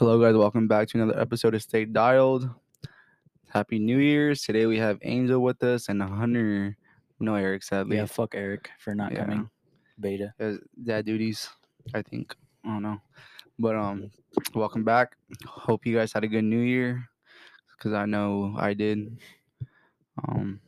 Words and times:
Hello, 0.00 0.16
guys. 0.18 0.34
Welcome 0.34 0.66
back 0.66 0.88
to 0.88 0.96
another 0.96 1.20
episode 1.20 1.54
of 1.54 1.60
Stay 1.60 1.84
Dialed. 1.84 2.48
Happy 3.50 3.78
New 3.78 3.98
Year's. 3.98 4.40
Today 4.40 4.64
we 4.64 4.78
have 4.78 4.98
Angel 5.02 5.38
with 5.42 5.62
us 5.62 5.90
and 5.90 6.00
Hunter. 6.02 6.74
No, 7.20 7.34
Eric, 7.34 7.62
sadly. 7.62 7.98
Yeah, 7.98 8.06
fuck 8.06 8.34
Eric 8.34 8.70
for 8.78 8.94
not 8.94 9.12
Yeah. 9.12 9.26
coming. 9.26 9.50
Beta. 10.00 10.32
Dad 10.82 11.04
duties, 11.04 11.50
I 11.92 12.00
think. 12.00 12.34
I 12.64 12.68
don't 12.68 12.82
know. 12.82 12.98
But 13.58 13.76
um, 13.76 14.10
welcome 14.54 14.84
back. 14.84 15.16
Hope 15.44 15.84
you 15.84 15.94
guys 15.94 16.14
had 16.14 16.24
a 16.24 16.28
good 16.28 16.44
New 16.44 16.60
Year, 16.64 17.06
because 17.76 17.92
I 17.92 18.06
know 18.06 18.54
I 18.56 18.72
did. 18.72 19.18
Um, 20.26 20.60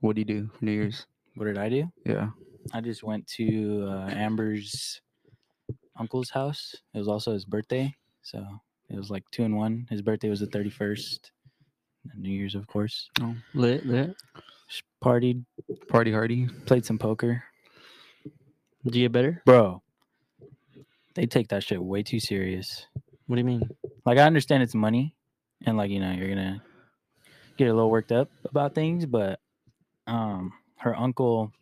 what 0.00 0.14
do 0.14 0.20
you 0.20 0.26
do 0.26 0.50
for 0.52 0.62
New 0.66 0.72
Year's? 0.72 1.06
What 1.36 1.46
did 1.46 1.56
I 1.56 1.70
do? 1.70 1.90
Yeah. 2.04 2.28
I 2.74 2.82
just 2.82 3.02
went 3.02 3.26
to 3.38 3.88
uh, 3.88 4.10
Amber's 4.10 5.00
uncle's 5.96 6.28
house. 6.28 6.76
It 6.92 6.98
was 6.98 7.08
also 7.08 7.32
his 7.32 7.46
birthday, 7.46 7.94
so 8.22 8.44
it 8.88 8.96
was 8.96 9.10
like 9.10 9.24
two 9.30 9.44
and 9.44 9.56
one. 9.56 9.86
His 9.90 10.02
birthday 10.02 10.28
was 10.28 10.40
the 10.40 10.46
thirty 10.46 10.70
first. 10.70 11.30
New 12.16 12.30
Year's, 12.32 12.54
of 12.56 12.66
course. 12.66 13.08
Oh, 13.20 13.34
Lit, 13.54 13.86
lit. 13.86 14.16
Just 14.68 14.82
partied, 15.04 15.44
party 15.88 16.10
hardy. 16.10 16.48
played 16.66 16.84
some 16.84 16.98
poker, 16.98 17.44
Did 18.84 18.94
you 18.96 19.04
get 19.04 19.12
better? 19.12 19.42
bro. 19.46 19.82
They 21.14 21.26
take 21.26 21.48
that 21.48 21.62
shit 21.62 21.80
way 21.82 22.02
too 22.02 22.18
serious. 22.18 22.86
What 23.26 23.36
do 23.36 23.40
you 23.40 23.44
mean? 23.46 23.68
Like 24.04 24.18
I 24.18 24.22
understand 24.22 24.62
it's 24.64 24.74
money, 24.74 25.14
and 25.64 25.76
like 25.76 25.90
you 25.90 26.00
know 26.00 26.10
you're 26.10 26.28
gonna 26.28 26.62
get 27.56 27.68
a 27.68 27.74
little 27.74 27.90
worked 27.90 28.10
up 28.12 28.30
about 28.44 28.74
things, 28.74 29.06
but 29.06 29.38
um, 30.08 30.52
her 30.78 30.98
uncle 30.98 31.52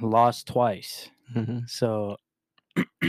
lost 0.00 0.46
twice. 0.48 1.08
Mm-hmm. 1.34 1.60
So 1.66 2.16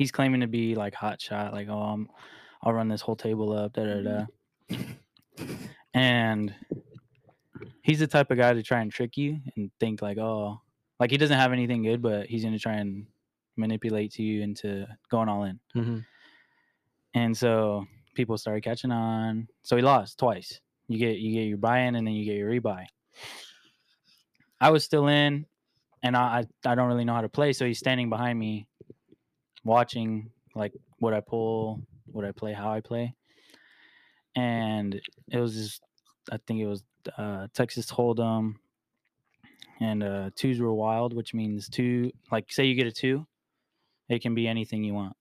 he's 0.00 0.10
claiming 0.10 0.40
to 0.40 0.46
be 0.46 0.74
like 0.74 0.94
hot 0.94 1.20
shot, 1.20 1.52
like, 1.52 1.68
oh, 1.68 1.78
I'm, 1.78 2.08
I'll 2.62 2.72
run 2.72 2.88
this 2.88 3.02
whole 3.02 3.16
table 3.16 3.52
up, 3.52 3.74
da 3.74 3.84
da 3.84 4.00
da. 4.00 4.76
And 5.92 6.54
he's 7.82 7.98
the 7.98 8.06
type 8.06 8.30
of 8.30 8.38
guy 8.38 8.54
to 8.54 8.62
try 8.62 8.80
and 8.80 8.90
trick 8.90 9.18
you 9.18 9.38
and 9.56 9.70
think 9.78 10.00
like, 10.00 10.16
oh, 10.16 10.58
like 10.98 11.10
he 11.10 11.18
doesn't 11.18 11.36
have 11.36 11.52
anything 11.52 11.82
good, 11.82 12.00
but 12.00 12.28
he's 12.28 12.42
gonna 12.42 12.58
try 12.58 12.76
and 12.76 13.04
manipulate 13.58 14.18
you 14.18 14.40
into 14.40 14.86
going 15.10 15.28
all 15.28 15.44
in. 15.44 15.60
Mm-hmm. 15.76 15.98
And 17.12 17.36
so 17.36 17.84
people 18.14 18.38
started 18.38 18.64
catching 18.64 18.92
on. 18.92 19.48
So 19.64 19.76
he 19.76 19.82
lost 19.82 20.18
twice. 20.18 20.60
You 20.88 20.98
get 20.98 21.18
you 21.18 21.34
get 21.34 21.46
your 21.46 21.58
buy 21.58 21.80
in 21.80 21.94
and 21.94 22.06
then 22.06 22.14
you 22.14 22.24
get 22.24 22.38
your 22.38 22.50
rebuy. 22.50 22.86
I 24.62 24.70
was 24.70 24.82
still 24.82 25.08
in, 25.08 25.44
and 26.02 26.16
I 26.16 26.46
I 26.64 26.72
I 26.72 26.74
don't 26.74 26.88
really 26.88 27.04
know 27.04 27.14
how 27.14 27.20
to 27.20 27.28
play. 27.28 27.52
So 27.52 27.66
he's 27.66 27.78
standing 27.78 28.08
behind 28.08 28.38
me, 28.38 28.66
watching 29.64 30.30
like 30.54 30.72
what 30.98 31.14
I 31.14 31.20
pull, 31.20 31.82
what 32.06 32.24
I 32.24 32.32
play, 32.32 32.52
how 32.52 32.72
I 32.72 32.80
play. 32.80 33.14
And 34.36 35.00
it 35.28 35.38
was 35.38 35.54
just 35.54 35.82
I 36.30 36.38
think 36.46 36.60
it 36.60 36.66
was 36.66 36.82
uh, 37.16 37.48
Texas 37.54 37.90
Hold'em, 37.90 38.54
and 39.80 40.02
uh, 40.02 40.30
twos 40.36 40.60
were 40.60 40.72
wild, 40.72 41.14
which 41.14 41.34
means 41.34 41.68
two. 41.68 42.12
Like 42.30 42.52
say 42.52 42.64
you 42.64 42.74
get 42.74 42.86
a 42.86 42.92
two, 42.92 43.26
it 44.08 44.22
can 44.22 44.34
be 44.34 44.46
anything 44.46 44.84
you 44.84 44.94
want. 44.94 45.16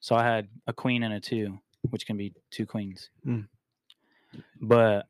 So 0.00 0.16
I 0.16 0.24
had 0.24 0.48
a 0.66 0.72
queen 0.72 1.02
and 1.02 1.14
a 1.14 1.20
two, 1.20 1.58
which 1.90 2.06
can 2.06 2.16
be 2.16 2.34
two 2.50 2.66
queens. 2.66 3.10
Mm. 3.26 3.48
But 4.60 5.06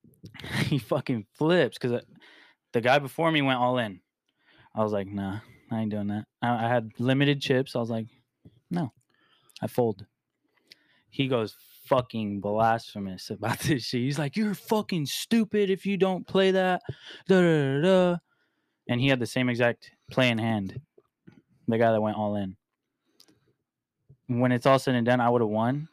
he 0.66 0.78
fucking 0.78 1.26
flips 1.34 1.78
because 1.78 2.02
the 2.72 2.80
guy 2.80 2.98
before 2.98 3.30
me 3.30 3.42
went 3.42 3.60
all 3.60 3.78
in. 3.78 4.00
I 4.74 4.82
was 4.82 4.92
like, 4.92 5.06
nah, 5.06 5.40
I 5.72 5.80
ain't 5.80 5.90
doing 5.90 6.08
that. 6.08 6.26
I, 6.42 6.66
I 6.66 6.68
had 6.68 6.90
limited 6.98 7.40
chips. 7.40 7.74
I 7.74 7.78
was 7.80 7.90
like, 7.90 8.06
no, 8.70 8.92
I 9.60 9.66
fold. 9.66 10.04
He 11.10 11.28
goes 11.28 11.56
fucking 11.86 12.40
blasphemous 12.40 13.30
about 13.30 13.58
this 13.60 13.84
shit. 13.84 14.02
He's 14.02 14.18
like, 14.18 14.36
you're 14.36 14.54
fucking 14.54 15.06
stupid 15.06 15.70
if 15.70 15.86
you 15.86 15.96
don't 15.96 16.26
play 16.26 16.50
that. 16.52 16.82
Da, 17.28 17.40
da, 17.40 17.80
da, 17.80 17.80
da. 17.82 18.16
And 18.88 19.00
he 19.00 19.08
had 19.08 19.20
the 19.20 19.26
same 19.26 19.48
exact 19.48 19.90
play 20.10 20.28
in 20.28 20.38
hand. 20.38 20.80
The 21.68 21.78
guy 21.78 21.92
that 21.92 22.00
went 22.00 22.16
all 22.16 22.36
in 22.36 22.56
when 24.28 24.52
it's 24.52 24.66
all 24.66 24.78
said 24.78 24.94
and 24.94 25.06
done, 25.06 25.20
I 25.20 25.28
would 25.28 25.40
have 25.42 25.50
won. 25.50 25.88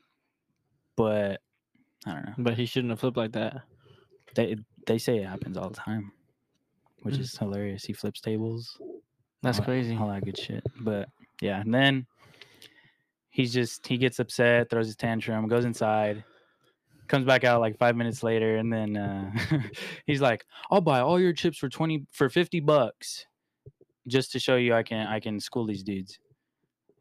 But 0.95 1.41
I 2.05 2.13
don't 2.13 2.25
know. 2.25 2.33
But 2.37 2.55
he 2.55 2.65
shouldn't 2.65 2.91
have 2.91 2.99
flipped 2.99 3.17
like 3.17 3.33
that. 3.33 3.61
They 4.35 4.57
they 4.85 4.97
say 4.97 5.17
it 5.17 5.27
happens 5.27 5.57
all 5.57 5.69
the 5.69 5.75
time, 5.75 6.11
which 7.03 7.15
Mm. 7.15 7.19
is 7.19 7.37
hilarious. 7.37 7.83
He 7.83 7.93
flips 7.93 8.21
tables. 8.21 8.79
That's 9.41 9.59
all 9.59 9.65
that- 9.65 9.71
crazy. 9.71 9.95
All 9.95 10.07
that 10.09 10.23
good 10.25 10.37
shit. 10.37 10.63
But 10.79 11.09
yeah, 11.41 11.61
and 11.61 11.73
then 11.73 12.05
he's 13.29 13.53
just 13.53 13.85
he 13.87 13.97
gets 13.97 14.19
upset, 14.19 14.69
throws 14.69 14.87
his 14.87 14.95
tantrum, 14.95 15.47
goes 15.47 15.65
inside, 15.65 16.23
comes 17.07 17.25
back 17.25 17.43
out 17.43 17.61
like 17.61 17.77
five 17.77 17.95
minutes 17.95 18.23
later, 18.23 18.57
and 18.57 18.71
then 18.71 18.97
uh, 18.97 19.31
he's 20.05 20.21
like, 20.21 20.45
"I'll 20.69 20.81
buy 20.81 20.99
all 20.99 21.19
your 21.19 21.33
chips 21.33 21.57
for 21.57 21.69
twenty 21.69 22.05
for 22.11 22.29
fifty 22.29 22.59
bucks, 22.59 23.25
just 24.07 24.31
to 24.33 24.39
show 24.39 24.55
you 24.57 24.73
I 24.73 24.83
can 24.83 25.07
I 25.07 25.19
can 25.19 25.39
school 25.39 25.65
these 25.65 25.83
dudes." 25.83 26.19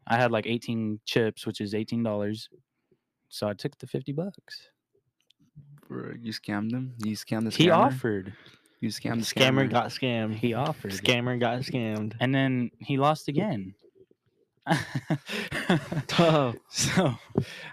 I 0.07 0.15
had 0.15 0.31
like 0.31 0.47
eighteen 0.47 0.99
chips, 1.05 1.45
which 1.45 1.61
is 1.61 1.75
eighteen 1.75 2.01
dollars, 2.03 2.49
so 3.27 3.47
I 3.47 3.53
took 3.53 3.77
the 3.77 3.87
fifty 3.87 4.11
bucks. 4.13 4.69
Bro, 5.87 6.13
you 6.21 6.31
scammed 6.31 6.71
them. 6.71 6.93
You 7.03 7.15
scammed 7.15 7.43
the 7.45 7.49
scammer. 7.49 7.57
He 7.57 7.69
offered. 7.69 8.33
You 8.81 8.89
scammed 8.89 9.19
the 9.27 9.39
Scammer 9.41 9.65
scammer. 9.67 9.69
got 9.69 9.87
scammed. 9.87 10.35
He 10.35 10.53
offered. 10.53 10.91
Scammer 10.91 11.39
got 11.39 11.59
scammed. 11.61 12.13
and 12.19 12.33
then 12.33 12.71
he 12.79 12.97
lost 12.97 13.27
again. 13.27 13.73
Oh, 16.21 16.53
so, 16.69 17.15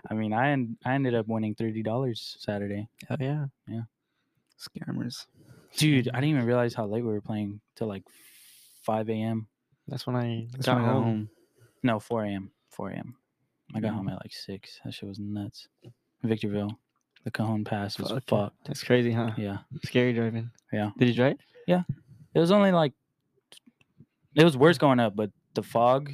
I 0.08 0.14
mean, 0.14 0.32
I 0.32 0.50
en- 0.50 0.76
I 0.84 0.94
ended 0.94 1.14
up 1.14 1.26
winning 1.26 1.54
thirty 1.54 1.82
dollars 1.82 2.36
Saturday, 2.38 2.88
hell 3.08 3.16
yeah. 3.20 3.46
Yeah. 3.66 3.82
Scammers. 4.60 5.26
dude. 5.76 6.08
I 6.08 6.20
didn't 6.20 6.30
even 6.30 6.44
realize 6.46 6.74
how 6.74 6.86
late 6.86 7.02
we 7.02 7.10
were 7.12 7.20
playing 7.20 7.60
till 7.74 7.88
like 7.88 8.04
five 8.82 9.08
a.m. 9.10 9.48
That's 9.88 10.06
when 10.06 10.14
I 10.16 10.46
That's 10.52 10.66
got 10.66 10.76
when 10.76 10.84
home. 10.84 11.02
home. 11.04 11.28
No, 11.82 11.98
four 11.98 12.24
a.m. 12.24 12.50
Four 12.70 12.90
a.m. 12.90 13.16
I 13.74 13.80
got 13.80 13.92
Mm. 13.92 13.96
home 13.96 14.08
at 14.10 14.22
like 14.22 14.32
six. 14.32 14.78
That 14.84 14.94
shit 14.94 15.08
was 15.08 15.18
nuts. 15.18 15.66
Victorville, 16.22 16.78
the 17.26 17.30
Cajon 17.32 17.64
Pass 17.64 17.98
was 17.98 18.08
Fuck. 18.12 18.22
fucked. 18.28 18.56
That's 18.66 18.84
crazy, 18.84 19.10
huh? 19.10 19.32
Yeah, 19.36 19.58
Scary 19.84 20.12
driving. 20.12 20.48
Yeah. 20.72 20.90
Did 20.96 21.08
you 21.08 21.14
drive? 21.14 21.38
Yeah. 21.66 21.82
It 22.34 22.38
was 22.38 22.52
only 22.52 22.70
like 22.70 22.92
it 24.36 24.44
was 24.44 24.56
worse 24.56 24.78
going 24.78 25.00
up, 25.00 25.16
but 25.16 25.30
the 25.54 25.62
fog 25.62 26.12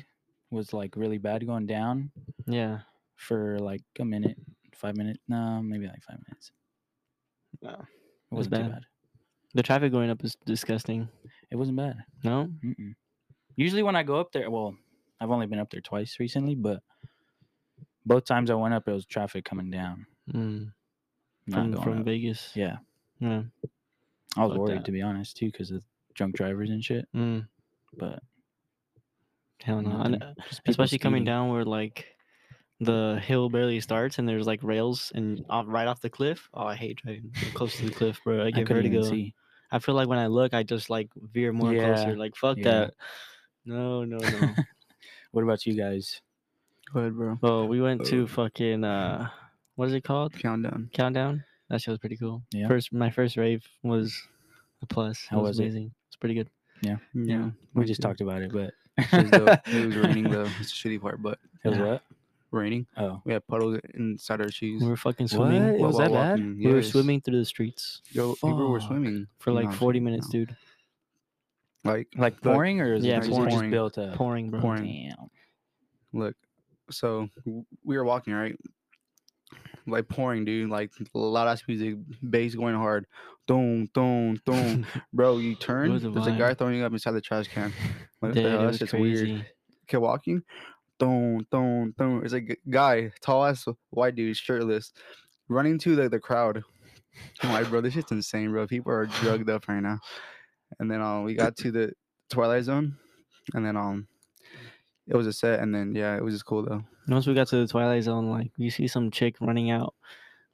was 0.51 0.73
like 0.73 0.97
really 0.97 1.19
bad 1.19 1.47
going 1.47 1.67
down. 1.67 2.11
Yeah. 2.47 2.79
for 3.17 3.59
like 3.59 3.83
a 4.01 4.05
minute, 4.07 4.39
five 4.75 4.97
minutes. 4.97 5.19
No, 5.29 5.61
maybe 5.63 5.87
like 5.87 6.03
five 6.03 6.19
minutes. 6.27 6.51
Wow. 7.61 7.73
It 7.73 8.35
was 8.35 8.49
wasn't 8.49 8.55
too 8.55 8.63
bad. 8.63 8.73
bad. 8.73 8.83
The 9.55 9.63
traffic 9.63 9.93
going 9.93 10.09
up 10.09 10.25
is 10.25 10.35
disgusting. 10.47 11.09
It 11.51 11.57
wasn't 11.57 11.77
bad. 11.77 11.97
No? 12.25 12.49
Mm-mm. 12.65 12.95
Usually 13.57 13.83
when 13.83 13.97
I 13.97 14.03
go 14.03 14.19
up 14.19 14.33
there, 14.33 14.51
well, 14.51 14.75
I've 15.21 15.31
only 15.31 15.47
been 15.47 15.59
up 15.59 15.69
there 15.71 15.83
twice 15.83 16.17
recently, 16.19 16.55
but 16.55 16.81
both 18.07 18.25
times 18.25 18.51
I 18.51 18.55
went 18.55 18.73
up, 18.73 18.89
it 18.89 18.93
was 18.93 19.05
traffic 19.05 19.45
coming 19.45 19.71
down. 19.71 20.07
Mm. 20.33 20.73
Not 21.47 21.73
From, 21.73 21.83
from 21.83 21.99
up. 22.01 22.05
Vegas. 22.05 22.53
Yeah, 22.55 22.77
Yeah. 23.21 23.43
I 24.37 24.45
was 24.45 24.53
Fuck 24.53 24.59
worried 24.59 24.79
that. 24.79 24.85
to 24.87 24.93
be 24.93 25.03
honest 25.03 25.37
too, 25.37 25.47
because 25.47 25.71
of 25.71 25.83
drunk 26.15 26.37
drivers 26.37 26.71
and 26.71 26.83
shit. 26.85 27.07
Mm. 27.15 27.47
But 27.97 28.21
Hell 29.61 29.83
no. 29.83 29.91
nothing. 29.99 30.15
And, 30.15 30.23
uh, 30.23 30.35
especially 30.67 30.99
coming 30.99 31.19
speeding. 31.23 31.25
down 31.35 31.49
where 31.53 31.65
like 31.65 32.07
the 32.81 33.21
hill 33.25 33.49
barely 33.49 33.81
starts 33.81 34.19
and 34.19 34.29
there's 34.29 34.47
like 34.47 34.63
rails 34.63 35.13
and 35.15 35.45
off, 35.51 35.67
right 35.69 35.87
off 35.87 36.01
the 36.01 36.11
cliff. 36.11 36.49
Oh, 36.55 36.65
I 36.67 36.75
hate 36.75 36.97
driving 37.03 37.33
close 37.55 37.77
to 37.77 37.85
the 37.87 37.93
cliff, 37.93 38.19
bro. 38.25 38.43
I 38.43 38.47
I 38.47 38.51
get 38.51 38.67
couldn't 38.67 38.87
even 38.87 38.99
vertigo. 39.03 39.15
see. 39.15 39.35
I 39.71 39.79
feel 39.79 39.95
like 39.95 40.09
when 40.09 40.19
I 40.19 40.27
look, 40.27 40.53
I 40.55 40.63
just 40.65 40.91
like 40.91 41.09
veer 41.17 41.53
more 41.53 41.73
Yeah, 41.73 41.95
closer. 41.95 42.17
Like 42.17 42.35
fuck 42.37 42.59
yeah. 42.59 42.65
that. 42.65 42.95
No, 43.65 44.05
no, 44.05 44.19
no. 44.19 44.55
What 45.33 45.45
about 45.45 45.65
you 45.65 45.75
guys? 45.75 46.21
Go 46.93 47.01
ahead, 47.01 47.15
bro. 47.15 47.39
well, 47.41 47.67
we 47.67 47.81
went 47.81 48.03
Oh. 48.03 48.05
to 48.05 48.27
fucking 48.27 48.85
uh, 48.85 49.31
what 49.83 49.89
is 49.89 49.95
it 49.95 50.05
called? 50.05 50.33
Countdown. 50.35 50.89
Countdown. 50.93 51.43
That 51.69 51.81
shit 51.83 51.91
was 51.91 51.99
pretty 51.99 52.17
cool. 52.17 52.45
Yeah. 52.53 52.69
First, 52.69 52.93
my 52.93 53.11
first 53.11 53.37
rave 53.37 53.67
was 53.83 54.17
a 54.81 54.87
plus. 54.87 55.27
How 55.29 55.41
it 55.41 55.43
was, 55.43 55.49
was 55.49 55.59
it? 55.59 55.63
amazing. 55.65 55.91
It's 56.07 56.15
pretty 56.15 56.37
good. 56.37 56.49
Yeah. 56.83 56.99
Yeah. 57.15 57.51
We 57.75 57.85
just 57.85 58.01
talked 58.01 58.21
about 58.21 58.43
it, 58.43 58.53
but 58.53 58.75
It 58.99 59.11
was, 59.13 59.31
dope. 59.33 59.59
it 59.67 59.87
was 59.87 59.97
raining 59.97 60.31
though. 60.31 60.47
It's 60.61 60.71
the 60.71 60.89
shitty 60.89 61.01
part, 61.01 61.21
but 61.21 61.41
It 61.65 61.71
was 61.71 61.79
Yeah. 61.79 61.85
what? 61.85 62.03
raining. 62.53 62.87
Oh, 62.97 63.21
We 63.25 63.33
had 63.33 63.45
puddles 63.49 63.81
inside 63.95 64.41
our 64.41 64.51
shoes. 64.53 64.83
We 64.83 64.89
were 64.89 64.97
fucking 64.97 65.25
What? 65.25 65.31
swimming. 65.33 65.63
It 65.65 65.81
was 65.81 65.99
that 65.99 66.13
bad? 66.13 66.31
walking. 66.39 66.59
We 66.59 66.73
were 66.73 66.83
swimming 66.83 67.21
through 67.23 67.39
the 67.41 67.45
streets 67.45 68.03
Yo, 68.13 68.35
people 68.35 68.69
were 68.71 68.81
swimming 68.81 69.27
for 69.41 69.53
like 69.53 69.65
No, 69.67 69.73
40 69.73 69.99
no. 69.99 70.05
minutes, 70.05 70.29
dude. 70.29 70.55
Like, 71.85 72.07
like 72.17 72.35
Look, 72.45 72.55
pouring 72.55 72.81
or 72.81 72.95
is 72.95 73.05
yeah, 73.05 73.17
it 73.17 73.25
just, 73.25 73.31
pouring. 73.33 73.51
just 73.51 73.71
built 73.71 73.99
up? 73.99 74.15
Pouring, 74.15 74.51
bro. 74.51 74.61
Pouring. 74.61 75.09
Damn. 75.11 75.31
look. 76.13 76.37
So 76.91 77.29
we 77.85 77.97
were 77.97 78.05
walking 78.05 78.35
right, 78.35 78.57
like 79.87 80.09
pouring, 80.09 80.45
dude. 80.45 80.71
Like 80.71 80.91
a 81.15 81.19
lot 81.19 81.49
of 81.49 81.61
music, 81.69 81.97
bass 82.29 82.55
going 82.55 82.75
hard. 82.75 83.07
Boom, 83.47 83.89
boom, 83.93 84.41
boom. 84.45 84.87
Bro, 85.13 85.39
you 85.39 85.55
turn. 85.55 85.91
There's 85.91 86.27
a 86.27 86.33
guy 86.33 86.55
throwing 86.55 86.83
up 86.83 86.93
inside 86.93 87.13
the 87.13 87.21
trash 87.21 87.49
can. 87.49 87.73
Like, 88.21 88.35
Dude, 88.35 88.45
hell? 88.45 88.61
it 88.61 88.67
That's 88.67 88.79
just 88.79 88.93
weird. 88.93 89.47
Kept 89.89 90.03
walking. 90.03 90.43
Thong, 91.01 91.45
thong, 91.51 91.93
thong. 91.99 92.23
It's 92.25 92.35
a 92.35 92.41
guy, 92.41 93.11
tall 93.21 93.45
ass 93.45 93.67
white 93.91 94.15
dude, 94.15 94.37
shirtless, 94.37 94.93
running 95.49 95.79
to 95.81 95.97
the, 95.97 96.09
the 96.09 96.21
crowd. 96.21 96.63
I'm 97.43 97.53
like, 97.53 97.69
bro, 97.69 97.81
this 97.81 97.95
shit's 97.95 98.13
insane, 98.13 98.53
bro. 98.53 98.67
People 98.67 98.93
are 98.93 99.07
drugged 99.07 99.51
up 99.51 99.67
right 99.69 99.81
now. 99.81 99.99
And 100.79 100.91
then 100.91 101.03
um, 101.03 101.25
we 101.25 101.35
got 101.35 101.57
to 101.59 101.73
the 101.73 101.93
Twilight 102.31 102.65
Zone, 102.65 102.97
and 103.55 103.67
then 103.67 103.77
um, 103.77 104.07
it 105.09 105.17
was 105.17 105.27
a 105.27 105.33
set, 105.33 105.61
and 105.61 105.75
then 105.75 105.95
yeah, 105.95 106.17
it 106.17 106.23
was 106.23 106.35
just 106.35 106.47
cool 106.47 106.63
though. 106.63 106.83
Once 107.09 107.27
we 107.27 107.35
got 107.35 107.49
to 107.49 107.57
the 107.57 107.67
Twilight 107.67 108.05
Zone, 108.05 108.31
like 108.31 108.51
you 108.57 108.71
see 108.71 108.87
some 108.87 109.11
chick 109.11 109.37
running 109.41 109.71
out, 109.71 109.95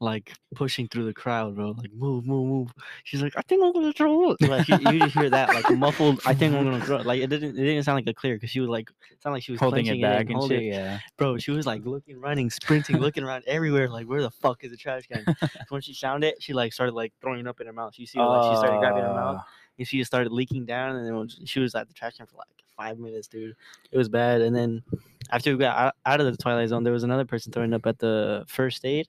like 0.00 0.32
pushing 0.54 0.88
through 0.88 1.04
the 1.04 1.12
crowd, 1.12 1.56
bro. 1.56 1.72
Like 1.72 1.92
move, 1.92 2.26
move, 2.26 2.46
move. 2.46 2.72
She's 3.04 3.20
like, 3.20 3.34
I 3.36 3.42
think 3.42 3.62
I'm 3.62 3.72
gonna 3.72 3.92
throw 3.92 4.30
up. 4.30 4.40
Like 4.40 4.66
you, 4.68 4.78
you 4.90 5.00
just 5.00 5.14
hear 5.14 5.28
that, 5.28 5.52
like 5.52 5.70
muffled. 5.76 6.20
I 6.24 6.34
think 6.34 6.54
I'm 6.54 6.64
gonna 6.64 6.84
throw. 6.84 6.98
Up. 6.98 7.04
Like 7.04 7.20
it 7.20 7.26
didn't. 7.28 7.58
It 7.58 7.64
didn't 7.64 7.82
sound 7.82 7.96
like 7.96 8.08
a 8.08 8.14
clear 8.14 8.36
because 8.36 8.50
she 8.50 8.60
was 8.60 8.70
like, 8.70 8.88
sound 9.22 9.34
like 9.34 9.42
she 9.42 9.52
was 9.52 9.60
Holding 9.60 9.86
it 9.86 10.00
clenching 10.00 10.02
back 10.02 10.26
and, 10.30 10.40
and 10.40 10.42
shit. 10.44 10.62
it. 10.62 10.66
Yeah. 10.66 11.00
Bro, 11.16 11.38
she 11.38 11.50
was 11.50 11.66
like 11.66 11.84
looking, 11.84 12.18
running, 12.20 12.48
sprinting, 12.48 12.98
looking 12.98 13.24
around 13.24 13.44
everywhere. 13.46 13.90
Like 13.90 14.06
where 14.06 14.22
the 14.22 14.30
fuck 14.30 14.64
is 14.64 14.70
the 14.70 14.76
trash 14.76 15.06
can? 15.06 15.24
When 15.68 15.82
she 15.82 15.92
found 15.92 16.24
it, 16.24 16.42
she 16.42 16.54
like 16.54 16.72
started 16.72 16.94
like 16.94 17.12
throwing 17.20 17.46
up 17.46 17.60
in 17.60 17.66
her 17.66 17.72
mouth. 17.72 17.98
You 17.98 18.06
see, 18.06 18.18
like 18.18 18.52
she 18.52 18.56
started 18.56 18.78
grabbing 18.78 19.02
her 19.02 19.12
mouth. 19.14 19.36
Uh, 19.38 19.42
and 19.78 19.86
she 19.86 19.98
just 19.98 20.10
started 20.10 20.32
leaking 20.32 20.64
down, 20.64 20.96
and 20.96 21.06
then 21.06 21.46
she 21.46 21.60
was 21.60 21.74
at 21.74 21.86
the 21.88 21.94
trash 21.94 22.16
can 22.16 22.26
for 22.26 22.36
like 22.36 22.48
five 22.78 22.98
minutes, 22.98 23.28
dude. 23.28 23.54
It 23.92 23.98
was 23.98 24.08
bad. 24.08 24.40
And 24.40 24.56
then 24.56 24.82
after 25.30 25.50
we 25.52 25.58
got 25.58 25.76
out, 25.76 25.94
out 26.06 26.20
of 26.20 26.26
the 26.26 26.36
Twilight 26.42 26.68
Zone, 26.70 26.84
there 26.84 26.92
was 26.92 27.02
another 27.02 27.26
person 27.26 27.52
throwing 27.52 27.74
up 27.74 27.84
at 27.86 27.98
the 27.98 28.44
first 28.48 28.84
aid, 28.86 29.08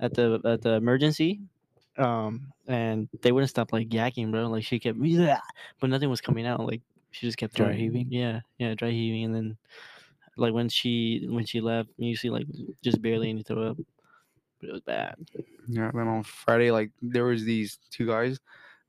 at 0.00 0.12
the 0.12 0.40
at 0.44 0.60
the 0.60 0.72
emergency, 0.72 1.40
um, 1.96 2.52
and 2.66 3.08
they 3.22 3.32
wouldn't 3.32 3.48
stop 3.50 3.72
like 3.72 3.88
yakking, 3.88 4.30
bro. 4.30 4.48
Like 4.48 4.64
she 4.64 4.78
kept, 4.78 4.98
"Yeah," 4.98 5.40
but 5.80 5.88
nothing 5.88 6.10
was 6.10 6.20
coming 6.20 6.46
out. 6.46 6.60
Like 6.66 6.82
she 7.12 7.26
just 7.26 7.38
kept 7.38 7.54
Dry 7.54 7.66
throwing- 7.66 7.78
heaving? 7.78 8.06
Yeah, 8.10 8.40
yeah, 8.58 8.74
dry 8.74 8.90
heaving, 8.90 9.24
and 9.24 9.34
then 9.34 9.56
like 10.36 10.52
when 10.52 10.68
she 10.68 11.26
when 11.30 11.46
she 11.46 11.60
left, 11.62 11.88
you 11.96 12.16
see 12.16 12.28
like 12.28 12.46
just 12.82 13.00
barely 13.00 13.30
any 13.30 13.42
throw 13.42 13.70
up. 13.70 13.78
But 14.60 14.68
it 14.68 14.72
was 14.72 14.82
bad. 14.82 15.14
Yeah, 15.68 15.90
then 15.94 16.08
on 16.08 16.22
Friday, 16.24 16.70
like 16.70 16.90
there 17.02 17.24
was 17.24 17.44
these 17.44 17.78
two 17.90 18.06
guys 18.06 18.38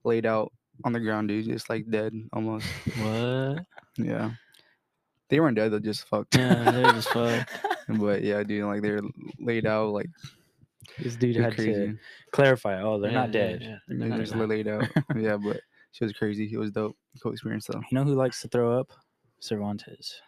laid 0.04 0.26
out 0.26 0.52
on 0.84 0.94
the 0.94 1.00
ground, 1.00 1.28
dude, 1.30 1.46
just 1.46 1.70
like 1.70 1.90
dead 1.90 2.14
almost. 2.34 2.66
What? 3.02 3.66
Yeah, 4.00 4.32
they 5.30 5.40
weren't 5.40 5.56
dead; 5.58 5.72
they 5.72 5.80
just 5.80 6.08
fucked. 6.08 6.36
Yeah, 6.38 6.70
they 6.72 6.84
were 6.84 6.92
just 6.92 7.10
fucked. 7.14 7.50
but 7.90 8.22
yeah, 8.22 8.44
dude, 8.44 8.64
like 8.66 8.82
they're 8.84 9.02
laid 9.40 9.66
out, 9.66 9.90
like 9.92 10.10
This 11.00 11.16
dude 11.16 11.36
had 11.38 11.56
crazy. 11.56 11.74
to 11.74 11.98
clarify. 12.32 12.80
Oh, 12.82 13.00
they're 13.00 13.10
Yeah, 13.12 13.18
not 13.22 13.32
dead. 13.32 13.62
yeah, 13.64 13.78
They 13.88 13.96
they're 13.98 14.08
not 14.10 14.20
just 14.20 14.34
dead. 14.34 14.48
laid 14.50 14.68
out. 14.68 14.88
yeah, 15.16 15.38
but 15.38 15.62
she 15.94 16.04
was 16.04 16.14
crazy. 16.14 16.48
It 16.54 16.58
was 16.60 16.70
dope. 16.72 16.96
Cool 17.24 17.32
experience 17.34 17.66
though. 17.66 17.80
You 17.90 17.96
know 17.98 18.04
who 18.04 18.14
likes 18.14 18.40
to 18.44 18.48
throw 18.50 18.80
up? 18.80 18.92
Cervantes. 19.40 20.22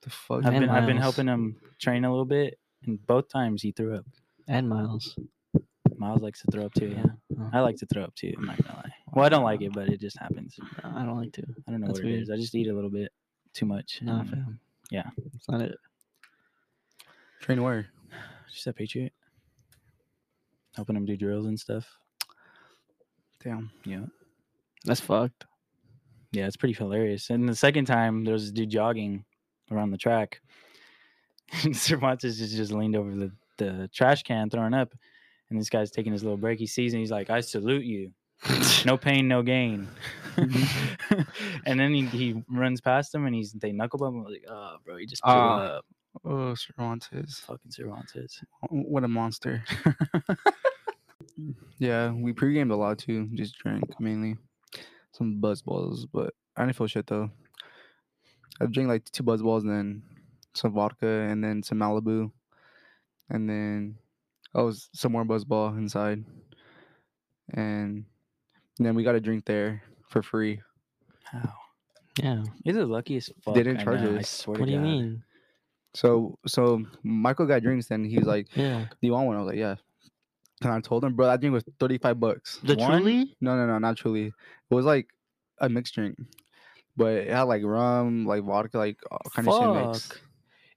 The 0.00 0.08
fuck. 0.10 0.46
I've 0.46 0.54
And 0.54 0.60
been 0.60 0.70
I've 0.70 0.86
been 0.86 0.96
helping 0.96 1.26
him 1.26 1.56
train 1.78 2.04
a 2.06 2.10
little 2.10 2.24
bit, 2.24 2.58
and 2.86 3.04
both 3.06 3.28
times 3.28 3.60
he 3.60 3.72
threw 3.72 3.94
up. 3.96 4.06
And 4.48 4.68
Miles. 4.70 5.18
Miles 5.98 6.22
likes 6.22 6.40
to 6.42 6.50
throw 6.50 6.64
up 6.64 6.72
too. 6.74 6.94
Yeah. 6.96 7.04
Oh, 7.38 7.50
I 7.52 7.60
like 7.60 7.76
to 7.76 7.86
throw 7.86 8.04
up 8.04 8.14
too. 8.14 8.32
I'm 8.38 8.46
not 8.46 8.56
gonna 8.62 8.76
lie. 8.78 8.92
Well, 9.16 9.24
I 9.24 9.30
don't 9.30 9.44
like 9.44 9.62
it, 9.62 9.72
but 9.72 9.88
it 9.88 9.98
just 9.98 10.18
happens. 10.18 10.60
I 10.84 11.02
don't 11.06 11.16
like 11.16 11.32
to. 11.32 11.42
I 11.66 11.70
don't 11.70 11.80
know 11.80 11.86
That's 11.86 12.00
what 12.00 12.08
it 12.08 12.20
is. 12.20 12.30
I 12.30 12.36
just 12.36 12.54
eat 12.54 12.68
a 12.68 12.74
little 12.74 12.90
bit 12.90 13.10
too 13.54 13.64
much. 13.64 14.00
Nah, 14.02 14.20
and 14.20 14.28
fam. 14.28 14.60
yeah. 14.90 15.08
It's 15.34 15.48
not 15.48 15.62
it. 15.62 15.78
Train 17.40 17.62
where? 17.62 17.86
Just 18.52 18.66
a 18.66 18.74
Patriot. 18.74 19.14
Helping 20.74 20.96
him 20.96 21.06
do 21.06 21.16
drills 21.16 21.46
and 21.46 21.58
stuff. 21.58 21.86
Damn. 23.42 23.70
Yeah. 23.86 24.04
That's 24.84 25.00
fucked. 25.00 25.46
Yeah, 26.32 26.46
it's 26.46 26.58
pretty 26.58 26.74
hilarious. 26.74 27.30
And 27.30 27.48
the 27.48 27.56
second 27.56 27.86
time, 27.86 28.22
there 28.22 28.34
was 28.34 28.42
this 28.42 28.52
dude 28.52 28.68
jogging 28.68 29.24
around 29.70 29.92
the 29.92 29.98
track. 29.98 30.42
And 31.64 31.74
Cervantes 31.74 32.36
just, 32.36 32.54
just 32.54 32.72
leaned 32.72 32.96
over 32.96 33.14
the, 33.14 33.32
the 33.56 33.88
trash 33.94 34.24
can, 34.24 34.50
throwing 34.50 34.74
up. 34.74 34.92
And 35.48 35.58
this 35.58 35.70
guy's 35.70 35.90
taking 35.90 36.12
his 36.12 36.22
little 36.22 36.36
break. 36.36 36.58
He 36.58 36.66
sees 36.66 36.92
and 36.92 37.00
he's 37.00 37.12
like, 37.12 37.30
I 37.30 37.40
salute 37.40 37.84
you. 37.84 38.10
No 38.84 38.96
pain, 38.96 39.28
no 39.28 39.42
gain. 39.42 39.88
and 40.36 41.80
then 41.80 41.92
he, 41.94 42.04
he 42.06 42.42
runs 42.48 42.80
past 42.80 43.14
him 43.14 43.26
and 43.26 43.34
he's 43.34 43.52
they 43.52 43.72
knuckle 43.72 43.98
bump. 43.98 44.16
I'm 44.16 44.24
like, 44.32 44.44
oh, 44.48 44.76
bro, 44.84 44.96
he 44.96 45.06
just 45.06 45.22
blew 45.22 45.32
Ah. 45.32 45.58
up. 45.78 45.84
Oh, 46.24 46.54
Cervantes. 46.54 47.40
Fucking 47.40 47.70
Cervantes. 47.70 48.42
What 48.70 49.04
a 49.04 49.08
monster. 49.08 49.62
yeah, 51.78 52.10
we 52.12 52.32
pre-gamed 52.32 52.70
a 52.70 52.76
lot 52.76 52.98
too. 52.98 53.28
Just 53.34 53.58
drank 53.58 53.98
mainly. 54.00 54.36
Some 55.12 55.40
buzz 55.40 55.62
balls, 55.62 56.06
but 56.12 56.34
I 56.56 56.64
didn't 56.64 56.76
feel 56.76 56.86
shit 56.86 57.06
though. 57.06 57.30
I 58.60 58.66
drank 58.66 58.88
like 58.88 59.04
two 59.10 59.22
buzz 59.22 59.42
balls 59.42 59.64
and 59.64 59.72
then 59.72 60.02
some 60.54 60.72
vodka 60.72 61.06
and 61.06 61.42
then 61.44 61.62
some 61.62 61.78
Malibu. 61.78 62.30
And 63.28 63.48
then 63.48 63.96
oh 64.54 64.72
some 64.92 65.12
more 65.12 65.24
buzz 65.24 65.44
ball 65.44 65.68
inside. 65.76 66.24
And 67.52 68.04
then 68.78 68.94
we 68.94 69.02
got 69.04 69.14
a 69.14 69.20
drink 69.20 69.44
there 69.44 69.82
for 70.08 70.22
free. 70.22 70.60
How? 71.24 71.52
Yeah. 72.22 72.44
You're 72.64 72.74
the 72.76 72.86
luckiest 72.86 73.32
fuck. 73.42 73.54
They 73.54 73.62
didn't 73.62 73.80
I 73.80 73.84
charge 73.84 74.00
know, 74.00 74.14
I 74.14 74.18
us. 74.20 74.28
swear 74.28 74.56
to 74.56 74.60
What 74.60 74.66
do 74.66 74.72
you 74.72 74.78
God. 74.78 74.84
mean? 74.84 75.22
So 75.94 76.38
so 76.46 76.82
Michael 77.02 77.46
got 77.46 77.62
drinks 77.62 77.90
and 77.90 78.06
he's 78.06 78.24
like, 78.26 78.48
Yeah. 78.54 78.80
Do 78.88 78.96
you 79.00 79.12
want 79.12 79.26
one? 79.26 79.36
I 79.36 79.40
was 79.40 79.48
like, 79.48 79.56
Yeah. 79.58 79.76
And 80.62 80.72
I 80.72 80.80
told 80.80 81.04
him, 81.04 81.14
bro, 81.14 81.26
that 81.26 81.40
drink 81.40 81.52
was 81.52 81.64
35 81.78 82.18
bucks. 82.18 82.58
The 82.62 82.76
One? 82.76 83.02
truly? 83.02 83.36
No, 83.42 83.56
no, 83.56 83.66
no, 83.66 83.78
not 83.78 83.96
truly. 83.98 84.26
It 84.28 84.74
was 84.74 84.86
like 84.86 85.08
a 85.58 85.68
mixed 85.68 85.94
drink, 85.94 86.16
but 86.96 87.12
it 87.12 87.28
had 87.28 87.42
like 87.42 87.62
rum, 87.62 88.24
like 88.24 88.42
vodka, 88.42 88.78
like 88.78 88.98
all 89.10 89.20
kind 89.34 89.46
of 89.48 89.54
shit 89.54 89.86
mixed. 89.86 90.12
Fuck. 90.14 90.20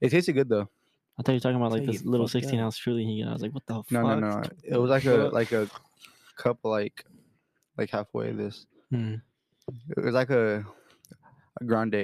It 0.01 0.09
tasted 0.09 0.33
good 0.33 0.49
though. 0.49 0.67
I 1.17 1.21
thought 1.21 1.31
you 1.33 1.35
were 1.35 1.39
talking 1.39 1.55
about 1.57 1.71
like 1.71 1.83
Tell 1.83 1.93
this 1.93 2.03
you 2.03 2.11
little 2.11 2.27
fucked 2.27 2.43
16 2.43 2.59
ounce 2.59 2.77
truly 2.77 3.05
he 3.05 3.23
got. 3.23 3.29
I 3.29 3.33
was 3.33 3.41
like, 3.41 3.53
what 3.53 3.65
the 3.67 3.75
fuck? 3.75 3.91
No, 3.91 4.01
no, 4.01 4.19
no. 4.19 4.43
It 4.63 4.77
was 4.77 4.89
like 4.89 5.05
a 5.05 5.25
Fuck. 5.25 5.33
like 5.39 5.51
a 5.53 5.69
cup, 6.37 6.59
like 6.63 7.05
like 7.79 7.89
halfway. 7.89 8.31
This 8.31 8.65
Hmm, 8.91 9.15
it 9.95 10.03
was 10.03 10.13
like 10.15 10.29
a 10.29 10.65
a 11.61 11.63
grande 11.63 11.95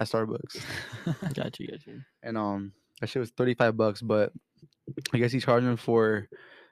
at 0.00 0.08
Starbucks, 0.08 0.62
got 1.34 1.58
you, 1.60 1.68
got 1.68 1.86
you. 1.86 2.00
and 2.22 2.38
um, 2.38 2.72
that 3.00 3.08
shit 3.08 3.20
was 3.20 3.30
35 3.30 3.76
bucks. 3.76 4.00
But 4.02 4.32
I 5.12 5.18
guess 5.18 5.32
he 5.32 5.40
charged 5.40 5.66
him 5.66 5.76
for 5.76 6.28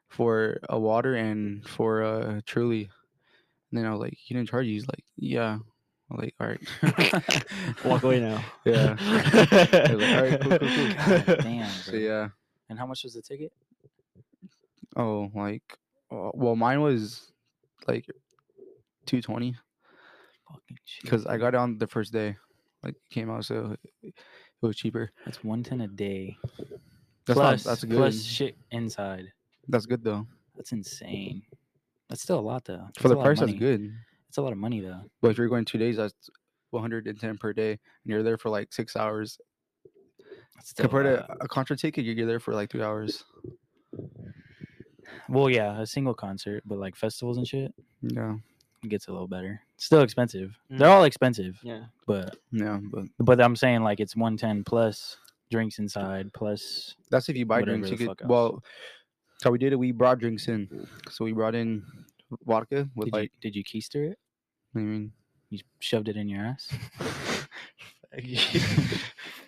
for 0.09 0.59
a 0.69 0.79
water 0.79 1.15
and 1.15 1.67
for 1.69 2.03
uh 2.03 2.41
truly. 2.47 2.89
And 3.71 3.79
then 3.79 3.85
I 3.87 3.91
was 3.91 4.01
like, 4.01 4.15
he 4.17 4.33
didn't 4.35 4.49
charge 4.49 4.67
you. 4.67 4.73
He's 4.73 4.89
like, 4.89 5.05
yeah. 5.19 5.59
I'm 6.11 6.17
like, 6.17 6.35
all 6.41 6.47
right. 6.47 7.45
Walk 7.85 8.03
away 8.03 8.19
now. 8.21 8.43
Yeah. 8.65 8.97
Like, 8.99 10.17
all 10.17 10.23
right, 10.23 10.41
cool, 10.41 10.59
cool, 10.59 10.69
cool. 10.69 10.89
God 10.95 11.39
damn. 11.43 11.71
So 11.71 11.97
yeah. 11.97 12.29
And 12.71 12.79
how 12.79 12.87
much 12.87 13.05
was 13.05 13.13
the 13.13 13.21
ticket? 13.21 13.53
Oh, 14.97 15.31
like, 15.35 15.77
uh, 16.11 16.31
well, 16.35 16.57
mine 16.57 16.81
was 16.81 17.31
like 17.87 18.07
220 19.09 19.57
Fucking 20.51 20.77
shit. 20.85 21.03
because 21.05 21.27
I 21.27 21.37
got 21.37 21.49
it 21.55 21.57
on 21.57 21.79
the 21.79 21.87
first 21.87 22.13
day. 22.13 22.37
Like, 22.83 22.95
it 22.95 23.11
came 23.15 23.29
out, 23.31 23.45
so 23.45 23.77
it 24.03 24.15
was 24.63 24.77
cheaper. 24.77 25.11
That's 25.25 25.43
one 25.43 25.63
ten 25.63 25.81
a 25.81 25.89
day. 25.89 26.37
That's 27.27 27.39
plus, 27.39 27.65
not, 27.65 27.71
that's 27.71 27.85
good. 27.85 27.97
plus 27.97 28.23
shit 28.23 28.57
inside. 28.71 29.33
that's 29.69 29.85
good 29.87 30.03
though. 30.05 30.27
That's 30.57 30.73
insane. 30.73 31.43
That's 32.09 32.23
still 32.23 32.39
a 32.39 32.41
lot 32.41 32.65
though. 32.65 32.87
For 32.99 33.09
the 33.09 33.15
a 33.15 33.17
lot 33.17 33.21
of 33.23 33.37
price, 33.37 33.41
that's 33.41 33.59
good. 33.59 33.93
It's 34.29 34.39
a 34.39 34.43
lot 34.43 34.53
of 34.53 34.59
money 34.59 34.81
though. 34.81 35.01
But 35.21 35.33
if 35.33 35.39
you're 35.39 35.49
going 35.49 35.65
two 35.65 35.79
days, 35.79 35.97
that's 35.97 36.15
110 36.71 37.37
per 37.39 37.53
day, 37.53 37.73
and 37.73 37.79
you're 38.05 38.23
there 38.23 38.39
for 38.39 38.49
like 38.51 38.73
six 38.73 38.97
hours. 38.97 39.39
That's 40.55 40.73
a 40.73 40.75
Compared 40.83 41.05
to 41.07 41.27
a 41.41 41.49
concert 41.49 41.79
ticket, 41.79 42.05
you're 42.05 42.27
there 42.27 42.41
for 42.41 42.55
like 42.55 42.71
three 42.71 42.83
hours. 42.83 43.25
well, 45.29 45.51
yeah, 45.51 45.81
a 45.81 45.87
single 45.87 46.15
concert, 46.15 46.63
but 46.65 46.79
like 46.79 46.97
festivals 46.97 47.37
and 47.37 47.47
shit, 47.47 47.73
Yeah, 48.03 48.37
it 48.85 48.89
gets 48.89 49.09
a 49.09 49.13
little 49.13 49.27
better. 49.29 49.61
Still 49.77 50.03
expensive. 50.03 50.57
Mm. 50.73 50.79
They're 50.79 50.89
all 50.91 51.05
expensive, 51.05 51.59
Yeah. 51.63 51.85
but 52.07 52.37
yeah, 52.53 52.79
but 52.83 53.05
but 53.19 53.41
I'm 53.41 53.57
saying 53.57 53.83
like 53.83 54.01
it's 54.01 54.15
one 54.17 54.37
ten 54.37 54.65
plus 54.65 55.17
drinks 55.51 55.79
inside 55.79 56.31
plus. 56.35 56.95
that's 57.11 57.29
if 57.29 57.37
you 57.37 57.47
buy 57.47 57.63
drinks. 57.63 57.91
You 57.91 57.97
could 57.97 58.21
well. 58.29 58.63
So 59.43 59.51
we 59.51 59.59
did 59.59 59.73
it. 59.73 59.77
We 59.79 59.93
brought 59.93 60.19
drinks 60.19 60.49
in. 60.49 60.87
So 61.11 61.25
we 61.25 61.33
brought 61.33 61.55
in 61.55 61.85
vodka 62.45 62.89
with 62.97 63.07
Did 63.07 63.13
like. 63.15 63.33
you 63.43 63.51
did 63.51 63.57
you 63.57 63.65
keister 63.65 64.11
it? 64.13 64.19
I 64.75 64.79
mean, 64.81 65.13
You 65.51 65.61
shoved 65.81 66.09
it 66.09 66.17
in 66.17 66.29
your 66.29 66.43
ass? 66.45 66.69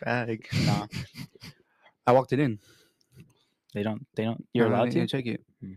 bag. 0.04 0.48
Nah. 0.66 0.86
I 2.06 2.12
walked 2.12 2.32
it 2.32 2.40
in. 2.40 2.58
They 3.74 3.82
don't. 3.82 4.06
They 4.16 4.24
don't. 4.24 4.44
You're 4.52 4.66
No, 4.66 4.70
no, 4.70 4.76
allowed 4.76 4.84
they 4.86 4.90
to. 4.90 4.98
didn't 5.00 5.10
check 5.10 5.26
it. 5.26 5.42
Mm. 5.64 5.76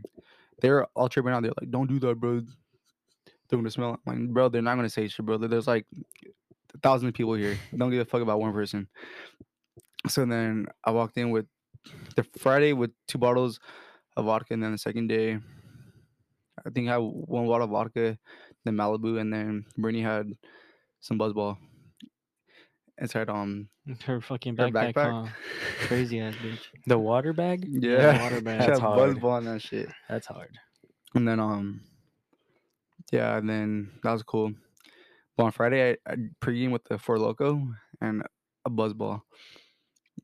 They're 0.61 0.85
all 0.95 1.09
tripping 1.09 1.31
out. 1.33 1.43
They're 1.43 1.51
like, 1.59 1.69
"Don't 1.69 1.87
do 1.87 1.99
that, 1.99 2.15
bro. 2.19 2.41
They're 3.49 3.57
gonna 3.59 3.71
smell." 3.71 3.99
I'm 4.07 4.19
like, 4.21 4.33
bro, 4.33 4.49
they're 4.49 4.61
not 4.61 4.75
gonna 4.75 4.89
say 4.89 5.07
shit, 5.07 5.25
bro. 5.25 5.37
There's 5.37 5.67
like 5.67 5.85
thousands 6.81 7.09
of 7.09 7.13
people 7.13 7.33
here. 7.35 7.57
Don't 7.75 7.91
give 7.91 8.01
a 8.01 8.05
fuck 8.05 8.21
about 8.21 8.39
one 8.39 8.53
person. 8.53 8.87
So 10.07 10.25
then 10.25 10.67
I 10.83 10.91
walked 10.91 11.17
in 11.17 11.31
with 11.31 11.45
the 12.15 12.23
Friday 12.37 12.73
with 12.73 12.91
two 13.07 13.17
bottles 13.17 13.59
of 14.17 14.25
vodka, 14.25 14.53
and 14.53 14.63
then 14.63 14.71
the 14.71 14.77
second 14.77 15.07
day, 15.07 15.39
I 16.65 16.69
think 16.69 16.87
I 16.89 16.93
had 16.93 16.97
one 17.01 17.47
bottle 17.47 17.65
of 17.65 17.71
vodka, 17.71 18.17
then 18.65 18.75
Malibu, 18.75 19.19
and 19.19 19.31
then 19.33 19.65
Brittany 19.77 20.03
had 20.03 20.31
some 20.99 21.17
Buzzball. 21.19 21.57
inside 22.97 23.29
um 23.29 23.67
Her 24.05 24.21
fucking 24.21 24.55
her 24.57 24.69
backpack. 24.69 24.93
backpack. 24.93 25.27
huh? 25.27 25.33
Crazy 25.87 26.19
ass 26.21 26.35
bitch. 26.35 26.59
The 26.87 26.97
water 26.97 27.33
bag? 27.33 27.65
Yeah, 27.69 28.21
water 28.21 28.41
bag. 28.41 28.61
She 28.61 28.67
That's 28.67 28.79
hard. 28.79 28.97
buzz 28.97 29.17
ball 29.21 29.37
and 29.37 29.47
that 29.47 29.61
shit. 29.61 29.89
That's 30.09 30.27
hard. 30.27 30.51
And 31.15 31.27
then 31.27 31.39
um, 31.39 31.81
yeah, 33.13 33.37
and 33.37 33.47
then 33.47 33.91
that 34.03 34.11
was 34.11 34.23
cool. 34.23 34.53
But 35.37 35.43
on 35.45 35.51
Friday, 35.51 35.91
I, 35.91 36.11
I 36.11 36.15
pregame 36.41 36.71
with 36.71 36.83
the 36.85 36.97
Four 36.97 37.19
Loco 37.19 37.61
and 38.01 38.23
a 38.65 38.69
buzz 38.69 38.93
ball. 38.93 39.23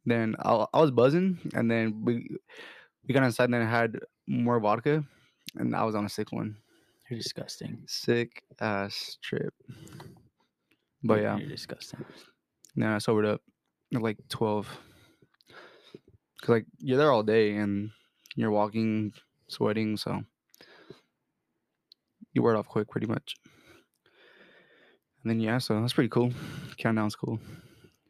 Then 0.06 0.36
I, 0.40 0.66
I 0.74 0.80
was 0.82 0.92
buzzing, 0.92 1.38
and 1.54 1.70
then 1.70 2.02
we 2.04 2.28
we 3.08 3.14
got 3.14 3.24
inside, 3.24 3.46
and 3.46 3.54
then 3.54 3.62
I 3.62 3.70
had 3.70 4.00
more 4.28 4.60
vodka, 4.60 5.04
and 5.56 5.76
I 5.76 5.84
was 5.84 5.96
on 5.96 6.06
a 6.06 6.10
sick 6.10 6.32
one. 6.32 6.58
You're 7.10 7.20
disgusting. 7.20 7.84
Sick 7.88 8.44
ass 8.60 9.18
trip. 9.22 9.54
But 11.04 11.22
yeah, 11.22 11.38
You're 11.38 11.50
disgusting. 11.50 12.04
then 12.76 12.90
I 12.90 12.98
sobered 12.98 13.26
up 13.26 13.42
at 13.96 14.02
like 14.02 14.18
twelve. 14.30 14.68
Cause 16.42 16.50
like 16.50 16.66
you're 16.80 16.98
there 16.98 17.12
all 17.12 17.24
day 17.24 17.56
and 17.58 17.92
you're 18.36 18.52
walking, 18.52 19.12
sweating, 19.50 19.98
so 19.98 20.24
you 22.40 22.44
wear 22.44 22.56
it 22.56 22.58
off 22.58 22.68
quick, 22.68 22.90
pretty 22.90 23.06
much. 23.08 23.36
And 25.24 25.30
then 25.30 25.40
yeah, 25.42 25.58
so 25.58 25.80
that's 25.82 25.94
pretty 25.94 26.10
cool. 26.10 26.32
Countdown's 26.78 27.16
cool. 27.16 27.40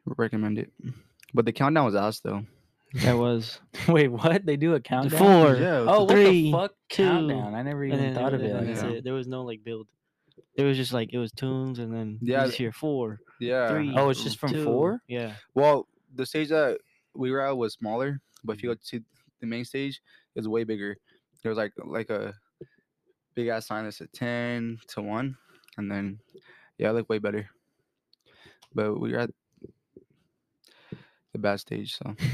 Recommend 0.05 0.59
it. 0.59 0.71
But 1.33 1.45
the 1.45 1.51
countdown 1.51 1.85
was 1.85 1.95
ass 1.95 2.19
though. 2.19 2.43
That 2.93 3.17
was 3.17 3.59
Wait, 3.87 4.07
what? 4.07 4.45
They 4.45 4.55
do 4.55 4.75
a 4.75 4.79
countdown? 4.79 5.19
four. 5.19 5.55
Yeah, 5.55 5.85
Oh, 5.87 6.03
what 6.03 6.15
the 6.15 6.51
fuck? 6.51 6.73
two, 6.89 7.03
countdown. 7.03 7.55
I 7.55 7.63
never 7.63 7.83
even 7.83 7.99
then 7.99 8.13
thought 8.13 8.33
of 8.35 8.41
it 8.43 8.53
like 8.53 8.67
that's 8.67 8.81
that. 8.81 8.91
it. 8.91 9.03
There 9.03 9.13
was 9.15 9.27
no 9.27 9.43
like 9.43 9.63
build. 9.63 9.87
There 10.55 10.67
was 10.67 10.77
just 10.77 10.93
like 10.93 11.11
it 11.11 11.17
was 11.17 11.31
tunes 11.31 11.79
and 11.79 11.93
then 11.93 12.19
Yeah, 12.21 12.39
yeah, 12.39 12.45
just 12.45 12.57
hear 12.57 12.71
four, 12.71 13.19
yeah. 13.39 13.69
three. 13.69 13.93
Oh, 13.95 14.09
it's 14.09 14.23
just 14.23 14.37
from 14.37 14.53
two. 14.53 14.63
four? 14.63 15.01
Yeah. 15.07 15.33
Well, 15.55 15.87
the 16.13 16.25
stage 16.25 16.49
that 16.49 16.79
we 17.15 17.31
were 17.31 17.41
at 17.41 17.57
was 17.57 17.73
smaller, 17.73 18.21
but 18.43 18.57
if 18.57 18.63
you 18.63 18.69
mm-hmm. 18.69 18.97
go 18.97 18.99
to 18.99 19.05
the 19.41 19.47
main 19.47 19.65
stage, 19.65 20.01
it's 20.35 20.47
way 20.47 20.63
bigger. 20.63 20.97
There 21.41 21.49
was 21.49 21.57
like 21.57 21.73
like 21.83 22.09
a 22.11 22.35
big 23.35 23.47
ass 23.47 23.67
sign 23.67 23.85
that 23.85 23.93
said 23.93 24.11
ten 24.13 24.77
to 24.89 25.01
one, 25.01 25.37
and 25.77 25.91
then 25.91 26.19
yeah, 26.77 26.89
it 26.89 26.93
looked 26.93 27.09
way 27.09 27.19
better. 27.19 27.49
But 28.73 28.99
we 28.99 29.11
got 29.11 29.29
the 31.33 31.39
bad 31.39 31.59
stage, 31.59 31.95
so. 31.97 32.15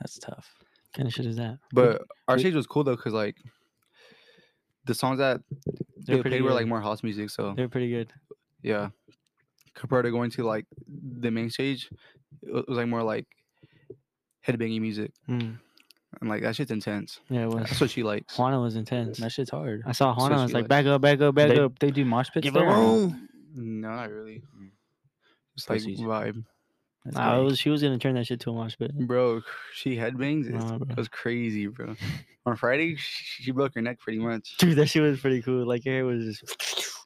That's 0.00 0.18
tough. 0.18 0.52
kind 0.94 1.08
of 1.08 1.14
shit 1.14 1.26
is 1.26 1.36
that? 1.36 1.58
But 1.72 2.02
our 2.28 2.34
we- 2.36 2.40
stage 2.40 2.54
was 2.54 2.66
cool 2.66 2.84
though, 2.84 2.96
cause 2.96 3.12
like 3.12 3.36
the 4.84 4.94
songs 4.94 5.18
that 5.18 5.40
they 6.06 6.20
played 6.22 6.42
were 6.42 6.52
like 6.52 6.66
more 6.66 6.80
house 6.82 7.02
music, 7.02 7.30
so 7.30 7.54
They're 7.56 7.68
pretty 7.68 7.90
good. 7.90 8.12
yeah. 8.62 8.90
Compared 9.74 10.04
to 10.04 10.10
going 10.10 10.30
to 10.32 10.44
like 10.44 10.66
the 10.86 11.30
main 11.30 11.50
stage, 11.50 11.88
it 12.42 12.68
was 12.68 12.76
like 12.76 12.86
more 12.86 13.02
like 13.02 13.26
headbanging 14.46 14.80
music, 14.82 15.12
Mm. 15.28 15.58
And 16.20 16.28
like 16.30 16.42
that 16.42 16.56
shit's 16.56 16.70
intense. 16.70 17.20
Yeah, 17.28 17.42
it 17.44 17.48
was. 17.48 17.64
That's 17.68 17.80
what 17.80 17.90
she 17.90 18.02
likes. 18.02 18.36
Juana 18.38 18.60
was 18.60 18.76
intense. 18.76 19.18
That 19.18 19.32
shit's 19.32 19.50
hard. 19.50 19.82
I 19.86 19.92
saw 19.92 20.14
So 20.14 20.20
Juana. 20.20 20.36
I 20.38 20.42
was 20.42 20.50
she 20.50 20.54
like, 20.54 20.62
likes- 20.62 20.68
back 20.68 20.86
up, 20.86 21.00
back 21.00 21.20
up, 21.20 21.34
back 21.34 21.48
They, 21.48 21.58
up. 21.60 21.78
they 21.78 21.90
do 21.90 22.04
mosh 22.04 22.30
pits 22.32 22.44
Give 22.44 22.54
there? 22.54 22.64
her 22.66 22.70
no? 22.72 22.82
room. 22.96 23.28
No, 23.54 23.88
not 23.90 24.10
really. 24.10 24.42
Mm. 24.58 24.70
Just 25.56 25.70
like 25.70 25.78
Pussies. 25.80 26.00
vibe, 26.00 26.44
That's 27.04 27.16
Nah, 27.16 27.34
it 27.34 27.38
gay. 27.38 27.44
was, 27.44 27.58
she 27.58 27.70
was 27.70 27.82
gonna 27.82 27.98
turn 27.98 28.14
that 28.16 28.26
shit 28.26 28.40
to 28.40 28.50
a 28.50 28.52
mosh 28.52 28.76
pit. 28.76 28.92
bro. 29.06 29.40
She 29.72 29.96
headbangs. 29.96 30.46
It's, 30.52 30.64
Nah, 30.64 30.78
bro. 30.78 30.86
it 30.90 30.96
was 30.96 31.08
crazy, 31.08 31.66
bro. 31.68 31.94
On 32.46 32.56
Friday, 32.56 32.96
she, 32.96 33.42
she 33.44 33.50
broke 33.52 33.74
her 33.74 33.80
neck 33.82 34.00
pretty 34.00 34.18
much. 34.18 34.56
Dude, 34.58 34.76
that 34.76 34.86
shit 34.88 35.02
was 35.02 35.20
pretty 35.20 35.40
cool. 35.42 35.66
Like 35.66 35.84
her 35.84 35.90
hair 35.90 36.04
was 36.04 36.24
just, 36.24 36.44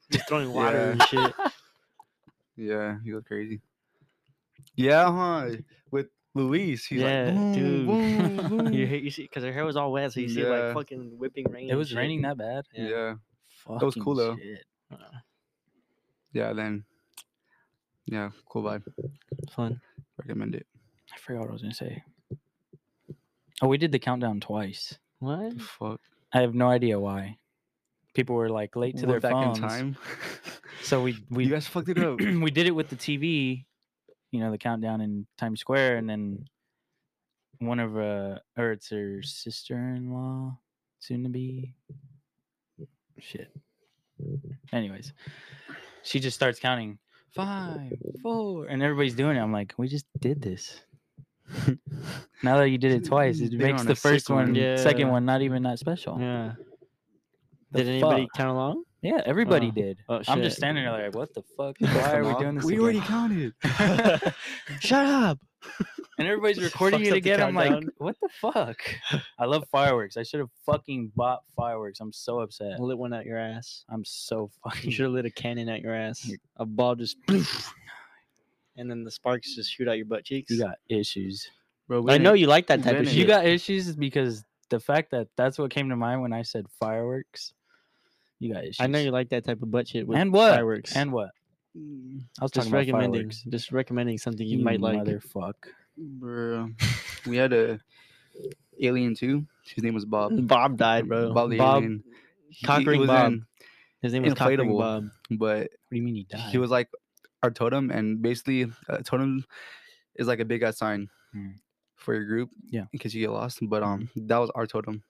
just 0.11 0.29
throwing 0.29 0.53
water 0.53 0.77
Yeah. 0.79 0.91
and 0.93 1.03
shit. 1.03 1.35
Yeah, 2.61 2.97
he 3.05 3.13
goes 3.13 3.23
crazy. 3.25 3.61
Yeah, 4.75 5.13
huh? 5.13 5.51
With 5.93 6.09
Luis, 6.39 6.87
he's 6.87 7.01
Yeah, 7.01 7.25
like, 7.27 7.35
boom, 7.35 7.53
dude. 7.53 7.87
boom, 7.87 8.49
boom. 8.65 8.73
you, 8.73 8.87
you 8.87 9.11
see, 9.11 9.23
because 9.23 9.43
her 9.45 9.53
hair 9.53 9.65
was 9.65 9.77
all 9.77 9.91
wet, 9.93 10.13
so 10.13 10.21
you 10.21 10.29
see 10.29 10.43
Yeah. 10.43 10.49
like 10.49 10.75
fucking 10.75 11.19
whipping 11.19 11.51
rain. 11.51 11.67
It 11.69 11.71
and 11.71 11.79
was 11.79 11.89
shit. 11.89 11.99
raining 11.99 12.23
that 12.23 12.39
bad? 12.39 12.65
yeah. 12.73 12.89
Yeah. 12.89 13.15
That 13.69 13.85
was 13.85 13.95
cool, 13.97 14.15
though. 14.15 14.37
shit. 14.37 14.65
Uh, 14.91 14.97
Yeah, 16.33 16.53
then 16.53 16.85
yeah, 18.07 18.31
cool 18.49 18.63
vibe. 18.63 18.85
fun. 19.51 19.81
Recommend 20.17 20.55
it. 20.55 20.67
I 21.15 21.19
forgot 21.19 21.41
what 21.41 21.51
I 21.51 21.53
was 21.53 21.63
gonna 21.63 21.75
say. 21.75 22.03
Oh, 23.61 23.69
we 23.69 23.77
did 23.79 23.93
the 23.93 23.99
countdown 23.99 24.41
twice. 24.41 24.99
What? 25.19 25.61
Fuck. 25.61 26.01
I 26.33 26.41
have 26.41 26.55
no 26.55 26.69
idea 26.69 26.99
why. 27.01 27.39
People 28.15 28.37
were 28.37 28.49
like 28.49 28.77
late 28.77 28.97
to 28.99 29.07
We're 29.07 29.21
their 29.21 29.21
back 29.21 29.33
phones. 29.33 29.59
in 29.59 29.65
time. 29.69 29.97
So 30.83 31.03
we 31.03 31.17
we 31.31 31.45
you 31.45 31.51
guys 31.51 31.67
fucked 31.67 31.89
it 31.89 31.99
up. 31.99 32.19
we 32.47 32.51
did 32.51 32.67
it 32.67 32.73
with 32.75 32.89
the 32.89 32.97
TV, 32.97 33.65
you 34.31 34.41
know, 34.41 34.51
the 34.51 34.59
countdown 34.59 35.01
in 35.01 35.27
Times 35.37 35.61
Square, 35.61 35.97
and 35.97 36.09
then 36.09 36.45
one 37.59 37.81
of 37.81 37.97
uh, 37.97 38.39
or 38.57 38.73
it's 38.73 38.91
her 38.91 39.23
sister-in-law, 39.23 40.57
soon 40.99 41.23
to 41.25 41.29
be. 41.29 41.75
Shit. 43.19 43.51
Anyways, 44.73 45.13
she 46.03 46.21
just 46.21 46.37
starts 46.37 46.59
counting 46.59 46.99
five, 47.35 47.93
four, 48.23 48.67
and 48.67 48.83
everybody's 48.83 49.15
doing 49.15 49.37
it. 49.37 49.41
I'm 49.41 49.53
like, 49.53 49.75
we 49.77 49.89
just 49.89 50.07
did 50.21 50.43
this. 50.43 50.81
now 52.43 52.59
that 52.59 52.69
you 52.69 52.79
did 52.79 52.93
it 52.93 53.07
twice, 53.07 53.41
it 53.41 53.53
makes 53.53 53.83
the 53.85 53.95
first 53.95 54.29
one, 54.29 54.55
one. 54.55 54.79
second 54.79 55.09
one, 55.09 55.25
not 55.25 55.43
even 55.43 55.63
that 55.63 55.79
special. 55.79 56.19
Yeah. 56.21 56.53
The 57.71 57.79
Did 57.79 57.89
anybody 57.89 58.23
fuck? 58.23 58.33
count 58.35 58.51
along? 58.51 58.85
Yeah, 59.03 59.21
everybody 59.25 59.69
Oh. 59.69 59.71
did. 59.71 59.99
Oh, 60.09 60.17
I'm 60.29 60.39
just 60.43 60.43
shit. 60.43 60.53
standing 60.55 60.85
there 60.85 60.93
like, 61.07 61.15
what 61.15 61.33
the 61.35 61.43
fuck? 61.57 61.77
Why 61.81 62.15
are 62.17 62.25
we 62.25 62.35
doing 62.43 62.57
this? 62.57 62.65
We 62.65 62.73
again? 62.75 62.83
already 62.83 63.01
counted. 63.01 63.55
Shut 64.81 65.07
up. 65.07 65.39
and 66.19 66.27
everybody's 66.27 66.61
recording 66.63 67.01
fucks 67.01 67.05
it 67.05 67.09
up 67.09 67.13
the 67.13 67.19
again. 67.19 67.43
I'm 67.43 67.55
like, 67.55 67.69
countdown. 67.71 67.93
what 67.99 68.17
the 68.21 68.29
fuck? 68.41 68.77
I 69.39 69.45
love 69.45 69.67
fireworks. 69.71 70.17
I 70.17 70.23
should 70.25 70.41
have 70.41 70.51
fucking 70.67 71.13
bought 71.15 71.43
fireworks. 71.57 72.01
I'm 72.01 72.13
so 72.13 72.41
upset. 72.41 72.81
Lit 72.81 72.99
one 72.99 73.13
out 73.13 73.25
your 73.25 73.39
ass. 73.39 73.85
I'm 73.89 74.05
so 74.05 74.51
You 74.65 74.71
fucking. 74.71 74.91
should 74.91 75.05
have 75.05 75.13
lit 75.13 75.27
a 75.27 75.31
cannon 75.31 75.69
at 75.69 75.81
your 75.81 75.95
ass. 75.95 76.25
You're- 76.27 76.41
A 76.57 76.67
ball 76.67 76.95
just. 76.97 77.17
and 78.77 78.91
then 78.91 79.05
the 79.05 79.11
sparks 79.11 79.55
just 79.55 79.73
shoot 79.73 79.89
out 79.89 79.97
your 79.97 80.07
butt 80.07 80.25
cheeks. 80.25 80.51
You 80.51 80.61
got 80.61 80.77
issues. 80.89 81.49
Bro, 81.87 82.03
we 82.03 82.13
I 82.13 82.19
know 82.19 82.31
didn't- 82.31 82.41
you 82.41 82.47
like 82.49 82.67
that 82.69 82.79
type 82.83 82.87
of 82.93 82.99
Bennett. 82.99 83.09
shit. 83.09 83.17
You 83.19 83.27
got 83.27 83.47
issues 83.47 83.95
because 83.97 84.45
the 84.71 84.81
fact 84.81 85.11
that 85.13 85.29
that's 85.37 85.59
what 85.59 85.71
came 85.71 85.89
to 85.89 85.97
mind 85.97 86.21
when 86.23 86.33
I 86.33 86.43
said 86.43 86.67
fireworks. 86.81 87.53
You 88.41 88.53
got 88.55 88.63
issues. 88.65 88.77
I 88.81 88.87
know 88.87 88.99
you 88.99 89.11
like 89.11 89.31
that 89.31 89.45
type 89.45 89.63
of 89.63 89.71
butt 89.71 89.89
shit 89.89 90.07
with 90.07 90.19
and 90.19 90.33
what? 90.33 90.53
fireworks. 90.55 90.95
And 90.97 91.13
what? 91.13 91.31
Mm, 91.77 92.23
I 92.41 92.45
was 92.45 92.51
just 92.53 92.69
talking 92.69 92.73
recommending, 92.73 93.21
fireworks. 93.31 93.43
just 93.49 93.73
recommending 93.73 94.19
something 94.19 94.47
you, 94.47 94.59
You 94.59 94.65
might 94.65 94.81
like. 94.81 94.99
Motherfuck. 95.01 95.55
Bro, 95.97 96.71
we 97.27 97.37
had 97.37 97.53
a 97.53 97.81
alien 98.81 99.15
too. 99.15 99.45
His 99.75 99.83
name 99.83 99.95
was 99.95 100.05
Bob. 100.05 100.33
Bob 100.47 100.77
died, 100.77 101.09
bro. 101.09 101.33
Bob 101.35 101.51
the 101.51 101.59
Bob, 101.59 101.83
alien. 101.83 102.05
He- 102.51 102.67
Cock 102.67 102.81
he 102.81 102.87
ring 102.87 103.01
was 103.01 103.09
Bob. 103.09 103.33
in- 103.33 103.47
His 104.03 104.13
name 104.13 104.23
was 104.23 104.35
Cockring 104.35 104.61
inflatable. 104.61 104.79
Bob. 104.79 105.05
but 105.33 105.59
What 105.59 105.71
do 105.91 105.97
you 105.97 106.03
mean 106.03 106.15
he 106.15 106.25
died? 106.25 106.51
he 106.51 106.59
was 106.59 106.71
like 106.71 106.89
our 107.43 107.51
totem, 107.51 107.91
and 107.91 108.23
basically, 108.23 108.71
a 108.89 109.03
totem 109.03 109.45
is 110.15 110.27
like 110.29 110.41
a 110.41 110.45
big 110.45 110.63
ass 110.63 110.79
sign 110.79 111.09
Hmm. 111.33 111.51
for 111.97 112.15
your 112.15 112.25
group. 112.25 112.51
Yeah. 112.71 112.87
in 112.93 112.99
case 113.01 113.13
you 113.15 113.21
get 113.21 113.33
lost. 113.33 113.59
But 113.63 113.83
um, 113.83 114.09
that 114.17 114.39
was 114.39 114.51
our 114.55 114.67
totem. 114.67 115.03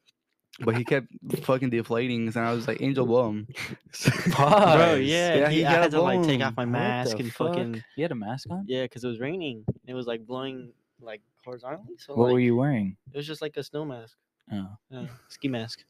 But 0.60 0.76
he 0.76 0.84
kept 0.84 1.06
fucking 1.42 1.70
deflating, 1.70 2.26
and 2.26 2.36
I 2.36 2.52
was 2.52 2.66
like, 2.66 2.82
"Angel, 2.82 3.06
blow 3.12 3.28
him." 3.30 3.46
Bro, 3.46 4.32
Pause. 4.32 5.00
yeah, 5.02 5.36
Yeah, 5.36 5.48
he, 5.50 5.58
he 5.58 5.64
I 5.64 5.70
had 5.70 5.90
to 5.92 6.00
like 6.02 6.22
take 6.24 6.40
off 6.42 6.56
my 6.56 6.64
mask 6.64 7.18
and 7.20 7.32
fuck? 7.32 7.54
fucking 7.54 7.84
You 7.96 8.04
had 8.04 8.10
a 8.12 8.16
mask 8.16 8.48
on? 8.50 8.64
yeah, 8.66 8.82
because 8.82 9.04
it 9.04 9.08
was 9.08 9.20
raining. 9.20 9.64
It 9.86 9.94
was 9.94 10.06
like 10.06 10.26
blowing 10.26 10.72
like 11.00 11.20
horizontally. 11.44 11.94
So 11.98 12.14
What 12.14 12.24
like, 12.26 12.32
were 12.34 12.40
you 12.40 12.56
wearing? 12.56 12.96
It 13.12 13.16
was 13.18 13.26
just 13.26 13.40
like 13.40 13.56
a 13.56 13.62
snow 13.62 13.84
mask, 13.84 14.16
Oh. 14.52 14.66
yeah, 14.90 15.06
ski 15.28 15.46
mask. 15.48 15.84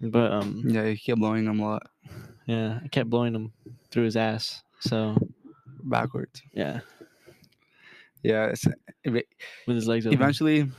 But 0.00 0.32
um, 0.32 0.62
yeah, 0.66 0.86
he 0.88 0.96
kept 0.96 1.18
blowing 1.20 1.44
him 1.46 1.60
a 1.60 1.64
lot 1.64 1.82
yeah, 2.46 2.80
I 2.84 2.88
kept 2.88 3.08
blowing 3.08 3.34
him 3.34 3.52
through 3.90 4.04
his 4.04 4.16
ass. 4.16 4.62
So 4.80 5.16
backwards. 5.82 6.42
yeah, 6.52 6.80
Yeah, 8.22 8.46
it's, 8.46 8.66
ev- 9.04 9.22
with 9.66 9.76
his 9.76 9.86
legs 9.88 10.06
open. 10.06 10.18
eventually, 10.18 10.70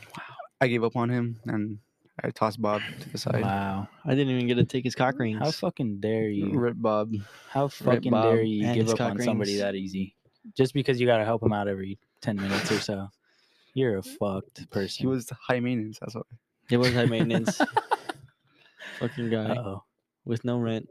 I 0.61 0.67
gave 0.67 0.83
up 0.83 0.95
on 0.95 1.09
him, 1.09 1.39
and 1.45 1.79
I 2.23 2.29
tossed 2.29 2.61
Bob 2.61 2.81
to 3.01 3.09
the 3.09 3.17
side. 3.17 3.41
Wow. 3.41 3.87
I 4.05 4.11
didn't 4.11 4.33
even 4.33 4.47
get 4.47 4.55
to 4.55 4.63
take 4.63 4.83
his 4.83 4.95
cock 4.95 5.19
rings. 5.19 5.39
How 5.39 5.51
fucking 5.51 5.99
dare 5.99 6.29
you? 6.29 6.51
Rip 6.57 6.75
Bob. 6.77 7.13
How 7.49 7.67
fucking 7.67 8.11
Bob 8.11 8.23
dare 8.23 8.41
you 8.41 8.65
and 8.65 8.75
give 8.75 8.85
his 8.85 8.93
up 8.93 9.01
on 9.01 9.17
cock 9.17 9.23
somebody 9.23 9.57
that 9.57 9.75
easy? 9.75 10.15
Just 10.55 10.73
because 10.73 10.99
you 10.99 11.07
gotta 11.07 11.25
help 11.25 11.43
him 11.43 11.53
out 11.53 11.67
every 11.67 11.99
ten 12.21 12.37
minutes 12.37 12.71
or 12.71 12.79
so. 12.79 13.09
You're 13.73 13.97
a 13.97 14.03
fucked 14.03 14.69
person. 14.71 15.03
He 15.03 15.07
was 15.07 15.29
high 15.29 15.59
maintenance. 15.59 15.99
That's 15.99 16.15
why. 16.15 16.21
It 16.69 16.77
was 16.77 16.93
high 16.93 17.05
maintenance. 17.05 17.59
Fucking 18.99 19.29
guy 19.29 19.55
oh. 19.57 19.83
with 20.23 20.45
no 20.45 20.57
rent, 20.57 20.87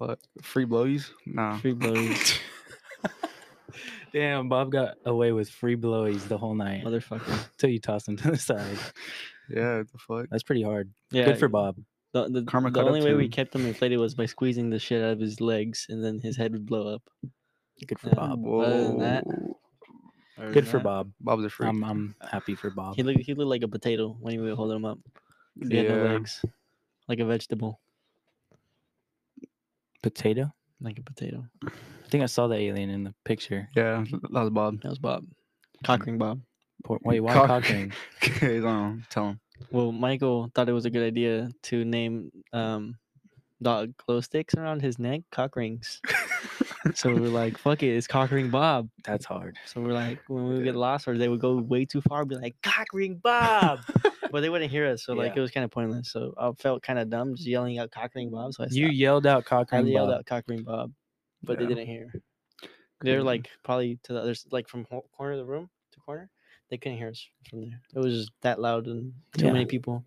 Fuck. 0.00 0.18
Free 0.40 0.64
blowies? 0.64 1.10
Nah. 1.26 1.58
free 1.58 1.74
blows, 1.74 2.38
Damn, 4.12 4.48
Bob 4.48 4.72
got 4.72 4.96
away 5.04 5.32
with 5.32 5.50
free 5.50 5.76
blowies 5.76 6.26
the 6.26 6.38
whole 6.38 6.54
night 6.54 6.84
motherfucker. 6.84 7.50
until 7.52 7.70
you 7.70 7.78
tossed 7.78 8.08
him 8.08 8.16
to 8.16 8.30
the 8.30 8.38
side. 8.38 8.78
Yeah, 9.54 9.78
what 9.78 9.92
the 9.92 9.98
fuck. 9.98 10.26
That's 10.30 10.42
pretty 10.42 10.62
hard. 10.62 10.90
Yeah, 11.10 11.24
Good 11.24 11.38
for 11.38 11.48
Bob. 11.48 11.76
The, 12.12 12.28
the, 12.28 12.42
Karma 12.44 12.70
the 12.70 12.74
caught 12.74 12.84
up 12.84 12.88
only 12.88 13.00
to 13.00 13.06
way 13.06 13.14
we 13.14 13.24
him. 13.26 13.30
kept 13.30 13.54
him 13.54 13.66
inflated 13.66 13.98
was 14.00 14.14
by 14.14 14.26
squeezing 14.26 14.70
the 14.70 14.78
shit 14.78 15.02
out 15.02 15.12
of 15.12 15.20
his 15.20 15.40
legs, 15.40 15.86
and 15.88 16.02
then 16.04 16.18
his 16.20 16.36
head 16.36 16.52
would 16.52 16.66
blow 16.66 16.94
up. 16.94 17.02
Good 17.86 17.98
for 17.98 18.08
Yeah. 18.08 18.14
Bob. 18.14 18.46
Other 18.46 18.84
than 18.84 18.98
that- 18.98 19.24
Other 20.38 20.52
Good 20.52 20.64
than 20.64 20.70
for 20.70 20.76
that, 20.78 20.84
Bob. 20.84 21.12
Bob's 21.20 21.44
a 21.44 21.50
freak. 21.50 21.68
I'm 21.68 21.84
I'm 21.84 22.14
happy 22.20 22.54
for 22.54 22.70
Bob. 22.70 22.96
He 22.96 23.02
looked 23.02 23.20
he 23.20 23.34
looked 23.34 23.48
like 23.50 23.62
a 23.62 23.68
potato 23.68 24.16
when 24.20 24.34
you 24.34 24.42
would 24.42 24.54
holding 24.54 24.76
him 24.76 24.84
up. 24.86 24.98
He 25.68 25.76
had 25.76 25.88
no 25.88 25.96
Yeah. 26.04 26.12
legs, 26.14 26.44
like 27.08 27.18
a 27.20 27.24
vegetable, 27.24 27.80
Potato. 30.02 30.52
like 30.80 30.98
a 30.98 31.02
potato. 31.02 31.44
I 31.66 31.70
think 32.08 32.22
I 32.22 32.26
saw 32.26 32.46
the 32.48 32.56
alien 32.56 32.88
in 32.90 33.04
the 33.04 33.14
picture. 33.24 33.68
yeah, 33.76 34.02
that 34.10 34.30
was 34.32 34.50
Bob. 34.50 34.80
That 34.82 34.88
was 34.88 34.98
Bob, 34.98 35.26
cockring 35.84 36.16
Bob. 36.18 36.40
Poor, 36.84 36.98
wait, 37.04 37.20
why 37.20 37.32
Cock- 37.34 37.46
cockring? 37.48 37.92
Okay, 38.22 38.58
um, 38.60 39.04
tell 39.10 39.28
him. 39.30 39.40
Well, 39.70 39.92
Michael 39.92 40.50
thought 40.54 40.68
it 40.68 40.72
was 40.72 40.86
a 40.86 40.90
good 40.90 41.02
idea 41.06 41.50
to 41.64 41.84
name 41.84 42.30
um, 42.52 42.96
dog 43.62 43.92
glow 43.98 44.20
sticks 44.22 44.54
around 44.54 44.80
his 44.80 44.98
neck 44.98 45.20
cock 45.30 45.56
rings. 45.56 46.00
so 46.94 47.10
we 47.12 47.20
were 47.20 47.28
like, 47.28 47.58
"Fuck 47.58 47.82
it, 47.82 47.94
it's 47.94 48.06
cockring 48.06 48.48
Bob." 48.50 48.88
That's 49.04 49.26
hard. 49.26 49.58
So 49.66 49.82
we're 49.82 49.92
like, 49.92 50.18
when 50.28 50.48
we 50.48 50.54
would 50.56 50.64
get 50.64 50.76
lost 50.76 51.06
or 51.06 51.18
they 51.18 51.28
would 51.28 51.40
go 51.40 51.56
way 51.58 51.84
too 51.84 52.00
far, 52.00 52.24
be 52.24 52.36
like, 52.36 52.56
"Cockring 52.62 53.16
Bob," 53.22 53.80
but 54.32 54.40
they 54.40 54.48
wouldn't 54.48 54.70
hear 54.70 54.86
us, 54.86 55.04
so 55.04 55.12
like 55.12 55.32
Yeah. 55.34 55.40
it 55.40 55.42
was 55.42 55.50
kind 55.50 55.64
of 55.64 55.70
pointless. 55.70 56.10
So 56.10 56.32
I 56.38 56.50
felt 56.58 56.82
kind 56.82 56.98
of 56.98 57.10
dumb 57.10 57.34
just 57.34 57.46
yelling 57.46 57.78
out 57.78 57.90
"Cockring 57.90 58.30
Bob." 58.30 58.54
So 58.54 58.64
I 58.64 58.68
You 58.70 58.84
stopped. 58.86 58.94
yelled 58.96 59.26
out 59.26 59.42
I 59.44 59.48
cockring. 59.48 59.86
yelled 59.88 60.08
Bob. 60.08 60.18
out 60.20 60.26
"Cockring 60.26 60.62
Bob," 60.62 60.92
but 61.42 61.58
they 61.58 61.66
didn't 61.66 61.86
hear. 61.86 62.10
They're 63.02 63.16
Crazy. 63.16 63.24
like 63.26 63.48
probably 63.62 63.98
to 64.04 64.12
the 64.14 64.20
other, 64.20 64.30
s- 64.32 64.46
like 64.50 64.68
from 64.68 64.86
ho- 64.90 65.04
corner 65.12 65.32
of 65.32 65.38
the 65.38 65.44
room 65.44 65.68
to 65.92 66.00
corner. 66.00 66.30
They 66.70 66.78
couldn't 66.78 66.98
hear 66.98 67.08
us 67.08 67.26
from 67.48 67.62
there. 67.62 67.80
It 67.94 67.98
was 67.98 68.14
just 68.14 68.30
that 68.42 68.60
loud 68.60 68.86
and 68.86 69.12
too 69.36 69.46
Yeah. 69.46 69.52
many 69.52 69.66
people. 69.66 70.04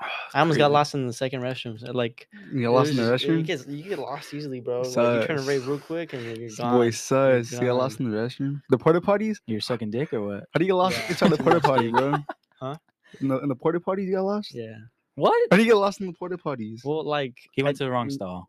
I 0.34 0.40
almost 0.40 0.58
got 0.58 0.70
lost 0.70 0.94
in 0.94 1.06
the 1.06 1.12
second 1.12 1.40
restroom. 1.42 1.78
So, 1.80 1.88
uh, 1.88 1.92
like 1.92 2.28
You 2.52 2.62
got 2.62 2.70
lost 2.72 2.90
in 2.90 2.96
the 2.96 3.02
just- 3.10 3.24
You 3.24 3.38
restroom. 3.38 3.46
get, 3.46 3.68
you 3.68 3.82
get 3.82 3.98
lost 3.98 4.32
easily, 4.32 4.60
bro. 4.60 4.82
Like, 4.82 4.86
you 4.96 5.26
turn 5.26 5.38
Sus. 5.38 5.48
right 5.48 5.60
real 5.66 5.78
quick 5.80 6.12
and 6.12 6.24
then 6.24 6.36
you're 6.36 6.48
This 6.48 6.58
gone. 6.58 6.74
boy 6.74 6.82
You're 6.84 6.92
sus. 6.92 7.52
You 7.52 7.60
got 7.60 7.74
lost 7.76 7.98
in 8.00 8.10
the 8.10 8.16
restroom. 8.16 8.62
The 8.70 8.78
porta 8.78 9.00
potties. 9.00 9.38
You're 9.46 9.60
sucking 9.60 9.90
dick 9.90 10.12
or 10.12 10.22
what? 10.22 10.44
How 10.52 10.58
do 10.58 10.64
you 10.64 10.68
get 10.70 10.74
lost 10.74 10.96
Yeah, 10.98 11.08
inside 11.08 11.30
the 11.30 11.36
too 11.38 11.42
porta 11.44 11.60
potty, 11.60 11.90
bro? 11.90 12.14
Huh? 12.60 12.74
In 13.20 13.28
the, 13.28 13.38
in 13.38 13.48
the 13.48 13.54
porta 13.54 13.78
potties, 13.80 14.06
you 14.06 14.12
got 14.16 14.22
lost. 14.24 14.52
Yeah. 14.54 14.74
What? 15.14 15.32
How 15.50 15.56
do 15.56 15.62
you 15.62 15.68
get 15.70 15.76
lost 15.76 16.00
in 16.00 16.06
the 16.08 16.12
porta 16.12 16.36
potties? 16.36 16.84
Well, 16.84 17.04
like 17.04 17.34
He 17.52 17.62
went 17.62 17.76
I- 17.76 17.78
to 17.78 17.84
the 17.84 17.90
wrong 17.90 18.10
stall. 18.10 18.48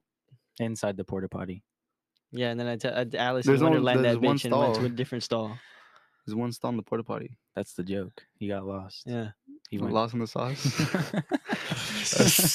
Inside 0.59 0.97
the 0.97 1.03
porta 1.03 1.29
potty. 1.29 1.63
Yeah, 2.31 2.49
and 2.49 2.59
then 2.59 2.67
I 2.67 2.75
tell 2.75 2.93
Alice 3.15 3.45
There's 3.45 3.61
in 3.61 3.65
only- 3.67 3.77
Wonderland 3.79 4.05
there's 4.05 4.15
that 4.15 4.21
one 4.21 4.35
bitch 4.37 4.45
and 4.45 4.53
went 4.55 4.75
to 4.75 4.85
a 4.85 4.89
different 4.89 5.23
stall. 5.23 5.57
There's 6.29 6.35
one 6.35 6.51
stall 6.51 6.69
in 6.69 6.77
the 6.77 6.83
porta 6.83 7.03
potty. 7.03 7.31
That's 7.55 7.73
the 7.73 7.81
joke. 7.83 8.21
He 8.37 8.47
got 8.47 8.63
lost. 8.63 9.01
Yeah. 9.07 9.29
He 9.71 9.79
went. 9.79 9.93
lost 9.95 10.13
in 10.13 10.19
the 10.19 10.27
sauce. 10.27 10.61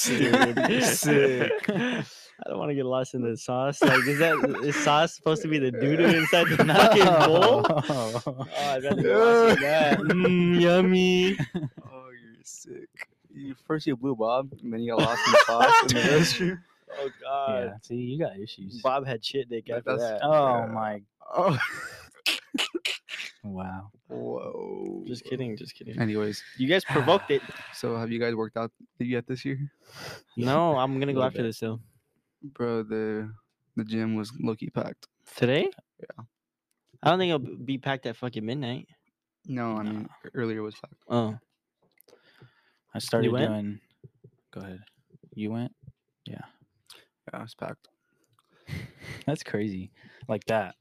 Dude, 0.07 0.83
Sick. 0.85 1.53
I 1.69 2.49
don't 2.49 2.59
want 2.59 2.71
to 2.71 2.75
get 2.77 2.87
lost 2.87 3.15
in 3.15 3.23
the 3.23 3.37
sauce. 3.37 3.83
Like, 3.83 4.07
is 4.07 4.21
that 4.21 4.61
is 4.63 4.77
sauce 4.77 5.17
supposed 5.17 5.43
to 5.43 5.49
be 5.49 5.59
the 5.59 5.73
doo 5.73 5.97
doo 5.97 6.05
inside 6.05 6.47
the 6.51 6.57
fucking 6.65 7.05
bowl? 7.27 7.67
Oh, 7.69 8.47
I'd 8.59 8.85
rather 8.85 9.03
get 9.03 9.17
lost 9.17 9.57
in 9.57 9.63
that. 9.65 9.99
Mm, 9.99 10.61
yummy. 10.61 11.37
oh, 11.57 12.11
you're 12.11 12.43
sick. 12.45 12.89
You 13.35 13.57
first 13.67 13.89
you 13.89 13.97
blew 13.97 14.15
Bob, 14.15 14.51
and 14.63 14.73
then 14.73 14.79
you 14.83 14.93
got 14.97 15.01
lost 15.05 15.27
in 15.27 15.33
the 15.33 15.39
sauce 15.47 15.83
in 15.83 15.89
the 15.89 16.03
restroom. 16.17 16.59
Oh 16.97 17.09
god. 17.21 17.65
yeah. 17.65 17.73
See, 17.83 17.97
you 17.97 18.19
got 18.21 18.39
issues. 18.39 18.81
Bob 18.83 19.05
had 19.05 19.25
shit 19.25 19.49
dick 19.49 19.67
That- 19.67 19.79
after 19.79 19.97
that. 19.99 20.21
Oh 20.23 20.59
Yeah. 20.59 20.67
my! 20.73 21.03
Oh, 21.37 21.59
Wow. 23.45 23.91
whoa. 24.09 25.05
Just 25.07 25.25
kidding, 25.25 25.57
just 25.57 25.75
kidding. 25.75 25.99
Anyways, 26.01 26.43
You 26.57 26.67
guys 26.67 26.85
provoked 26.85 27.31
it. 27.31 27.43
so 27.75 27.97
have 27.97 28.11
you 28.11 28.19
guys 28.19 28.35
worked 28.35 28.57
out 28.57 28.73
yet 28.99 29.27
this 29.27 29.45
year, 29.45 29.71
No, 30.37 30.77
I'm 30.79 30.99
gonna 30.99 31.13
go 31.13 31.19
Little 31.19 31.25
after 31.25 31.39
bit. 31.43 31.49
this 31.49 31.61
though. 31.61 31.79
bro? 32.43 32.83
The 32.83 33.31
the 33.77 33.85
gym 33.85 34.15
was 34.17 34.33
low 34.41 34.55
key 34.55 34.71
packed. 34.71 35.09
Today? 35.37 35.69
Yeah. 36.01 36.25
I 37.03 37.11
don't 37.11 37.19
think 37.19 37.35
it'll 37.35 37.57
be 37.65 37.77
packed 37.77 38.07
at 38.07 38.17
fucking 38.17 38.45
midnight. 38.45 38.89
No, 39.47 39.77
I 39.77 39.83
mean 39.83 40.03
No. 40.25 40.31
earlier 40.35 40.63
was 40.63 40.75
packed. 40.77 41.03
Oh. 41.09 41.37
I 42.95 42.99
started 42.99 43.31
went? 43.33 43.49
doing. 43.51 43.81
Go 44.53 44.61
ahead. 44.61 44.81
You 45.35 45.51
went. 45.51 45.73
Yeah. 46.25 46.41
Yeah, 47.33 47.41
it 47.41 47.43
was 47.43 47.55
packed. 47.55 47.89
That's 49.27 49.43
crazy. 49.43 49.91
Like 50.29 50.45
that. 50.47 50.77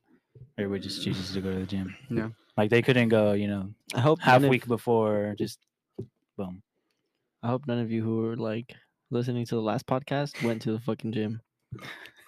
Everybody 0.57 0.81
just 0.81 1.03
chooses 1.03 1.33
to 1.33 1.41
go 1.41 1.51
to 1.51 1.59
the 1.59 1.65
gym. 1.65 1.95
Yeah. 2.09 2.29
Like 2.57 2.69
they 2.69 2.81
couldn't 2.81 3.09
go. 3.09 3.33
You 3.33 3.47
know, 3.47 3.69
I 3.95 3.99
hope 4.01 4.19
half 4.21 4.35
none 4.41 4.45
of- 4.45 4.49
week 4.51 4.67
before. 4.67 5.35
Just 5.37 5.59
boom. 6.37 6.61
I 7.41 7.47
hope 7.47 7.67
none 7.67 7.79
of 7.79 7.91
you 7.91 8.03
who 8.03 8.21
were 8.21 8.35
like 8.37 8.73
listening 9.09 9.45
to 9.47 9.55
the 9.55 9.61
last 9.61 9.85
podcast 9.85 10.41
went 10.43 10.61
to 10.63 10.71
the 10.71 10.79
fucking 10.79 11.11
gym. 11.13 11.41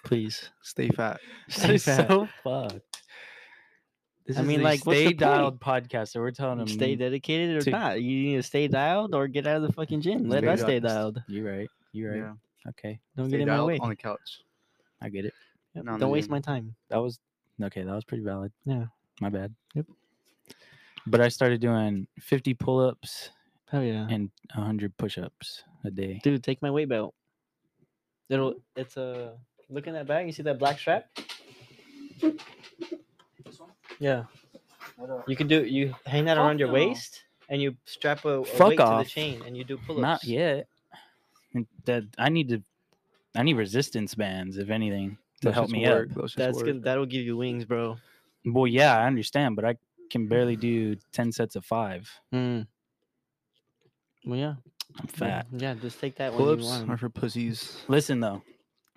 Please. 0.04 0.50
Stay 0.62 0.88
fat. 0.88 1.20
Stay 1.48 1.78
fat. 1.78 2.08
so 2.08 2.28
fucked. 2.44 2.80
This 4.26 4.36
I 4.38 4.40
is 4.40 4.46
mean, 4.46 4.60
a 4.60 4.64
like, 4.64 4.84
what's 4.84 4.98
the 4.98 5.04
stay 5.04 5.10
point? 5.10 5.18
dialed 5.20 5.60
podcast, 5.60 6.08
so 6.08 6.20
we're 6.20 6.32
telling 6.32 6.58
them 6.58 6.66
stay 6.66 6.96
dedicated 6.96 7.56
or 7.56 7.60
to- 7.62 7.70
not. 7.70 8.02
You 8.02 8.22
need 8.30 8.36
to 8.36 8.42
stay 8.42 8.66
dialed 8.66 9.14
or 9.14 9.28
get 9.28 9.46
out 9.46 9.56
of 9.58 9.62
the 9.62 9.72
fucking 9.72 10.00
gym. 10.00 10.28
Let 10.28 10.40
Stay 10.42 10.48
us 10.48 10.60
stay 10.60 10.80
dialed. 10.80 11.14
dialed. 11.14 11.22
You're 11.28 11.48
right. 11.58 11.68
You're 11.92 12.10
right. 12.10 12.18
Yeah. 12.18 12.70
Okay, 12.70 12.98
Don't 13.16 13.28
Stay 13.28 13.38
get 13.38 13.48
in 13.48 13.54
my 13.56 13.62
way. 13.62 13.78
on 13.78 13.88
the 13.88 13.94
couch. 13.96 14.40
I 15.00 15.08
get 15.08 15.24
it. 15.26 15.32
Yep, 15.74 15.84
Don't 16.00 16.10
waste 16.10 16.26
gym. 16.26 16.32
my 16.32 16.40
time. 16.40 16.74
That 16.88 16.96
was 16.96 17.20
okay. 17.62 17.84
That 17.84 17.94
was 17.94 18.02
pretty 18.02 18.24
valid. 18.24 18.50
Yeah. 18.64 18.86
My 19.20 19.28
bad. 19.28 19.54
Yep. 19.74 19.86
But 21.06 21.20
I 21.20 21.28
started 21.28 21.60
doing 21.60 22.06
50 22.20 22.54
pull-ups 22.54 23.30
Hell 23.70 23.82
yeah. 23.82 24.06
and 24.10 24.30
100 24.54 24.96
push-ups 24.96 25.62
a 25.84 25.90
day. 25.90 26.20
Dude, 26.22 26.42
take 26.42 26.62
my 26.62 26.70
weight 26.70 26.88
belt. 26.88 27.14
It'll 28.28 28.54
it's 28.74 28.96
a 28.96 29.34
look 29.70 29.86
in 29.86 29.94
that 29.94 30.06
bag, 30.06 30.26
you 30.26 30.32
see 30.32 30.42
that 30.42 30.58
black 30.58 30.78
strap? 30.78 31.06
Yeah. 33.98 34.24
You 35.26 35.36
can 35.36 35.46
do 35.46 35.64
you 35.64 35.94
hang 36.06 36.24
that 36.24 36.38
around 36.38 36.58
your 36.58 36.68
no. 36.68 36.74
waist 36.74 37.22
and 37.48 37.60
you 37.62 37.76
strap 37.84 38.24
a, 38.24 38.40
a 38.40 38.44
Fuck 38.44 38.68
weight 38.70 38.76
to 38.78 38.84
off. 38.84 39.04
the 39.04 39.10
chain 39.10 39.42
and 39.46 39.56
you 39.56 39.64
do 39.64 39.76
pull 39.76 39.96
ups. 39.96 40.02
Not 40.02 40.24
yet. 40.24 40.66
And 41.54 41.66
That 41.84 42.04
I 42.18 42.28
need 42.28 42.48
to. 42.50 42.62
I 43.34 43.42
need 43.42 43.54
resistance 43.54 44.14
bands, 44.14 44.56
if 44.56 44.70
anything, 44.70 45.18
to 45.42 45.48
Those 45.48 45.54
help 45.54 45.70
me 45.70 45.86
work. 45.86 46.08
up. 46.16 46.30
That's 46.36 46.56
work. 46.56 46.64
good. 46.64 46.82
That'll 46.82 47.04
give 47.04 47.24
you 47.24 47.36
wings, 47.36 47.66
bro. 47.66 47.98
Well, 48.46 48.66
yeah, 48.66 48.96
I 48.96 49.06
understand, 49.06 49.56
but 49.56 49.64
I 49.66 49.76
can 50.10 50.28
barely 50.28 50.56
do 50.68 50.96
10 51.12 51.32
sets 51.32 51.56
of 51.56 51.64
five. 51.64 52.08
Mm. 52.34 52.66
Well, 54.24 54.38
yeah. 54.38 54.54
I'm 54.98 55.06
fat. 55.08 55.46
Yeah, 55.52 55.74
just 55.74 56.00
take 56.00 56.16
that 56.16 56.32
when 56.32 56.40
you 56.40 56.44
Pull-ups 56.46 56.64
want. 56.64 56.82
'em. 56.84 56.90
are 56.92 56.96
for 56.96 57.08
pussies. 57.10 57.82
Listen 57.88 58.20
though, 58.20 58.42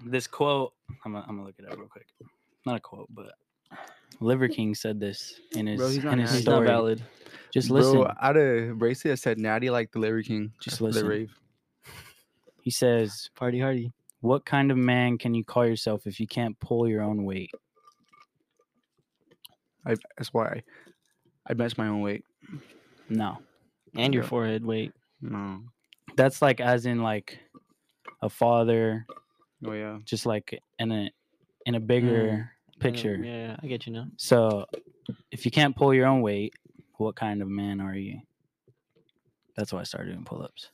this 0.06 0.28
quote. 0.28 0.74
I'm 1.04 1.12
gonna, 1.14 1.26
I'm 1.28 1.36
gonna 1.36 1.48
look 1.48 1.56
it 1.60 1.66
up 1.70 1.78
real 1.78 1.88
quick. 1.88 2.08
Not 2.66 2.78
a 2.78 2.80
quote, 2.80 3.08
but 3.10 3.34
Liver 4.22 4.48
King 4.56 4.76
said 4.76 5.00
this 5.00 5.40
in 5.56 5.68
his 5.68 5.78
Bro, 5.78 5.90
he's 5.90 6.04
not 6.04 6.14
in 6.14 6.20
his 6.20 6.30
nasty. 6.32 6.38
He's 6.40 6.46
not 6.48 6.54
story. 6.54 6.68
valid. 6.68 7.04
Just 7.54 7.70
listen. 7.70 7.94
Bro, 7.96 8.14
out 8.22 8.38
of 8.38 8.78
bracelet, 8.78 9.12
I 9.14 9.16
said 9.16 9.40
Natty 9.40 9.70
like 9.70 9.92
the 9.92 10.00
Larry 10.00 10.24
King. 10.24 10.52
Just 10.62 10.78
the 10.80 10.86
listen. 10.86 11.08
rave. 11.08 11.32
He 12.62 12.72
says, 12.72 13.30
Party 13.36 13.60
hardy. 13.60 13.92
"What 14.22 14.46
kind 14.46 14.72
of 14.72 14.78
man 14.78 15.18
can 15.18 15.34
you 15.34 15.44
call 15.44 15.66
yourself 15.66 16.06
if 16.08 16.20
you 16.20 16.28
can't 16.28 16.58
pull 16.60 16.88
your 16.88 17.02
own 17.02 17.24
weight?" 17.26 17.52
I, 19.86 19.96
that's 20.18 20.34
why 20.34 20.64
I, 21.50 21.54
bench 21.54 21.78
my 21.78 21.88
own 21.88 22.02
weight. 22.02 22.24
No, 23.10 23.38
And 23.96 24.14
your 24.14 24.24
Yeah. 24.24 24.30
forehead 24.30 24.64
weight. 24.66 24.94
No. 25.22 25.62
that's 26.16 26.42
like 26.42 26.60
as 26.62 26.86
in 26.86 27.02
like 27.04 27.40
a 28.22 28.30
father, 28.30 29.06
Oh 29.66 29.74
yeah. 29.74 30.00
just 30.06 30.26
like 30.26 30.62
in 30.78 30.92
a 30.92 31.10
in 31.66 31.76
a 31.76 31.80
bigger 31.80 32.38
know, 32.38 32.44
picture. 32.80 33.16
Yeah, 33.16 33.58
I 33.62 33.68
get 33.68 33.86
you 33.88 33.94
now. 33.94 34.08
So, 34.18 34.66
if 35.32 35.44
you 35.46 35.52
can't 35.52 35.76
pull 35.76 35.94
your 35.94 36.06
own 36.08 36.22
weight, 36.22 36.54
what 36.98 37.16
kind 37.16 37.42
of 37.42 37.48
man 37.50 37.82
are 37.82 37.96
you? 37.96 38.22
That's 39.58 39.74
why 39.74 39.80
I 39.82 39.84
started 39.84 40.12
doing 40.14 40.24
pull-ups. 40.26 40.70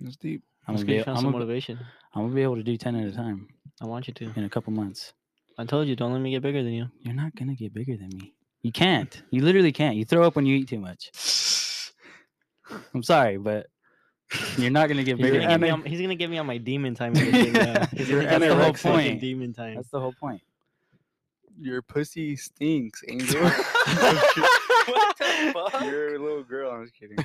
That's 0.00 0.16
deep. 0.16 0.42
I'm 0.68 0.74
gonna, 0.74 0.84
be, 0.86 0.98
I'm, 0.98 1.04
some 1.04 1.14
gonna, 1.16 1.30
motivation. 1.30 1.78
I'm 2.14 2.22
gonna 2.24 2.34
be 2.34 2.42
able 2.42 2.56
to 2.56 2.62
do 2.62 2.76
ten 2.76 2.96
at 2.96 3.08
a 3.08 3.12
time 3.12 3.48
I 3.80 3.86
want 3.86 4.08
you 4.08 4.14
to. 4.14 4.32
in 4.36 4.44
a 4.44 4.48
couple 4.50 4.72
months. 4.72 5.12
I 5.58 5.64
told 5.64 5.88
you, 5.88 5.96
don't 5.96 6.12
let 6.12 6.20
me 6.20 6.30
get 6.30 6.42
bigger 6.42 6.62
than 6.62 6.72
you. 6.72 6.86
You're 7.02 7.14
not 7.14 7.34
gonna 7.34 7.54
get 7.54 7.72
bigger 7.72 7.96
than 7.96 8.08
me. 8.10 8.34
You 8.62 8.72
can't. 8.72 9.22
You 9.30 9.42
literally 9.42 9.72
can't. 9.72 9.96
You 9.96 10.04
throw 10.04 10.26
up 10.26 10.36
when 10.36 10.44
you 10.46 10.56
eat 10.56 10.68
too 10.68 10.78
much. 10.80 11.10
I'm 12.94 13.02
sorry, 13.02 13.38
but 13.38 13.66
you're 14.58 14.70
not 14.70 14.88
gonna 14.88 15.04
get 15.04 15.18
bigger. 15.18 15.38
gonna, 15.40 15.48
Than 15.52 15.60
me 15.60 15.66
me. 15.68 15.70
on, 15.70 15.82
he's 15.84 16.00
gonna 16.00 16.14
get 16.16 16.28
me 16.30 16.38
on 16.38 16.46
my 16.46 16.58
demon 16.58 16.94
time. 16.94 17.14
in 17.16 17.30
the 17.30 17.32
gym 17.44 17.52
now. 17.52 17.86
He's 17.96 18.08
You're 18.08 18.22
gonna 18.24 18.30
get 18.32 18.40
me 18.40 18.48
on 18.48 18.58
my 18.58 18.70
anorexic. 18.70 18.78
fucking 18.78 19.18
demon 19.20 19.52
time. 19.54 19.76
That's 19.76 19.90
the 19.90 20.00
whole 20.00 20.14
point. 20.18 20.42
Your 21.58 21.80
pussy 21.80 22.36
stinks, 22.36 23.02
Angel. 23.08 23.40
what 23.44 25.16
the 25.16 25.52
fuck? 25.70 25.82
You're 25.84 26.16
a 26.16 26.18
little 26.18 26.42
girl. 26.42 26.72
I'm 26.72 26.82
just 26.84 26.94
kidding. 26.98 27.16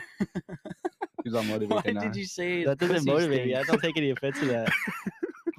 He's 1.23 1.33
all 1.33 1.43
motivated 1.43 1.85
Why 1.85 1.91
now. 1.91 2.01
did 2.01 2.15
you 2.15 2.25
say 2.25 2.63
that 2.65 2.77
doesn't 2.77 2.97
pussy 2.97 3.11
motivate 3.11 3.47
me. 3.47 3.55
I 3.55 3.63
don't 3.63 3.81
take 3.81 3.97
any 3.97 4.11
offense 4.11 4.39
to 4.39 4.45
that. 4.45 4.71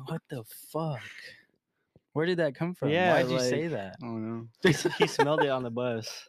What 0.06 0.22
the 0.30 0.42
fuck? 0.72 1.00
Where 2.12 2.26
did 2.26 2.38
that 2.38 2.54
come 2.54 2.74
from? 2.74 2.90
Yeah, 2.90 3.14
Why'd 3.14 3.30
you 3.30 3.38
say 3.40 3.66
that? 3.68 3.96
Oh 4.02 4.06
no. 4.18 4.46
He, 4.62 4.70
s- 4.70 4.86
he 4.98 5.06
smelled 5.06 5.42
it 5.42 5.48
on 5.48 5.62
the 5.62 5.70
bus. 5.70 6.26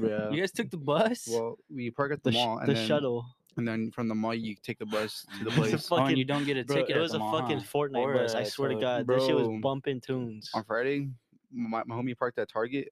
Yeah. 0.00 0.30
You 0.30 0.40
guys 0.40 0.50
took 0.50 0.68
the 0.70 0.76
bus? 0.78 1.28
Well, 1.30 1.56
we 1.72 1.90
park 1.92 2.12
at 2.12 2.22
the, 2.24 2.30
The, 2.30 2.36
sh- 2.36 2.40
mall 2.44 2.58
and 2.58 2.68
the 2.68 2.74
then 2.74 2.86
shuttle. 2.88 3.24
and 3.56 3.66
then 3.68 3.90
from 3.92 4.08
the 4.08 4.14
mall 4.16 4.34
you 4.34 4.56
take 4.62 4.78
the 4.80 4.86
bus 4.86 5.24
to 5.38 5.44
the 5.44 5.50
It's 5.50 5.56
a 5.56 5.60
place. 5.60 5.72
Oh, 5.92 5.96
and 5.96 6.02
fucking- 6.04 6.16
you 6.16 6.24
don't 6.24 6.44
get 6.44 6.56
a 6.56 6.64
Bro, 6.64 6.76
ticket. 6.76 6.90
it 6.90 6.96
at 6.96 7.02
was 7.02 7.12
the 7.12 7.18
a 7.18 7.20
mall, 7.20 7.38
fucking 7.40 7.58
huh? 7.60 7.64
Fortnite 7.72 7.96
Or 8.02 8.14
bus. 8.14 8.34
I 8.34 8.40
a 8.40 8.46
swear 8.46 8.70
to 8.70 8.74
toad. 8.74 8.80
God, 8.82 9.06
this 9.06 9.26
shit 9.26 9.36
was 9.36 9.46
Bro. 9.46 9.60
bumping 9.60 10.00
tunes. 10.00 10.50
On 10.54 10.64
Friday, 10.64 11.08
my, 11.52 11.82
my 11.86 11.94
homie 11.94 12.18
parked 12.18 12.38
at 12.40 12.48
Target. 12.48 12.88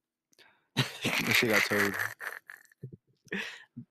This 0.77 0.87
shit 1.37 1.51
got 1.51 1.63
towed. 1.63 1.95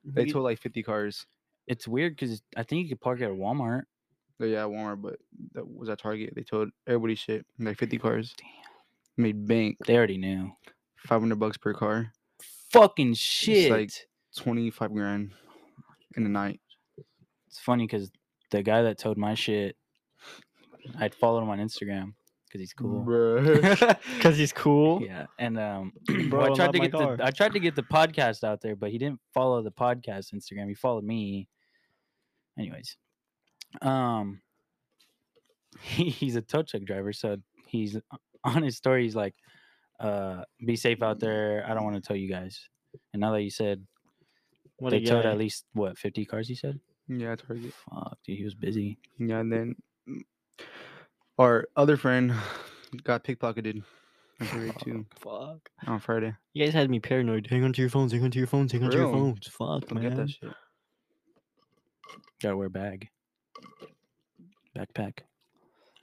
They 0.06 0.24
We- 0.24 0.32
towed 0.32 0.44
like 0.44 0.60
50 0.62 0.82
cars. 0.84 1.26
It's 1.68 1.88
weird 1.88 2.16
because 2.16 2.42
I 2.56 2.64
think 2.64 2.84
you 2.84 2.90
could 2.90 3.02
park 3.02 3.22
at 3.22 3.30
Walmart. 3.30 3.84
But 4.44 4.50
yeah, 4.50 4.64
Walmart, 4.64 5.02
but 5.02 5.20
that 5.54 5.66
was 5.66 5.88
at 5.88 6.00
Target. 6.00 6.34
They 6.36 6.44
towed 6.44 6.72
everybody's 6.86 7.20
shit. 7.20 7.46
Like 7.58 7.78
50 7.78 7.98
cars. 7.98 8.36
Made 9.16 9.48
bank. 9.48 9.78
They 9.88 9.96
already 9.96 10.18
knew. 10.18 10.52
500 11.08 11.40
bucks 11.40 11.56
per 11.56 11.74
car. 11.74 12.12
Fucking 12.74 13.14
shit. 13.14 13.72
like- 13.72 13.92
25 14.36 14.92
grand 14.92 15.32
in 16.18 16.24
the 16.24 16.30
night. 16.30 16.60
It's 17.48 17.58
funny 17.58 17.86
because 17.86 18.12
the 18.52 18.62
guy 18.64 18.82
that 18.82 18.98
towed 18.98 19.16
my 19.16 19.34
shit, 19.34 19.78
I'd 21.00 21.16
followed 21.16 21.44
him 21.44 21.50
on 21.50 21.60
Instagram 21.60 22.12
because 22.46 22.60
he's 22.60 22.74
cool. 22.74 23.02
Bruh. 23.02 23.98
Cause 24.22 24.36
he's 24.38 24.52
cool. 24.52 25.02
Yeah, 25.02 25.28
and 25.40 25.58
um, 25.58 25.94
Bro, 26.30 26.52
I 26.52 26.54
tried 26.54 26.74
to 26.74 26.80
get 26.80 26.92
car. 26.92 27.16
the 27.16 27.26
I 27.26 27.32
tried 27.32 27.54
to 27.54 27.60
get 27.62 27.78
the 27.78 27.84
podcast 27.84 28.44
out 28.44 28.60
there, 28.60 28.76
but 28.76 28.92
he 28.92 28.98
didn't 28.98 29.22
follow 29.34 29.62
the 29.62 29.72
podcast 29.72 30.34
Instagram. 30.34 30.68
He 30.68 30.74
followed 30.74 31.06
me. 31.06 31.48
Anyways, 32.60 32.98
um, 33.82 34.42
he, 35.82 36.10
he's 36.10 36.36
a 36.36 36.42
tow 36.42 36.64
truck 36.64 36.84
driver, 36.84 37.14
so 37.14 37.38
he's 37.68 37.98
on 38.44 38.64
his 38.64 38.78
story. 38.78 39.04
He's 39.04 39.16
like, 39.16 39.36
"Uh, 40.00 40.44
be 40.66 40.76
safe 40.76 41.02
out 41.02 41.20
there. 41.20 41.66
I 41.68 41.74
don't 41.74 41.84
want 41.84 41.96
to 41.96 42.02
tell 42.02 42.16
you 42.18 42.30
guys." 42.30 42.60
And 43.14 43.22
now 43.22 43.32
that 43.32 43.42
you 43.42 43.50
said 43.50 43.86
What 44.78 44.92
they 44.92 45.02
towed 45.02 45.26
at 45.26 45.38
least 45.38 45.66
what 45.74 45.98
fifty 45.98 46.26
cars, 46.26 46.48
he 46.48 46.56
said, 46.56 46.80
yeah, 47.08 47.36
Target. 47.36 47.74
"Fuck, 47.90 48.18
dude, 48.26 48.38
he 48.38 48.44
was 48.44 48.56
busy." 48.56 48.98
Yeah, 49.18 49.40
and 49.40 49.52
then 49.52 49.76
our 51.40 51.68
other 51.76 51.98
friend 51.98 52.34
got 53.04 53.24
pickpocketed 53.24 53.82
on 54.40 54.48
Friday 54.48 54.74
too 54.84 55.06
Fuck. 55.20 55.70
on 55.88 56.00
Friday. 56.00 56.36
You 56.54 56.66
guys 56.66 56.74
had 56.74 56.90
me 56.92 57.00
paranoid. 57.00 57.48
Hang 57.48 57.64
on 57.64 57.74
to 57.74 57.82
your 57.82 57.90
phones. 57.90 58.12
Hang 58.12 58.24
on 58.24 58.32
to 58.32 58.38
your 58.38 58.48
phones. 58.48 58.72
Hang 58.72 58.84
on 58.84 58.92
to 58.92 58.98
your 58.98 59.12
phones. 59.12 59.48
Fuck, 59.48 59.88
Don't 59.88 60.02
get 60.02 60.10
man. 60.14 60.18
that 60.18 60.30
shit. 60.30 60.52
Gotta 62.42 62.58
wear 62.58 62.68
a 62.68 62.70
bag, 62.70 63.10
backpack. 64.76 65.20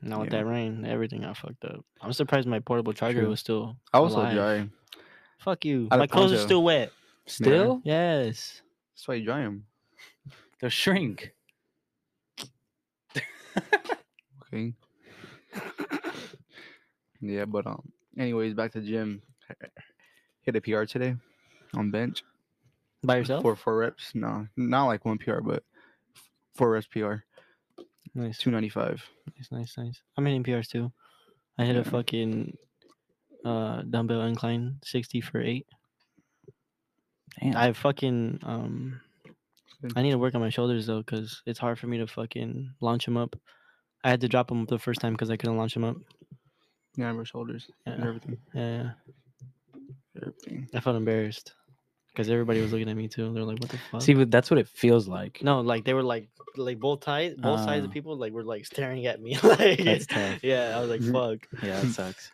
Now 0.03 0.21
with 0.21 0.33
Yeah. 0.33 0.39
that 0.41 0.47
rain, 0.47 0.85
everything 0.87 1.23
got 1.23 1.37
fucked 1.37 1.65
up. 1.65 1.85
I'm 2.01 2.13
surprised 2.13 2.49
my 2.49 2.61
portable 2.61 2.93
charger 2.93 3.21
True. 3.21 3.29
was 3.31 3.41
still. 3.41 3.77
I 3.93 4.01
was 4.01 4.13
so 4.13 4.21
alive. 4.21 4.35
dry. 4.35 4.69
Fuck 5.39 5.65
you. 5.65 5.89
I 5.91 5.95
had 5.97 6.01
My 6.01 6.07
clothes 6.07 6.33
are 6.33 6.37
poncho. 6.37 6.47
still 6.47 6.63
wet. 6.65 6.93
Still, 7.27 7.81
Yes. 7.85 8.63
That's 8.95 9.07
why 9.09 9.15
you 9.17 9.25
dry 9.25 9.43
them. 9.43 9.67
they'll 10.61 10.71
shrink. 10.71 11.33
Okay. 14.53 14.75
yeah, 17.21 17.45
but 17.45 17.67
um. 17.67 17.93
Anyways, 18.19 18.55
back 18.55 18.73
to 18.73 18.81
the 18.81 18.87
gym. 18.87 19.23
Hit 20.43 20.57
a 20.57 20.61
PR 20.61 20.85
today 20.85 21.15
on 21.75 21.91
bench. 21.91 22.25
By 23.05 23.17
yourself? 23.19 23.43
for 23.43 23.55
four 23.57 23.77
reps. 23.79 24.13
No, 24.15 24.47
not 24.57 24.87
like 24.87 25.05
one 25.05 25.19
PR, 25.19 25.41
but 25.41 25.63
four 26.55 26.71
reps 26.73 26.87
PR. 26.89 27.15
Nice. 28.15 28.39
Two 28.39 28.51
ninety 28.51 28.69
five. 28.69 29.03
Nice, 29.37 29.49
nice, 29.53 29.79
nice. 29.79 30.03
I'm 30.17 30.27
hitting 30.27 30.43
PRs 30.45 30.69
too. 30.69 30.91
I 31.59 31.65
hit 31.65 31.77
Yeah. 31.77 31.83
a 31.83 31.85
fucking 31.85 32.57
uh 33.45 33.83
dumbbell 33.89 34.23
incline 34.23 34.79
60 34.85 35.21
for 35.23 35.41
eight. 35.41 35.67
Damn. 37.41 37.57
I 37.57 37.73
fucking 37.73 38.41
um 38.43 39.01
I 39.97 40.03
need 40.03 40.11
to 40.11 40.19
work 40.19 40.35
on 40.35 40.41
my 40.43 40.51
shoulders 40.51 40.87
though, 40.87 41.03
cause 41.03 41.43
it's 41.47 41.59
hard 41.59 41.79
for 41.79 41.87
me 41.87 41.99
to 41.99 42.07
fucking 42.07 42.75
launch 42.81 43.05
them 43.07 43.17
up. 43.17 43.35
I 44.05 44.11
had 44.11 44.21
to 44.23 44.29
drop 44.29 44.49
them 44.49 44.67
the 44.67 44.79
first 44.79 45.01
time 45.01 45.13
because 45.15 45.31
I 45.31 45.37
couldn't 45.37 45.57
launch 45.57 45.75
them 45.75 45.85
up. 45.85 45.97
Yeah, 46.97 47.13
my 47.13 47.25
shoulders 47.25 47.71
and 47.87 47.99
Yeah. 48.01 48.07
everything. 48.09 48.39
Yeah, 48.53 48.91
Everything. 50.17 50.69
I 50.75 50.81
felt 50.81 50.97
embarrassed 50.97 51.55
because 52.13 52.29
everybody 52.31 52.61
was 52.61 52.73
looking 52.73 52.89
at 52.89 52.97
me 52.97 53.09
too. 53.09 53.33
They're 53.33 53.45
like, 53.45 53.59
"What 53.61 53.71
the 53.71 53.79
fuck?" 53.91 54.03
See, 54.03 54.15
but 54.15 54.31
that's 54.31 54.51
what 54.51 54.59
it 54.59 54.69
feels 54.69 55.09
like. 55.09 55.43
no, 55.43 55.61
like 55.61 55.85
they 55.85 55.95
were 55.95 56.03
like, 56.03 56.29
like 56.57 56.79
both 56.81 57.05
sides, 57.05 57.37
both 57.41 57.61
sides 57.61 57.85
of 57.85 57.91
Ah. 57.91 57.93
people 57.93 58.17
like 58.17 58.33
were 58.33 58.45
like 58.45 58.67
staring 58.67 59.07
at 59.07 59.21
me. 59.21 59.39
like, 59.43 59.83
That's 59.85 60.07
tough. 60.07 60.43
yeah, 60.43 60.75
I 60.77 60.81
was 60.81 60.91
like. 60.91 61.01
"Fuck!" 61.13 61.49
Yeah, 61.63 61.81
that 61.81 61.87
sucks. 61.93 62.33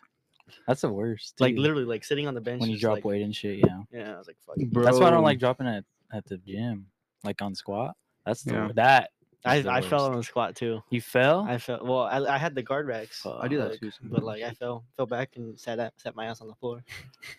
That's 0.67 0.81
the 0.81 0.89
worst. 0.91 1.39
Like 1.39 1.55
too, 1.55 1.61
literally, 1.61 1.85
like 1.85 2.03
sitting 2.03 2.27
on 2.27 2.33
the 2.33 2.41
bench 2.41 2.61
when 2.61 2.69
you 2.69 2.75
just, 2.75 2.81
drop 2.83 2.95
like- 2.95 3.05
weight 3.05 3.21
and 3.21 3.35
shit. 3.35 3.59
Yeah, 3.59 3.81
Yeah, 3.91 4.15
I 4.15 4.17
was 4.17 4.27
like, 4.27 4.37
"Fuck." 4.45 4.55
that's 4.83 4.99
why 4.99 5.07
I 5.07 5.11
don't 5.11 5.23
like 5.23 5.39
dropping 5.39 5.67
at 5.67 5.83
at 6.11 6.25
the 6.25 6.37
gym, 6.37 6.87
like 7.23 7.41
on 7.41 7.53
squat. 7.55 7.95
That's 8.25 8.43
the 8.43 8.53
Yeah. 8.53 8.69
that. 8.75 9.11
I 9.45 9.57
is 9.57 9.63
the 9.65 9.71
I 9.71 9.81
fell 9.81 9.99
worst. 9.99 10.11
on 10.11 10.17
the 10.17 10.23
squat 10.23 10.55
too. 10.55 10.81
You 10.89 10.99
fell. 10.99 11.45
I 11.47 11.57
fell. 11.57 11.79
Well, 11.85 12.01
I, 12.01 12.35
I 12.35 12.37
had 12.37 12.55
the 12.55 12.63
guard 12.63 12.87
racks. 12.87 13.25
I 13.25 13.47
do 13.47 13.57
that 13.59 13.71
like, 13.71 13.79
too. 13.79 13.91
But 14.03 14.23
like 14.23 14.41
I 14.43 14.51
fell 14.51 14.83
fell 14.97 15.05
back 15.05 15.35
and 15.37 15.57
sat 15.57 15.79
at, 15.79 15.93
sat 15.97 16.15
my 16.15 16.25
ass 16.25 16.41
on 16.41 16.47
the 16.47 16.55
floor. 16.55 16.83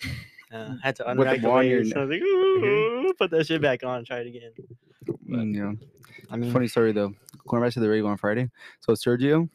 Uh, 0.52 0.76
had 0.82 0.96
to 0.96 1.04
With 1.06 1.18
the 1.18 1.24
unrack 1.24 1.36
the, 1.36 1.42
ball 1.42 1.58
on 1.58 1.66
your 1.66 1.80
weights. 1.80 1.94
I 1.94 2.00
was 2.00 2.10
like, 2.10 2.22
"Ooh," 2.22 3.14
put 3.18 3.30
that 3.30 3.46
shit 3.46 3.60
back 3.60 3.84
on. 3.84 4.04
Try 4.04 4.20
it 4.20 4.26
again. 4.28 4.52
But, 5.06 5.40
Mm, 5.40 5.54
yeah. 5.54 5.72
I 6.30 6.36
mean, 6.36 6.52
Funny 6.52 6.68
story 6.68 6.92
though. 6.92 7.14
Going 7.46 7.62
back 7.62 7.72
to 7.74 7.80
the 7.80 7.88
rave 7.88 8.04
on 8.06 8.16
Friday. 8.16 8.50
So 8.80 8.92
Sergio, 8.92 9.48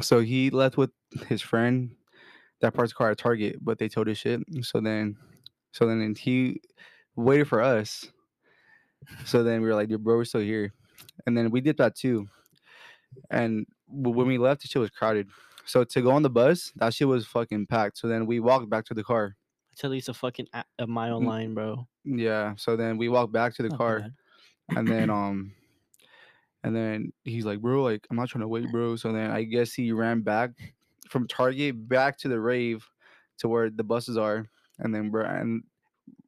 so 0.00 0.20
he 0.20 0.50
left 0.50 0.76
with 0.76 0.90
his 1.28 1.42
friend 1.42 1.94
that 2.60 2.74
parts 2.74 2.92
car 2.92 3.10
at 3.10 3.18
Target, 3.18 3.58
but 3.62 3.78
they 3.78 3.88
towed 3.88 4.06
his 4.06 4.18
shit. 4.18 4.40
So 4.62 4.80
then, 4.80 5.16
so 5.72 5.86
then 5.86 6.14
he 6.14 6.60
waited 7.16 7.48
for 7.48 7.60
us. 7.62 8.06
So 9.24 9.42
then 9.42 9.60
we 9.60 9.68
were 9.68 9.74
like, 9.74 9.88
"Dude, 9.88 10.02
bro, 10.02 10.16
we're 10.16 10.24
still 10.24 10.40
here," 10.40 10.72
and 11.26 11.36
then 11.36 11.50
we 11.50 11.60
did 11.60 11.76
that 11.78 11.94
too. 11.94 12.26
And 13.30 13.66
when 13.88 14.26
we 14.26 14.38
left, 14.38 14.62
the 14.62 14.68
shit 14.68 14.80
was 14.80 14.90
crowded. 14.90 15.28
So 15.64 15.84
to 15.84 16.02
go 16.02 16.10
on 16.12 16.22
the 16.22 16.30
bus, 16.30 16.72
that 16.76 16.94
shit 16.94 17.08
was 17.08 17.26
fucking 17.26 17.66
packed. 17.66 17.98
So 17.98 18.08
then 18.08 18.26
we 18.26 18.40
walked 18.40 18.70
back 18.70 18.84
to 18.86 18.94
the 18.94 19.04
car. 19.04 19.36
It's 19.76 19.84
at 19.84 19.90
least 19.90 20.08
a 20.08 20.14
fucking 20.14 20.46
a, 20.54 20.64
a 20.78 20.86
mile 20.86 21.20
Mm. 21.20 21.26
line, 21.26 21.54
bro. 21.54 21.86
Yeah. 22.04 22.54
So 22.56 22.76
then 22.76 22.96
we 22.96 23.10
walked 23.10 23.30
back 23.32 23.54
to 23.56 23.62
the 23.62 23.68
Not 23.68 23.76
car. 23.78 24.00
bad. 24.00 24.14
and 24.78 24.88
then 24.88 25.10
um 25.20 25.52
and 26.64 26.74
then 26.74 27.12
he's 27.24 27.44
like 27.44 27.60
bro 27.60 27.82
like 27.84 28.04
i'm 28.10 28.16
not 28.16 28.28
trying 28.28 28.40
to 28.40 28.48
wait 28.48 28.68
bro 28.72 28.96
so 28.96 29.12
then 29.12 29.30
i 29.30 29.44
guess 29.44 29.72
he 29.72 29.92
ran 29.92 30.22
back 30.22 30.50
from 31.08 31.28
target 31.28 31.86
back 31.88 32.18
to 32.18 32.26
the 32.28 32.40
rave 32.40 32.84
to 33.38 33.46
where 33.48 33.70
the 33.70 33.84
buses 33.84 34.16
are 34.16 34.48
and 34.80 34.92
then 34.92 35.10
bro 35.10 35.24
and 35.24 35.62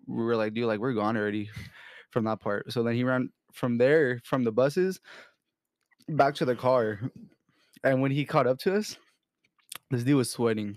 we 0.07 0.23
were 0.23 0.37
like 0.37 0.55
dude 0.55 0.67
like 0.67 0.79
we're 0.79 0.93
gone 0.93 1.17
already 1.17 1.51
from 2.13 2.25
that 2.27 2.39
part 2.39 2.71
so 2.71 2.85
then 2.85 2.95
he 2.95 3.03
ran 3.03 3.29
from 3.53 3.77
there 3.79 4.21
from 4.23 4.45
the 4.45 4.53
buses 4.53 5.01
back 6.11 6.35
to 6.35 6.45
the 6.45 6.55
car 6.55 7.01
and 7.83 8.01
when 8.01 8.13
he 8.13 8.25
caught 8.25 8.47
up 8.47 8.59
to 8.59 8.77
us 8.77 8.97
this 9.91 10.05
dude 10.05 10.15
was 10.17 10.31
sweating 10.31 10.77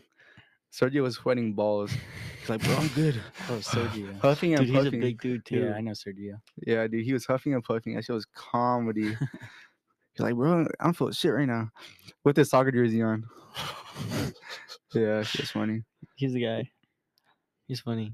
sergio 0.72 1.02
was 1.04 1.16
sweating 1.16 1.54
balls 1.54 1.92
he's 2.40 2.50
like 2.50 2.64
bro 2.64 2.76
i'm 2.76 2.88
good 2.90 3.16
Oh, 3.50 3.54
Sergio. 3.60 4.20
huffing 4.22 4.54
and 4.56 4.66
Dude, 4.66 4.76
he's 4.76 4.86
a 4.86 4.92
big 4.92 5.20
dude 5.22 5.46
too. 5.46 5.60
Yeah, 5.60 5.74
I 5.76 5.82
know 5.82 5.92
Sergio. 5.92 6.40
yeah, 6.66 6.88
dude, 6.88 7.04
he 7.06 7.14
was 7.14 7.26
huffing 7.26 7.54
and 7.54 7.64
puffing. 7.64 7.96
That 7.96 8.06
shit 8.06 8.14
was 8.16 8.26
comedy. 8.36 9.16
He's 10.14 10.20
like, 10.20 10.36
bro, 10.36 10.68
I'm 10.82 10.92
full 10.94 11.08
of 11.08 11.16
shit 11.16 11.34
right 11.34 11.48
now. 11.48 11.70
With 12.26 12.36
his 12.36 12.50
soccer 12.50 12.72
jersey 12.72 13.02
on. 13.02 13.24
yeah, 14.94 15.20
it's 15.20 15.52
funny. 15.52 15.84
He's 16.16 16.34
the 16.34 16.44
guy. 16.44 16.70
He's 17.68 17.80
funny. 17.80 18.14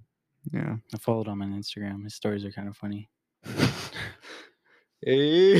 Yeah. 0.51 0.75
I 0.93 0.97
followed 0.99 1.27
him 1.27 1.41
on 1.41 1.53
Instagram. 1.59 2.03
His 2.03 2.13
stories 2.13 2.45
are 2.45 2.51
kind 2.51 2.67
of 2.67 2.77
funny. 2.77 3.09
Hey. 5.01 5.59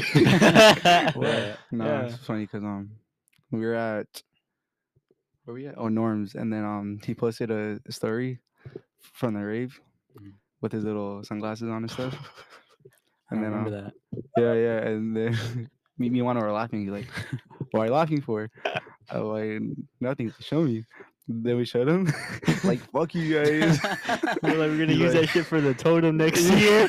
What? 1.13 1.57
no, 1.71 1.86
Yeah. 1.86 2.01
it's 2.05 2.17
funny 2.17 2.41
because 2.45 2.63
um 2.63 2.89
we 3.51 3.60
were 3.62 3.73
at 3.75 4.21
where 5.47 5.55
we 5.55 5.67
at? 5.67 5.75
Oh 5.77 5.88
Norms. 5.88 6.36
And 6.36 6.51
then 6.51 6.63
um 6.65 6.99
he 7.05 7.15
posted 7.15 7.49
a 7.51 7.79
story 7.89 8.39
from 9.13 9.33
the 9.33 9.39
rave 9.43 9.79
Mhm. 10.19 10.33
with 10.62 10.71
his 10.71 10.83
little 10.83 11.23
sunglasses 11.23 11.69
on 11.69 11.83
and 11.83 11.91
stuff. 11.91 12.13
I 13.31 13.36
And 13.36 13.43
then 13.43 13.51
remember 13.51 13.77
uh, 13.77 13.81
that. 13.81 13.93
Yeah, 14.38 14.53
yeah. 14.53 14.77
And 14.89 15.15
then 15.15 15.69
me, 15.97 16.10
me 16.10 16.19
and 16.19 16.25
Juan 16.25 16.38
were 16.39 16.51
laughing. 16.51 16.81
He's 16.81 16.91
like, 16.91 17.07
"What 17.71 17.81
are 17.81 17.86
you 17.88 17.91
laughing 17.93 18.21
for?" 18.21 18.49
I 19.10 19.17
like, 19.19 19.62
"Nothing. 20.01 20.31
To 20.31 20.43
show 20.43 20.62
me." 20.63 20.83
Then 21.29 21.57
we 21.57 21.65
showed 21.65 21.88
him. 21.89 22.07
like, 22.63 22.79
"Fuck 22.91 23.13
you 23.15 23.36
guys." 23.36 23.79
We're 24.43 24.55
like, 24.55 24.71
we're 24.71 24.79
gonna 24.79 24.93
He's 24.95 24.99
use 24.99 25.13
like- 25.13 25.21
that 25.23 25.29
shit 25.29 25.45
for 25.45 25.60
the 25.60 25.73
totem 25.73 26.15
next 26.17 26.43
year. 26.43 26.88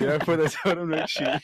yeah, 0.00 0.18
for 0.24 0.36
the 0.36 0.48
totem 0.62 0.90
next 0.90 1.20
year. 1.20 1.38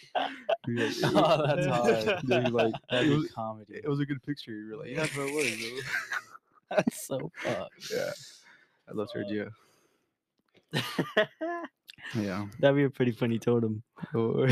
He's 0.76 1.02
like, 1.02 1.12
Oh, 1.16 1.46
that's 1.46 1.66
hard. 1.66 2.20
Then 2.24 2.52
like, 2.52 2.74
That'd 2.90 3.10
it 3.10 3.16
was, 3.16 3.30
comedy. 3.32 3.74
it 3.84 3.88
was 3.88 4.00
a 4.00 4.06
good 4.06 4.22
picture. 4.22 4.52
You 4.52 4.70
were 4.76 4.82
like, 4.84 4.90
"Yeah, 4.90 5.06
bro, 5.14 5.26
it 5.28 5.34
was." 5.74 5.84
That's 6.70 7.06
so 7.06 7.30
fucked. 7.42 7.90
yeah, 7.92 8.10
I 8.88 8.92
love 8.92 9.08
Sergio. 9.14 9.50
Yeah. 12.14 12.46
That'd 12.60 12.76
be 12.76 12.84
a 12.84 12.90
pretty 12.90 13.12
funny 13.12 13.38
totem. 13.38 13.82
Oh. 14.14 14.46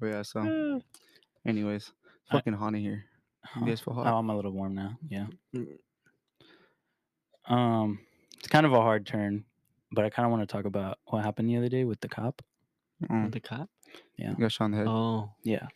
But 0.00 0.06
yeah. 0.06 0.22
So, 0.22 0.80
anyways, 1.46 1.92
I- 2.30 2.34
fucking 2.36 2.54
hot 2.54 2.74
in 2.74 2.80
here. 2.80 3.04
You 3.56 3.60
Huh? 3.62 3.66
guys 3.66 3.80
feel 3.80 3.94
hot? 3.94 4.06
Oh, 4.06 4.16
I'm 4.18 4.30
a 4.30 4.36
little 4.36 4.52
warm 4.52 4.74
now. 4.74 4.96
Yeah. 5.08 5.26
Mm. 5.54 5.78
Um, 7.48 7.98
it's 8.38 8.48
kind 8.48 8.64
of 8.66 8.72
a 8.72 8.80
hard 8.80 9.06
turn 9.06 9.44
but 9.92 10.04
I 10.04 10.10
kind 10.10 10.26
of 10.26 10.30
want 10.32 10.48
to 10.48 10.52
talk 10.52 10.64
about 10.64 10.98
what 11.06 11.24
happened 11.24 11.48
the 11.48 11.56
other 11.56 11.68
day 11.68 11.84
with 11.84 12.00
the 12.00 12.08
cop. 12.08 12.42
Mm, 13.10 13.32
The 13.32 13.40
cop? 13.40 13.68
Yeah. 14.16 14.34
got 14.38 14.52
shot 14.52 14.66
in 14.66 14.70
the 14.72 14.76
head. 14.78 14.86
Oh, 14.88 15.32
Yeah. 15.42 15.66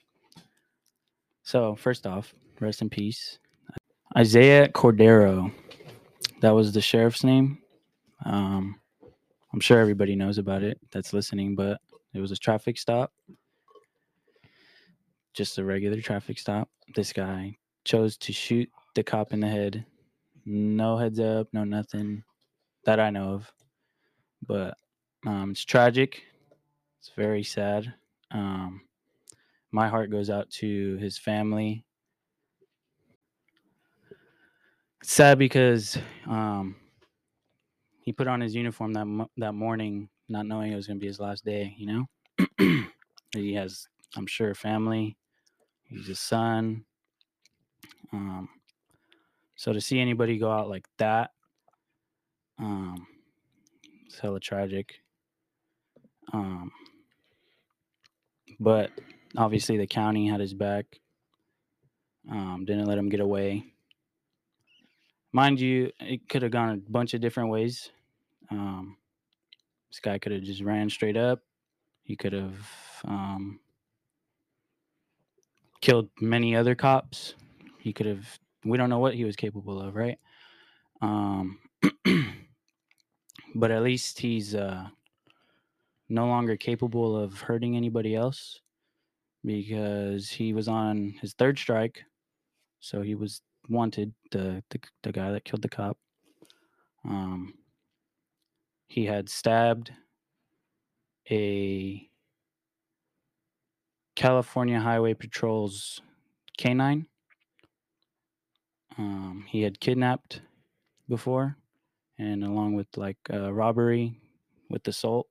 So 1.43 1.75
first 1.75 2.07
off, 2.07 2.35
rest 2.61 2.81
in 2.81 2.89
peace, 2.89 3.39
Isaiah 4.17 4.69
Cordero. 4.69 5.53
That 6.41 6.53
was 6.53 6.73
the 6.73 6.81
sheriff's 6.81 7.25
name. 7.25 7.59
Um, 8.25 8.81
I'm 9.53 9.61
sure 9.61 9.79
everybody 9.81 10.17
knows 10.17 10.39
about 10.39 10.63
it 10.63 10.79
that's 10.91 11.13
listening, 11.13 11.55
but 11.55 11.81
it 12.15 12.21
was 12.21 12.31
a 12.33 12.37
traffic 12.37 12.79
stop. 12.79 13.13
Just 15.35 15.59
a 15.59 15.65
regular 15.65 16.01
traffic 16.01 16.39
stop. 16.39 16.69
This 16.95 17.13
guy 17.13 17.57
chose 17.85 18.17
to 18.19 18.33
shoot 18.33 18.71
the 18.95 19.03
cop 19.03 19.33
in 19.33 19.41
the 19.41 19.49
head. 19.49 19.85
No 20.47 20.97
heads 20.97 21.19
up, 21.21 21.49
no 21.53 21.65
nothing 21.65 22.23
that 22.85 23.01
I 23.01 23.11
know 23.11 23.31
of. 23.35 23.53
But 24.47 24.77
um, 25.27 25.51
it's 25.53 25.65
tragic. 25.65 26.25
It's 26.99 27.11
very 27.17 27.43
sad. 27.43 27.95
Um, 28.31 28.83
my 29.71 29.89
heart 29.89 30.11
goes 30.11 30.31
out 30.31 30.51
to 30.51 30.97
his 30.97 31.19
family. 31.19 31.85
It's 35.01 35.13
sad 35.13 35.39
because 35.39 35.99
um, 36.27 36.77
he 38.01 38.13
put 38.13 38.27
on 38.27 38.41
his 38.41 38.55
uniform 38.55 38.93
that 38.95 39.05
mo- 39.07 39.31
that 39.37 39.53
morning, 39.53 40.09
not 40.29 40.47
knowing 40.47 40.73
it 40.73 40.77
was 40.77 40.87
going 40.87 40.99
to 40.99 41.01
be 41.01 41.07
his 41.07 41.21
last 41.21 41.45
day. 41.45 41.75
You 41.77 42.07
know, 42.59 42.87
he 43.35 43.55
has, 43.55 43.89
I'm 44.17 44.27
sure, 44.27 44.55
family. 44.55 45.17
He's 45.85 46.09
a 46.09 46.15
son. 46.15 46.85
Um, 48.13 48.49
so 49.57 49.73
to 49.73 49.81
see 49.81 49.99
anybody 50.01 50.39
go 50.39 50.51
out 50.51 50.69
like 50.69 50.87
that, 50.99 51.33
um, 52.59 53.07
it's 54.15 54.21
hella 54.21 54.39
tragic. 54.39 55.01
Um, 56.33 56.71
but 58.61 58.91
obviously 59.37 59.77
the 59.77 59.89
county 59.89 60.29
had 60.29 60.39
his 60.39 60.55
back. 60.55 60.87
Um, 62.31 62.65
didn't 62.65 62.87
let 62.87 62.97
him 62.97 63.09
get 63.09 63.19
away. 63.19 63.65
Mind 65.33 65.59
you, 65.59 65.91
it 65.99 66.29
could 66.29 66.43
have 66.43 66.53
gone 66.53 66.71
a 66.71 66.91
bunch 66.91 67.13
of 67.13 67.21
different 67.21 67.51
ways. 67.51 67.91
Um, 68.51 68.97
this 69.91 69.99
guy 69.99 70.19
could 70.19 70.31
have 70.31 70.43
just 70.43 70.63
ran 70.63 70.89
straight 70.91 71.17
up. 71.17 71.41
He 72.05 72.15
could 72.15 72.33
have 72.33 72.55
um, 73.05 73.59
killed 75.81 76.09
many 76.21 76.55
other 76.55 76.77
cops. 76.77 77.35
He 77.81 77.93
could 77.93 78.07
have. 78.07 78.39
We 78.65 78.79
don't 78.79 78.91
know 78.91 79.01
what 79.01 79.15
he 79.15 79.25
was 79.25 79.37
capable 79.37 79.81
of, 79.81 79.97
right? 79.97 80.19
Um, 81.03 81.59
but 83.55 83.71
at 83.71 83.83
least 83.83 84.19
he's 84.19 84.55
uh, 84.55 84.89
no 86.09 86.27
longer 86.27 86.57
capable 86.57 87.17
of 87.17 87.41
hurting 87.41 87.77
anybody 87.77 88.15
else 88.15 88.61
because 89.45 90.31
he 90.31 90.53
was 90.53 90.69
on 90.69 91.15
his 91.21 91.35
third 91.35 91.59
strike. 91.59 92.03
So 92.81 93.03
he 93.03 93.15
was 93.15 93.43
wanted, 93.69 94.13
the 94.31 94.63
the, 94.71 94.81
the 95.03 95.13
guy 95.13 95.31
that 95.31 95.45
killed 95.45 95.63
the 95.63 95.69
cop. 95.69 95.97
Um, 97.05 97.55
he 98.89 99.05
had 99.05 99.29
stabbed 99.29 99.93
a 101.31 102.09
California 104.15 104.81
Highway 104.81 105.15
Patrol's 105.15 106.01
canine. 106.57 107.07
Um, 108.97 109.45
he 109.49 109.63
had 109.63 109.81
kidnapped 109.81 110.41
before, 111.09 111.57
and 112.19 112.45
along 112.45 112.75
with 112.75 112.89
like 112.97 113.19
uh, 113.33 113.53
robbery 113.53 114.15
with 114.71 114.87
assault. 114.89 115.29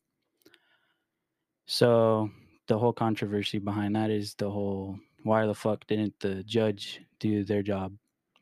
So 1.65 2.29
the 2.67 2.77
whole 2.77 2.93
controversy 2.93 3.59
behind 3.59 3.95
that 3.95 4.09
is 4.09 4.35
the 4.35 4.49
whole 4.49 4.97
why 5.23 5.45
the 5.45 5.55
fuck 5.55 5.85
didn't 5.87 6.19
the 6.19 6.43
judge 6.43 7.01
do 7.19 7.43
their 7.43 7.63
job? 7.63 7.93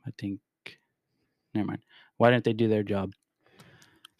I 0.06 0.12
think. 0.18 0.40
Never 1.54 1.68
mind. 1.68 1.84
Why 2.18 2.32
didn't 2.32 2.46
they 2.46 2.54
do 2.54 2.68
their 2.68 2.84
job? 2.84 3.14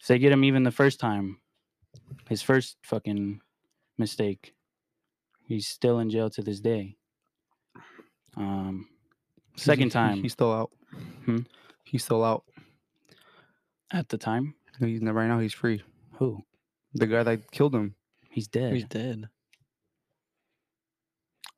If 0.00 0.06
they 0.06 0.18
get 0.18 0.32
him 0.32 0.44
even 0.44 0.62
the 0.62 0.70
first 0.70 1.00
time, 1.00 1.38
his 2.28 2.42
first 2.42 2.76
fucking 2.82 3.40
mistake, 3.98 4.54
he's 5.46 5.66
still 5.66 5.98
in 5.98 6.10
jail 6.10 6.30
to 6.30 6.42
this 6.42 6.60
day. 6.60 6.96
Um, 8.36 8.88
second 9.56 9.90
time 9.90 10.22
he's 10.22 10.32
still 10.32 10.52
out. 10.52 10.70
Hmm? 11.24 11.40
He's 11.84 12.04
still 12.04 12.24
out. 12.24 12.44
At 13.92 14.08
the 14.08 14.18
time, 14.18 14.54
No, 14.80 14.86
He's 14.86 15.02
right 15.02 15.26
now. 15.28 15.38
He's 15.38 15.54
free. 15.54 15.82
who? 16.18 16.42
The 16.94 17.06
guy 17.06 17.22
that 17.22 17.50
killed 17.50 17.74
him. 17.74 17.94
He's 18.30 18.48
dead. 18.48 18.72
he's 18.74 18.84
dead. 18.84 19.28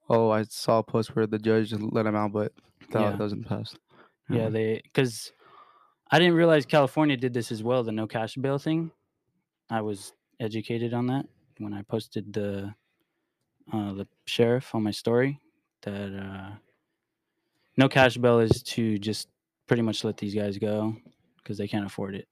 Oh, 0.09 0.31
I 0.31 0.43
saw 0.45 0.79
a 0.79 0.83
post 0.83 1.15
where 1.17 1.27
the 1.27 1.39
judge 1.39 1.73
let 1.73 2.07
him 2.07 2.15
out, 2.17 2.33
but 2.33 2.53
that 2.91 3.01
Yeah. 3.01 3.17
doesn't 3.17 3.45
pass. 3.45 3.75
Yeah, 4.29 4.47
Um, 4.47 4.53
they 4.53 4.81
because 4.83 5.33
I 6.11 6.19
didn't 6.19 6.35
realize 6.35 6.67
California 6.67 7.17
did 7.17 7.33
this 7.33 7.51
as 7.51 7.63
well, 7.63 7.83
the 7.83 7.93
no 7.93 8.07
cash 8.07 8.37
bail 8.37 8.59
thing. 8.59 8.91
I 9.71 9.81
was 9.81 10.13
educated 10.41 10.93
on 10.95 11.07
that 11.07 11.27
when 11.59 11.73
I 11.73 11.83
posted 11.83 12.33
the 12.33 12.75
uh, 13.73 13.93
the 13.95 14.07
sheriff 14.27 14.75
on 14.75 14.83
my 14.83 14.91
story 14.91 15.41
that 15.83 16.13
uh, 16.15 16.55
no 17.79 17.89
cash 17.89 18.19
bail 18.19 18.41
is 18.41 18.63
to 18.65 18.99
just 18.99 19.29
pretty 19.67 19.83
much 19.83 20.05
let 20.05 20.19
these 20.19 20.35
guys 20.35 20.59
go 20.59 20.95
because 21.45 21.59
they 21.59 21.69
can't 21.69 21.87
afford 21.87 22.15
it. 22.15 22.27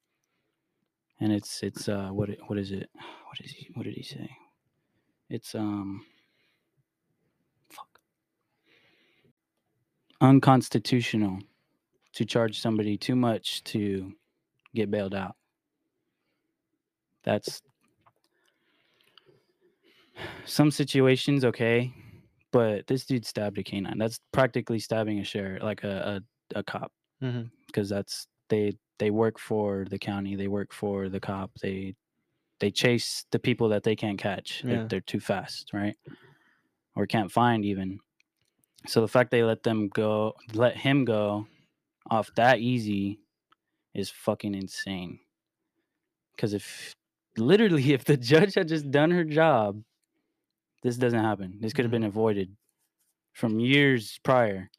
And 1.21 1.33
it's 1.33 1.63
it's 1.63 1.89
uh 1.89 2.09
what 2.09 2.31
it, 2.31 2.41
what 2.47 2.59
is 2.59 2.73
it? 2.73 2.91
What 3.33 3.47
is 3.47 3.53
he? 3.53 3.69
What 3.73 3.85
did 3.85 3.95
he 3.95 4.03
say? 4.03 4.31
It's 5.31 5.55
um 5.55 6.05
fuck 7.71 7.99
unconstitutional 10.21 11.39
to 12.13 12.27
charge 12.27 12.61
somebody 12.61 12.99
too 12.99 13.17
much 13.17 13.65
to 13.65 14.13
get 14.75 14.91
bailed 14.91 15.15
out. 15.15 15.37
That's 17.25 17.63
some 20.45 20.71
situations 20.71 21.43
okay, 21.43 21.95
but 22.51 22.87
this 22.87 23.07
dude 23.07 23.25
stabbed 23.25 23.57
a 23.57 23.63
canine. 23.63 23.97
That's 23.97 24.21
practically 24.33 24.79
stabbing 24.79 25.21
a 25.21 25.25
sheriff, 25.25 25.63
like 25.63 25.85
a 25.85 26.21
a, 26.55 26.59
a 26.59 26.63
cop, 26.63 26.93
because 27.67 27.89
that's 27.89 28.27
they 28.51 28.75
they 29.03 29.11
work 29.11 29.41
for 29.41 29.85
the 29.91 29.99
county, 29.99 30.37
they 30.37 30.47
work 30.47 30.73
for 30.73 31.09
the 31.09 31.19
cop, 31.19 31.51
they 31.61 31.97
they 32.61 32.71
chase 32.71 33.25
the 33.33 33.41
people 33.41 33.69
that 33.71 33.83
they 33.83 33.97
can't 33.97 34.17
catch. 34.17 34.63
They're, 34.65 34.87
they're 34.87 35.01
too 35.01 35.19
fast, 35.19 35.73
right? 35.73 35.97
Or 36.95 37.05
can't 37.07 37.33
find 37.33 37.65
even. 37.65 37.99
So 38.87 39.01
the 39.01 39.09
fact 39.09 39.33
they 39.33 39.43
let 39.43 39.65
them 39.65 39.89
go, 39.89 40.35
let 40.55 40.77
him 40.77 41.05
go 41.05 41.49
off 42.09 42.31
that 42.37 42.61
easy 42.61 43.19
is 43.95 44.11
fucking 44.11 44.55
insane. 44.55 45.19
Because 46.37 46.55
if 46.55 46.95
literally, 47.37 47.93
if 47.99 48.05
the 48.05 48.17
judge 48.17 48.55
had 48.55 48.69
just 48.69 48.89
done 48.93 49.11
her 49.11 49.25
job, 49.25 49.83
this 50.85 50.97
doesn't 50.97 51.19
happen. 51.19 51.59
This 51.61 51.73
could 51.73 51.85
have 51.85 51.91
mm-hmm. 51.91 52.03
been 52.03 52.09
avoided 52.09 52.57
from 53.33 53.59
years 53.59 54.21
prior. 54.23 54.71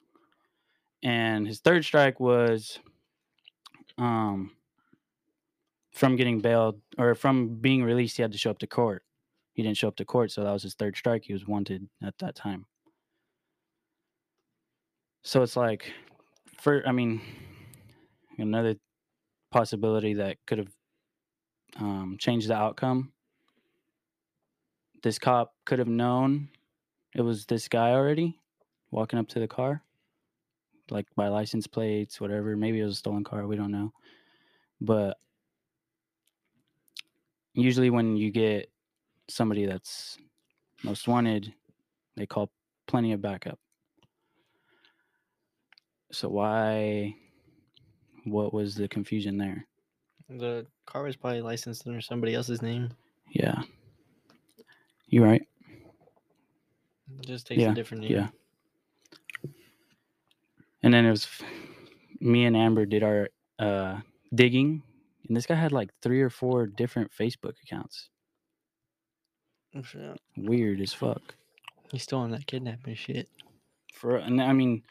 And 1.04 1.46
his 1.46 1.60
third 1.60 1.84
strike 1.84 2.22
was 2.22 2.80
um 3.97 4.51
from 5.93 6.15
getting 6.15 6.39
bailed 6.39 6.82
or 6.97 7.13
from 7.15 7.56
being 7.56 7.84
released, 7.84 8.17
he 8.17 8.23
had 8.23 8.32
to 8.32 8.38
show 8.38 8.49
up 8.49 8.60
to 8.60 8.67
court. 8.67 9.03
He 9.53 9.62
didn't 9.62 9.77
show 9.77 9.88
up 9.88 9.95
to 9.97 10.06
court, 10.06 10.32
so 10.32 10.43
that 10.43 10.51
was 10.51 10.63
his 10.63 10.73
third 10.73 10.97
strike. 10.97 11.23
He 11.25 11.34
was 11.34 11.47
wanted 11.47 11.88
at 12.01 12.17
that 12.17 12.36
time. 12.36 12.65
So 15.21 15.43
it's 15.43 15.56
like, 15.56 15.93
for 16.60 16.86
I 16.88 16.91
mean, 16.91 17.21
another 18.38 18.75
possibility 19.51 20.15
that 20.15 20.38
could 20.47 20.58
have 20.58 20.73
um, 21.79 22.17
changed 22.19 22.49
the 22.49 22.56
outcome. 22.56 23.13
This 25.03 25.19
cop 25.19 25.53
could 25.65 25.79
have 25.79 25.88
known 25.88 26.49
it 27.13 27.21
was 27.21 27.45
this 27.45 27.67
guy 27.67 27.91
already 27.91 28.39
walking 28.89 29.19
up 29.19 29.27
to 29.29 29.39
the 29.39 29.47
car, 29.47 29.84
like 30.89 31.08
by 31.15 31.28
license 31.28 31.67
plates, 31.67 32.19
whatever. 32.19 32.56
Maybe 32.56 32.80
it 32.80 32.86
was 32.86 32.93
a 32.93 32.98
stolen 32.98 33.24
car. 33.24 33.48
We 33.48 33.56
don't 33.56 33.72
know. 33.72 33.93
But 34.82 35.17
usually, 37.54 37.89
when 37.89 38.17
you 38.17 38.32
get 38.32 38.69
somebody 39.30 39.65
that's 39.65 40.17
most 40.84 41.08
wanted, 41.08 41.54
they 42.15 42.26
call 42.26 42.52
plenty 42.88 43.13
of 43.13 43.22
backup. 43.22 43.60
So 46.12 46.30
why? 46.30 47.15
What 48.26 48.54
was 48.54 48.76
the 48.76 48.88
confusion 48.88 49.38
there? 49.38 49.65
The 50.30 50.65
car 50.86 51.04
was 51.04 51.15
probably 51.15 51.41
licensed 51.41 51.86
under 51.88 52.02
somebody 52.02 52.36
else's 52.36 52.62
name. 52.62 52.89
Yeah, 53.32 53.62
you're 55.08 55.26
right. 55.26 55.46
It 57.19 57.26
just 57.28 57.48
takes 57.48 57.62
Yeah, 57.62 57.72
a 57.72 57.76
different 57.76 58.04
name. 58.04 58.12
Yeah. 58.12 58.28
And 60.84 60.93
then 60.93 61.06
it 61.06 61.12
was 61.12 61.28
me 62.19 62.46
and 62.46 62.56
Amber 62.56 62.86
did 62.86 63.04
our 63.04 63.30
uh, 63.58 64.00
digging 64.36 64.84
and 65.28 65.38
this 65.38 65.46
guy 65.46 65.56
had 65.56 65.72
like 65.72 65.89
three 66.02 66.22
or 66.22 66.30
four 66.30 66.67
different 66.67 67.12
Facebook 67.12 67.54
accounts. 67.63 68.10
Oh, 69.76 69.82
shit. 69.82 70.19
Weird 70.38 70.82
as 70.82 70.93
fuck. 70.93 71.36
He's 71.91 72.04
still 72.04 72.19
on 72.19 72.32
that 72.32 72.46
kidnapping 72.46 72.96
shit. 72.96 73.30
For 73.93 74.17
and 74.17 74.41
I 74.41 74.54
mean, 74.54 74.84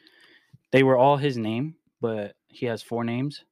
they 0.70 0.82
were 0.82 0.96
all 0.96 1.16
his 1.16 1.36
name, 1.36 1.76
but 2.00 2.34
he 2.48 2.66
has 2.66 2.82
four 2.82 3.04
names, 3.04 3.44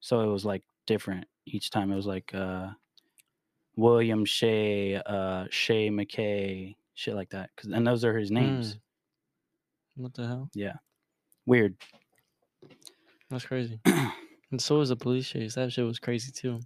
so 0.00 0.20
it 0.20 0.26
was 0.26 0.44
like 0.44 0.62
different 0.86 1.26
each 1.46 1.70
time. 1.70 1.90
It 1.90 1.96
was 1.96 2.06
like 2.06 2.34
uh, 2.34 2.68
William 3.76 4.24
Shea, 4.24 4.96
uh, 4.96 5.46
Shay 5.50 5.88
McKay, 5.88 6.76
shit 6.94 7.14
like 7.14 7.30
that. 7.30 7.50
Cause 7.56 7.70
and 7.72 7.86
those 7.86 8.04
are 8.04 8.16
his 8.16 8.30
names. 8.30 8.74
Mm. 8.74 8.78
What 9.96 10.14
the 10.14 10.26
hell? 10.26 10.50
Yeah, 10.54 10.74
weird. 11.48 11.74
That's 13.30 13.44
crazy. 13.44 13.80
and 14.50 14.60
so 14.60 14.78
was 14.78 14.90
the 14.90 14.96
police 14.96 15.26
chase. 15.28 15.54
That 15.54 15.72
shit 15.72 15.84
was 15.84 15.98
crazy 15.98 16.30
too. 16.30 16.60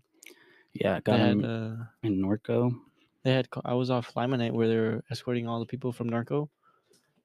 Yeah, 0.74 0.96
They 0.96 1.00
got 1.02 1.18
had, 1.18 1.44
uh, 1.44 1.74
in 2.02 2.22
Norco. 2.22 2.74
they 3.22 3.32
had. 3.32 3.48
I 3.64 3.74
was 3.74 3.90
off 3.90 4.12
Limonite 4.14 4.52
where 4.52 4.68
they 4.68 4.76
were 4.76 5.02
escorting 5.10 5.46
all 5.48 5.60
the 5.60 5.66
people 5.66 5.92
from 5.92 6.10
Norco 6.10 6.48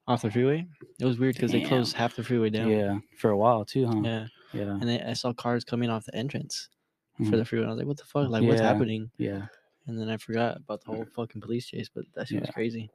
off 0.07 0.21
the 0.21 0.31
freeway. 0.31 0.67
It 0.99 1.05
was 1.05 1.17
weird 1.19 1.35
because 1.35 1.51
they 1.51 1.61
closed 1.61 1.95
half 1.95 2.15
the 2.15 2.23
freeway 2.23 2.49
down. 2.49 2.69
Yeah, 2.69 2.97
for 3.19 3.29
a 3.31 3.37
while 3.37 3.65
too, 3.65 3.87
huh? 3.87 4.01
Yeah. 4.03 4.27
yeah, 4.53 4.63
And 4.79 4.87
they, 4.87 5.01
I 5.01 5.13
saw 5.13 5.33
cars 5.33 5.63
coming 5.63 5.89
off 5.89 6.05
the 6.05 6.15
entrance 6.15 6.69
for 7.17 7.23
Mhm. 7.23 7.31
the 7.37 7.45
freeway. 7.45 7.65
I 7.65 7.69
was 7.69 7.77
like, 7.77 7.87
what 7.87 7.97
the 7.97 8.03
fuck? 8.05 8.29
Like, 8.29 8.43
what's 8.43 8.61
happening? 8.61 9.09
yeah. 9.17 9.47
And 9.87 9.97
then 9.97 10.09
I 10.09 10.17
forgot 10.17 10.57
about 10.57 10.81
the 10.83 10.91
whole 10.91 11.05
fucking 11.15 11.39
police 11.41 11.65
chase, 11.67 11.89
but 11.93 12.03
that 12.15 12.27
shit 12.27 12.41
was 12.41 12.47
Yeah. 12.49 12.53
crazy. 12.53 12.89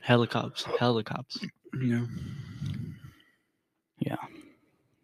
Helicopters. 0.00 0.64
Helicopters. 0.78 1.44
Yeah. 1.80 2.04
Yeah. 4.00 4.16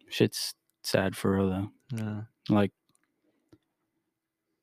Shit's 0.09 0.53
sad 0.83 1.15
for 1.15 1.31
real 1.31 1.49
though. 1.49 1.71
Yeah. 1.95 2.21
Like 2.49 2.71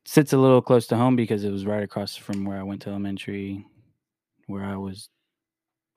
sits 0.05 0.33
a 0.33 0.37
little 0.37 0.61
close 0.61 0.87
to 0.87 0.95
home 0.97 1.15
because 1.15 1.43
it 1.43 1.51
was 1.51 1.65
right 1.65 1.83
across 1.83 2.15
from 2.15 2.45
where 2.45 2.59
I 2.59 2.63
went 2.63 2.81
to 2.83 2.89
elementary, 2.89 3.65
where 4.47 4.63
I 4.63 4.75
was 4.75 5.09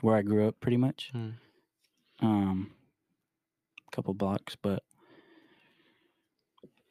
where 0.01 0.17
I 0.17 0.23
grew 0.23 0.49
up 0.49 0.59
pretty 0.61 0.77
much. 0.77 1.11
Hmm. 1.13 1.31
Um 2.21 2.71
a 3.87 3.97
couple 3.97 4.15
blocks, 4.15 4.57
but 4.61 4.83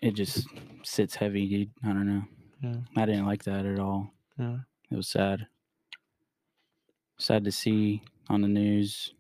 it 0.01 0.12
just 0.13 0.47
sits 0.83 1.15
heavy, 1.15 1.47
dude. 1.47 1.71
I 1.83 1.88
don't 1.88 2.07
know. 2.07 2.23
Yeah. 2.62 2.75
I 2.95 3.05
didn't 3.05 3.25
like 3.25 3.43
that 3.43 3.65
at 3.65 3.79
all. 3.79 4.12
Yeah. 4.38 4.57
It 4.91 4.95
was 4.95 5.07
sad. 5.07 5.47
Sad 7.17 7.43
to 7.45 7.51
see 7.51 8.03
on 8.29 8.41
the 8.41 8.47
news. 8.47 9.13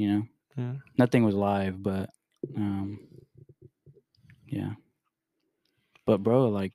You 0.00 0.08
know, 0.08 0.22
Yeah. 0.56 0.74
nothing 0.96 1.24
was 1.24 1.34
live, 1.34 1.82
but 1.82 2.08
um, 2.56 3.06
yeah. 4.46 4.72
But 6.06 6.22
bro, 6.22 6.48
like, 6.48 6.72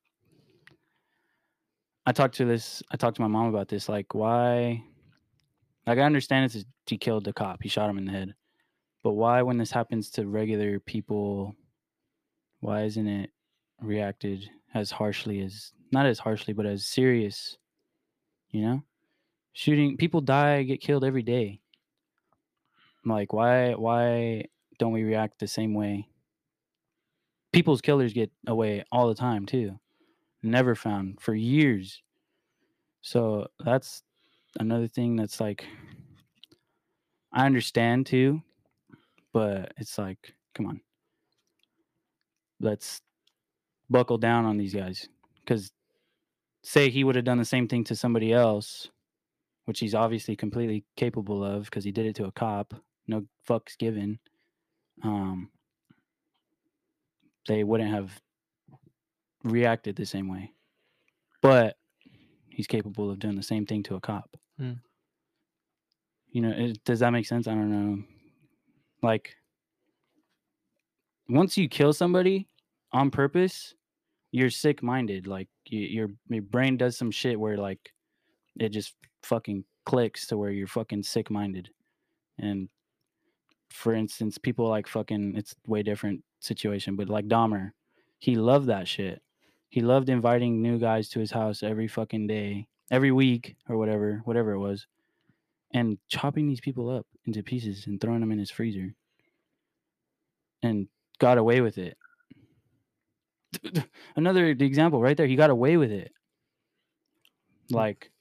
I 2.05 2.11
talked 2.11 2.35
to 2.35 2.45
this. 2.45 2.83
I 2.91 2.97
talked 2.97 3.15
to 3.15 3.23
my 3.23 3.27
mom 3.27 3.47
about 3.47 3.67
this. 3.67 3.89
Like, 3.89 4.13
why? 4.13 4.83
Like, 5.87 5.97
I 5.97 6.03
understand 6.03 6.45
it's 6.45 6.65
he 6.85 6.99
killed 6.99 7.23
the 7.23 7.33
cop. 7.33 7.63
He 7.63 7.69
shot 7.69 7.89
him 7.89 7.97
in 7.97 8.05
the 8.05 8.11
head. 8.11 8.35
But 9.01 9.13
why, 9.13 9.41
when 9.41 9.57
this 9.57 9.71
happens 9.71 10.11
to 10.11 10.27
regular 10.27 10.79
people, 10.79 11.55
why 12.59 12.83
isn't 12.83 13.07
it 13.07 13.31
reacted 13.81 14.47
as 14.75 14.91
harshly 14.91 15.41
as 15.41 15.73
not 15.91 16.05
as 16.05 16.19
harshly, 16.19 16.53
but 16.53 16.67
as 16.67 16.85
serious? 16.85 17.57
You 18.51 18.61
know, 18.61 18.83
shooting 19.53 19.97
people 19.97 20.21
die, 20.21 20.61
get 20.61 20.79
killed 20.79 21.03
every 21.03 21.23
day. 21.23 21.61
Like, 23.05 23.33
why? 23.33 23.73
Why 23.73 24.45
don't 24.79 24.91
we 24.91 25.03
react 25.03 25.39
the 25.39 25.47
same 25.47 25.73
way? 25.73 26.07
People's 27.53 27.81
killers 27.81 28.13
get 28.13 28.31
away 28.47 28.83
all 28.91 29.07
the 29.07 29.15
time 29.15 29.45
too. 29.45 29.79
Never 30.43 30.75
found 30.75 31.21
for 31.21 31.33
years. 31.33 32.01
So 33.01 33.47
that's 33.63 34.03
another 34.59 34.87
thing 34.87 35.15
that's 35.15 35.39
like 35.39 35.65
I 37.31 37.45
understand 37.45 38.05
too, 38.05 38.41
but 39.33 39.73
it's 39.77 39.97
like, 39.97 40.33
come 40.53 40.65
on. 40.67 40.81
Let's 42.59 43.01
buckle 43.89 44.17
down 44.17 44.45
on 44.45 44.57
these 44.57 44.73
guys. 44.73 45.07
Cause 45.45 45.71
say 46.63 46.89
he 46.89 47.03
would 47.03 47.15
have 47.15 47.25
done 47.25 47.37
the 47.37 47.45
same 47.45 47.67
thing 47.67 47.83
to 47.83 47.95
somebody 47.95 48.33
else, 48.33 48.89
which 49.65 49.79
he's 49.79 49.93
obviously 49.93 50.35
completely 50.35 50.83
capable 50.95 51.43
of 51.43 51.65
because 51.65 51.83
he 51.83 51.91
did 51.91 52.05
it 52.05 52.15
to 52.15 52.25
a 52.25 52.31
cop, 52.31 52.73
no 53.07 53.25
fucks 53.47 53.77
given. 53.77 54.19
Um 55.03 55.49
they 57.47 57.63
wouldn't 57.63 57.91
have 57.91 58.19
reacted 59.43 59.95
the 59.95 60.05
same 60.05 60.27
way. 60.27 60.51
But 61.41 61.77
he's 62.49 62.67
capable 62.67 63.11
of 63.11 63.19
doing 63.19 63.35
the 63.35 63.43
same 63.43 63.65
thing 63.65 63.83
to 63.83 63.95
a 63.95 64.01
cop. 64.01 64.35
Hmm. 64.57 64.73
You 66.29 66.41
know, 66.41 66.51
it, 66.51 66.83
does 66.83 66.99
that 66.99 67.11
make 67.11 67.25
sense? 67.27 67.47
I 67.47 67.53
don't 67.53 67.71
know. 67.71 68.03
Like, 69.01 69.35
once 71.29 71.57
you 71.57 71.69
kill 71.69 71.93
somebody 71.93 72.47
on 72.91 73.11
purpose, 73.11 73.73
you're 74.31 74.49
sick 74.49 74.81
minded. 74.81 75.27
Like, 75.27 75.47
you, 75.65 75.79
your 75.81 76.09
your 76.27 76.41
brain 76.41 76.77
does 76.77 76.97
some 76.97 77.11
shit 77.11 77.39
where 77.39 77.57
like 77.57 77.93
it 78.59 78.69
just 78.69 78.95
fucking 79.23 79.63
clicks 79.85 80.27
to 80.27 80.37
where 80.37 80.51
you're 80.51 80.67
fucking 80.67 81.03
sick 81.03 81.29
minded. 81.29 81.69
And 82.39 82.67
for 83.69 83.93
instance, 83.93 84.37
people 84.37 84.67
like 84.67 84.87
fucking 84.87 85.35
it's 85.35 85.55
way 85.67 85.83
different 85.83 86.23
situation, 86.39 86.95
but 86.95 87.09
like 87.09 87.27
Dahmer, 87.27 87.71
he 88.19 88.35
loved 88.35 88.67
that 88.67 88.87
shit. 88.87 89.21
He 89.69 89.81
loved 89.81 90.09
inviting 90.09 90.61
new 90.61 90.77
guys 90.79 91.09
to 91.09 91.19
his 91.19 91.31
house 91.31 91.61
every 91.63 91.87
fucking 91.87 92.27
day, 92.27 92.67
every 92.91 93.11
week 93.11 93.55
or 93.67 93.77
whatever, 93.77 94.21
whatever 94.25 94.51
it 94.53 94.59
was, 94.59 94.87
and 95.73 95.97
chopping 96.07 96.47
these 96.47 96.61
people 96.61 96.89
up 96.89 97.05
into 97.25 97.43
pieces 97.43 97.87
and 97.87 97.99
throwing 97.99 98.21
them 98.21 98.31
in 98.31 98.39
his 98.39 98.51
freezer. 98.51 98.93
And 100.63 100.87
got 101.19 101.37
away 101.37 101.61
with 101.61 101.77
it. 101.77 101.97
Another 104.15 104.47
example 104.47 105.01
right 105.01 105.15
there, 105.17 105.27
he 105.27 105.35
got 105.35 105.49
away 105.49 105.77
with 105.77 105.91
it. 105.91 106.11
Hmm. 107.69 107.75
Like 107.75 108.11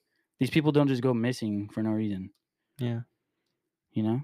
these 0.40 0.50
people 0.50 0.72
don't 0.72 0.88
just 0.88 1.02
go 1.02 1.14
missing 1.14 1.68
for 1.72 1.82
no 1.82 1.90
reason, 1.90 2.30
Yeah. 2.78 3.00
you 3.92 4.02
know? 4.02 4.22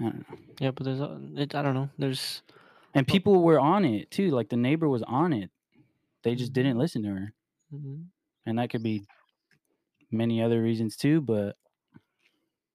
I 0.00 0.02
don't 0.02 0.28
know. 0.30 0.36
Yeah, 0.60 0.70
but 0.72 0.84
there's, 0.84 1.00
it, 1.36 1.54
I 1.54 1.62
don't 1.62 1.74
know. 1.74 1.88
There's, 1.98 2.42
And 2.94 3.06
people 3.06 3.42
were 3.42 3.60
on 3.60 3.84
it 3.84 4.10
too. 4.10 4.30
Like 4.30 4.48
the 4.48 4.56
neighbor 4.56 4.88
was 4.88 5.02
on 5.02 5.32
it. 5.32 5.50
They 6.22 6.34
just 6.34 6.52
didn't 6.52 6.76
Mhm. 6.76 6.80
listen 6.80 7.02
to 7.02 7.08
her. 7.10 7.32
Mhm. 7.72 8.06
And 8.46 8.58
that 8.58 8.70
could 8.70 8.82
be 8.82 9.04
many 10.10 10.40
other 10.42 10.62
reasons 10.62 10.96
too, 10.96 11.20
but 11.20 11.56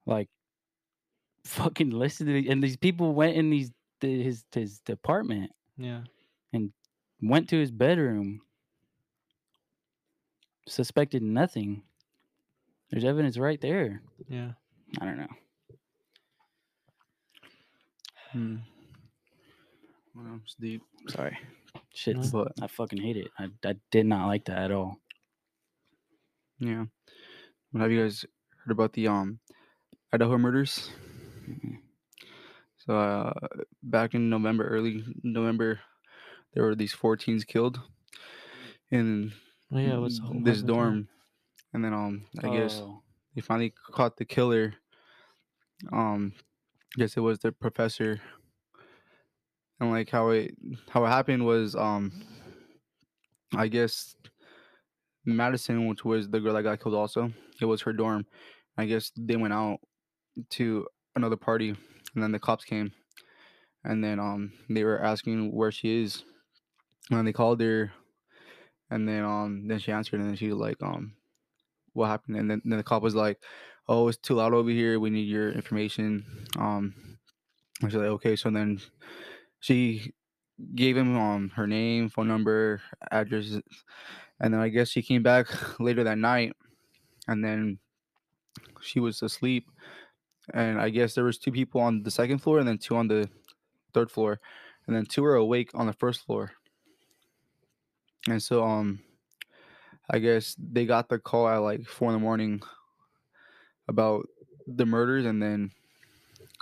like 0.05 0.29
fucking 1.45 1.89
listen 1.91 2.27
to 2.27 2.33
the, 2.33 2.49
and 2.49 2.61
these 2.63 2.77
people 2.77 3.13
went 3.13 3.35
in 3.35 3.49
these 3.49 3.71
the, 4.01 4.21
his 4.23 4.45
his 4.53 4.79
department, 4.79 5.51
yeah. 5.77 6.03
And 6.53 6.71
went 7.21 7.49
to 7.49 7.59
his 7.59 7.69
bedroom, 7.71 8.41
suspected 10.67 11.21
nothing. 11.21 11.83
There's 12.91 13.03
evidence 13.03 13.37
right 13.37 13.59
there. 13.59 14.01
Yeah. 14.27 14.51
I 15.01 15.05
don't 15.05 15.17
know. 15.17 15.27
Hmm. 18.31 18.57
Well, 20.15 20.39
it's 20.43 20.55
deep, 20.55 20.81
Sorry. 21.07 21.37
Shit. 21.93 22.17
But 22.31 22.51
I 22.61 22.67
fucking 22.67 23.01
hate 23.01 23.17
it. 23.17 23.27
I, 23.37 23.47
I 23.65 23.75
did 23.91 24.05
not 24.05 24.27
like 24.27 24.45
that 24.45 24.57
at 24.57 24.71
all. 24.71 24.99
yeah. 26.59 26.85
But 27.71 27.81
have 27.81 27.91
you 27.91 28.01
guys 28.01 28.25
heard 28.63 28.71
about 28.71 28.93
the 28.93 29.07
um 29.07 29.39
Idaho 30.11 30.37
murders? 30.37 30.89
So 32.77 32.95
uh, 32.97 33.33
back 33.83 34.13
in 34.15 34.29
November, 34.29 34.67
early 34.67 35.03
November, 35.23 35.79
there 36.53 36.63
were 36.63 36.75
these 36.75 36.93
four 36.93 37.15
teens 37.17 37.43
killed 37.43 37.79
in 38.91 39.31
Oh, 39.71 39.77
yeah. 39.77 39.97
What's 39.97 40.19
this 40.19 40.23
happened 40.23 40.45
to 40.45 40.51
him? 40.51 40.65
dorm, 40.65 41.07
and 41.73 41.85
then 41.85 41.93
um 41.93 42.25
I 42.43 42.49
guess 42.49 42.79
Oh, 42.81 43.01
they 43.35 43.41
finally 43.41 43.73
caught 43.91 44.17
the 44.17 44.25
killer. 44.25 44.73
Um, 45.93 46.33
Guess 46.97 47.17
it 47.17 47.21
was 47.21 47.39
the 47.39 47.51
professor. 47.51 48.19
And 49.79 49.91
like 49.91 50.09
how 50.09 50.29
it 50.29 50.55
how 50.89 51.05
it 51.05 51.09
happened 51.09 51.45
was 51.45 51.75
um, 51.75 52.11
I 53.55 53.67
guess 53.67 54.15
Madison, 55.25 55.87
which 55.87 56.03
was 56.03 56.29
the 56.29 56.39
girl 56.39 56.53
that 56.53 56.63
got 56.63 56.81
killed, 56.81 56.95
also 56.95 57.31
it 57.61 57.65
was 57.65 57.81
her 57.81 57.93
dorm. 57.93 58.25
I 58.77 58.85
guess 58.85 59.11
they 59.17 59.35
went 59.35 59.53
out 59.53 59.79
to 60.51 60.87
another 61.15 61.37
party, 61.37 61.69
and 61.69 62.23
then 62.23 62.31
the 62.31 62.39
cops 62.39 62.65
came, 62.65 62.91
and 63.83 64.03
then 64.03 64.19
um 64.19 64.51
they 64.69 64.83
were 64.83 65.01
asking 65.01 65.53
where 65.53 65.71
she 65.71 66.03
is, 66.03 66.23
and 67.11 67.27
they 67.27 67.33
called 67.33 67.61
her, 67.61 67.91
and 68.89 69.07
then 69.07 69.23
um 69.23 69.67
then 69.67 69.79
she 69.79 69.91
answered, 69.91 70.19
and 70.19 70.29
then 70.29 70.35
she 70.35 70.49
was 70.49 70.57
like 70.57 70.81
um 70.81 71.13
what 71.93 72.07
happened 72.07 72.37
and 72.37 72.49
then, 72.49 72.61
then 72.65 72.77
the 72.77 72.83
cop 72.83 73.01
was 73.01 73.15
like 73.15 73.41
oh 73.89 74.07
it's 74.07 74.19
too 74.19 74.35
loud 74.35 74.53
over 74.53 74.69
here 74.69 74.99
we 74.99 75.09
need 75.09 75.27
your 75.27 75.51
information. 75.51 76.23
Um 76.57 76.93
and 77.81 77.91
she's 77.91 77.99
like 77.99 78.07
okay 78.07 78.35
so 78.35 78.49
then 78.49 78.79
she 79.59 80.13
gave 80.75 80.95
him 80.95 81.17
um 81.17 81.49
her 81.55 81.67
name, 81.67 82.09
phone 82.09 82.27
number, 82.27 82.81
address, 83.11 83.59
and 84.39 84.53
then 84.53 84.61
I 84.61 84.69
guess 84.69 84.89
she 84.89 85.01
came 85.01 85.23
back 85.23 85.47
later 85.79 86.03
that 86.03 86.17
night, 86.17 86.53
and 87.27 87.43
then 87.43 87.79
she 88.81 88.99
was 88.99 89.21
asleep, 89.21 89.69
and 90.53 90.79
I 90.79 90.89
guess 90.89 91.15
there 91.15 91.23
was 91.23 91.37
two 91.37 91.51
people 91.51 91.81
on 91.81 92.03
the 92.03 92.11
second 92.11 92.39
floor 92.39 92.59
and 92.59 92.67
then 92.67 92.77
two 92.77 92.95
on 92.95 93.07
the 93.07 93.29
third 93.93 94.11
floor, 94.11 94.39
and 94.87 94.95
then 94.95 95.05
two 95.05 95.23
were 95.23 95.35
awake 95.35 95.71
on 95.73 95.87
the 95.87 95.93
first 95.93 96.25
floor, 96.25 96.51
and 98.29 98.41
so 98.41 98.63
um, 98.63 98.99
I 100.09 100.19
guess 100.19 100.55
they 100.57 100.85
got 100.85 101.09
the 101.09 101.19
call 101.19 101.47
at 101.47 101.57
like 101.57 101.85
four 101.85 102.09
in 102.09 102.13
the 102.13 102.19
morning 102.19 102.61
about 103.89 104.29
the 104.67 104.85
murders, 104.85 105.25
and 105.25 105.41
then 105.41 105.71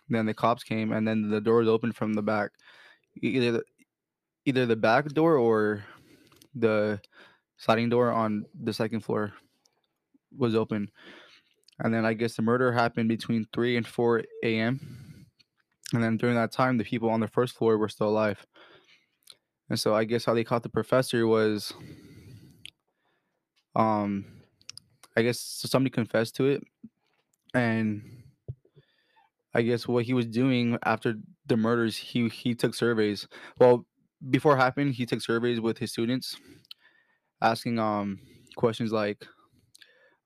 then 0.10 0.26
the 0.26 0.34
cops 0.34 0.64
came, 0.64 0.92
and 0.94 1.08
then 1.08 1.30
the 1.30 1.42
doors 1.42 1.68
opened 1.68 1.96
from 1.96 2.14
the 2.14 2.22
back, 2.22 2.52
either 3.22 3.52
the, 3.52 3.64
either 4.46 4.66
the 4.66 4.76
back 4.76 5.06
door 5.10 5.36
or 5.36 5.84
the 6.56 7.00
sliding 7.58 7.90
door 7.90 8.12
on 8.12 8.46
the 8.64 8.74
second 8.74 9.02
floor 9.02 9.34
was 10.36 10.56
open. 10.56 10.90
And 11.80 11.94
then 11.94 12.06
I 12.06 12.14
guess 12.14 12.36
the 12.36 12.42
murder 12.42 12.72
happened 12.72 13.10
between 13.10 13.46
3 13.54 13.78
and 13.78 13.88
4 13.88 14.24
a.m. 14.44 15.26
And 15.94 16.04
then 16.04 16.18
during 16.18 16.36
that 16.36 16.52
time, 16.52 16.78
the 16.78 16.84
people 16.84 17.10
on 17.10 17.20
the 17.20 17.28
first 17.28 17.56
floor 17.56 17.78
were 17.78 17.90
still 17.90 18.08
alive. 18.08 18.46
And 19.70 19.80
so 19.80 19.94
I 19.94 20.06
guess 20.06 20.26
how 20.26 20.34
they 20.34 20.44
caught 20.44 20.64
the 20.64 20.70
professor 20.70 21.28
was, 21.28 21.74
um, 23.76 24.26
I 25.16 25.22
guess 25.22 25.40
somebody 25.40 25.92
confessed 25.92 26.36
to 26.38 26.46
it, 26.46 26.64
and 27.58 28.24
I 29.54 29.62
guess 29.62 29.88
what 29.88 30.06
he 30.06 30.14
was 30.14 30.28
doing 30.28 30.78
after 30.84 31.16
the 31.46 31.58
murders, 31.58 31.98
he 31.98 32.30
he 32.30 32.54
took 32.56 32.76
surveys. 32.76 33.28
Well, 33.60 33.86
before 34.30 34.54
it 34.56 34.60
happened, 34.60 34.94
he 34.96 35.06
took 35.06 35.22
surveys 35.22 35.60
with 35.62 35.78
his 35.78 35.92
students, 35.92 36.38
asking 37.42 37.80
um 37.80 38.20
questions 38.56 38.92
like, 38.92 39.26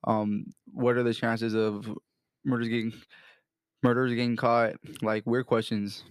um, 0.05 0.45
what 0.65 0.97
are 0.97 1.03
the 1.03 1.13
chances 1.13 1.53
of 1.53 1.89
murders 2.43 2.69
getting 2.69 2.93
murders 3.83 4.13
getting 4.13 4.35
caught? 4.35 4.75
Like 5.01 5.25
weird 5.25 5.47
questions 5.47 6.03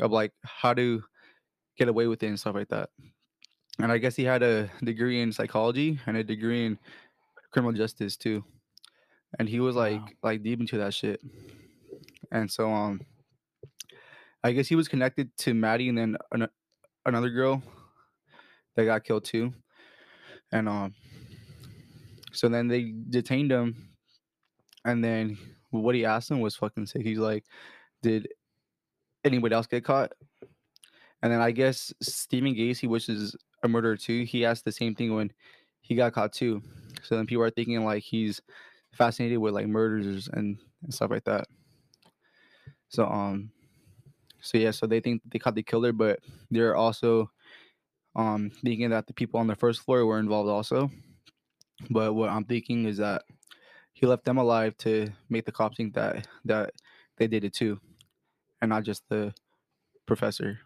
of 0.00 0.12
like 0.12 0.32
how 0.44 0.74
to 0.74 1.02
get 1.78 1.88
away 1.88 2.06
with 2.06 2.22
it 2.22 2.28
and 2.28 2.40
stuff 2.40 2.56
like 2.56 2.68
that. 2.70 2.90
And 3.78 3.92
I 3.92 3.98
guess 3.98 4.16
he 4.16 4.24
had 4.24 4.42
a 4.42 4.70
degree 4.84 5.20
in 5.22 5.32
psychology 5.32 6.00
and 6.06 6.16
a 6.16 6.24
degree 6.24 6.66
in 6.66 6.78
criminal 7.52 7.72
justice 7.74 8.16
too. 8.16 8.44
And 9.38 9.48
he 9.48 9.60
was 9.60 9.76
like 9.76 10.00
Wow. 10.00 10.08
like 10.22 10.42
deep 10.42 10.60
into 10.60 10.78
that 10.78 10.94
shit. 10.94 11.20
And 12.30 12.50
so 12.50 12.70
um 12.72 13.00
I 14.42 14.52
guess 14.52 14.68
he 14.68 14.76
was 14.76 14.88
connected 14.88 15.36
to 15.38 15.54
Maddie 15.54 15.88
and 15.88 15.96
then 15.98 16.16
an- 16.32 16.48
another 17.06 17.30
girl 17.30 17.62
that 18.76 18.84
got 18.84 19.04
killed 19.04 19.24
too. 19.24 19.52
And 20.52 20.68
um 20.68 20.94
so 22.32 22.48
then 22.48 22.68
they 22.68 22.92
detained 23.10 23.50
him 23.52 23.90
and 24.84 25.02
then 25.04 25.38
what 25.70 25.94
he 25.94 26.04
asked 26.04 26.30
him 26.30 26.40
was 26.40 26.56
fucking 26.56 26.86
sick. 26.86 27.02
He's 27.02 27.18
like, 27.18 27.44
Did 28.02 28.28
anybody 29.24 29.54
else 29.54 29.66
get 29.66 29.84
caught? 29.84 30.12
And 31.22 31.32
then 31.32 31.40
I 31.40 31.52
guess 31.52 31.92
Stephen 32.02 32.54
Gacy, 32.54 32.86
which 32.88 33.08
is 33.08 33.34
a 33.62 33.68
murderer 33.68 33.96
too, 33.96 34.24
he 34.24 34.44
asked 34.44 34.64
the 34.64 34.72
same 34.72 34.94
thing 34.94 35.14
when 35.14 35.32
he 35.80 35.94
got 35.94 36.12
caught 36.12 36.32
too. 36.32 36.62
So 37.02 37.16
then 37.16 37.26
people 37.26 37.42
are 37.44 37.50
thinking 37.50 37.82
like 37.84 38.02
he's 38.02 38.40
fascinated 38.94 39.38
with 39.38 39.54
like 39.54 39.66
murders 39.66 40.28
and, 40.32 40.58
and 40.82 40.94
stuff 40.94 41.10
like 41.10 41.24
that. 41.24 41.46
So 42.88 43.06
um 43.06 43.50
so 44.40 44.58
yeah, 44.58 44.72
so 44.72 44.86
they 44.86 45.00
think 45.00 45.22
they 45.26 45.38
caught 45.38 45.54
the 45.54 45.62
killer, 45.62 45.92
but 45.92 46.20
they're 46.50 46.76
also 46.76 47.30
um 48.16 48.50
thinking 48.50 48.90
that 48.90 49.06
the 49.06 49.14
people 49.14 49.40
on 49.40 49.46
the 49.46 49.56
first 49.56 49.80
floor 49.80 50.04
were 50.06 50.18
involved 50.18 50.48
also. 50.48 50.90
But 51.90 52.14
what 52.14 52.30
I'm 52.30 52.44
thinking 52.44 52.84
is 52.86 52.98
that 52.98 53.22
he 53.94 54.06
left 54.06 54.24
them 54.24 54.38
alive 54.38 54.76
to 54.78 55.08
make 55.28 55.44
the 55.44 55.52
cops 55.52 55.76
think 55.76 55.94
that 55.94 56.26
that 56.44 56.72
they 57.16 57.26
did 57.26 57.44
it 57.44 57.54
too, 57.54 57.80
and 58.60 58.68
not 58.68 58.84
just 58.84 59.02
the 59.08 59.34
professor. 60.06 60.60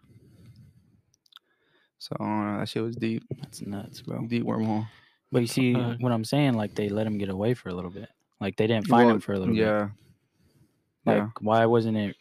So 1.97 2.15
uh, 2.19 2.59
that 2.59 2.69
shit 2.69 2.83
was 2.83 2.95
deep, 2.95 3.23
That's 3.41 3.61
nuts, 3.61 4.01
bro. 4.01 4.25
deep 4.27 4.43
wormhole. 4.43 4.87
But 5.31 5.41
you 5.41 5.47
see 5.47 5.75
Uh, 5.75 5.95
what 5.99 6.11
I'm 6.11 6.23
saying? 6.23 6.53
Like 6.53 6.75
they 6.75 6.89
let 6.89 7.05
him 7.05 7.17
get 7.17 7.29
away 7.29 7.53
for 7.53 7.69
a 7.69 7.73
little 7.73 7.91
bit. 7.91 8.09
Like 8.39 8.55
they 8.57 8.67
didn't 8.67 8.87
find 8.87 9.09
him 9.09 9.19
for 9.19 9.33
a 9.33 9.39
little 9.39 9.53
bit. 9.53 9.61
yeah, 9.61 9.89
Like 11.05 11.17
yeah. 11.17 11.27
why 11.41 11.65
wasn't 11.65 11.97
it 11.97 12.15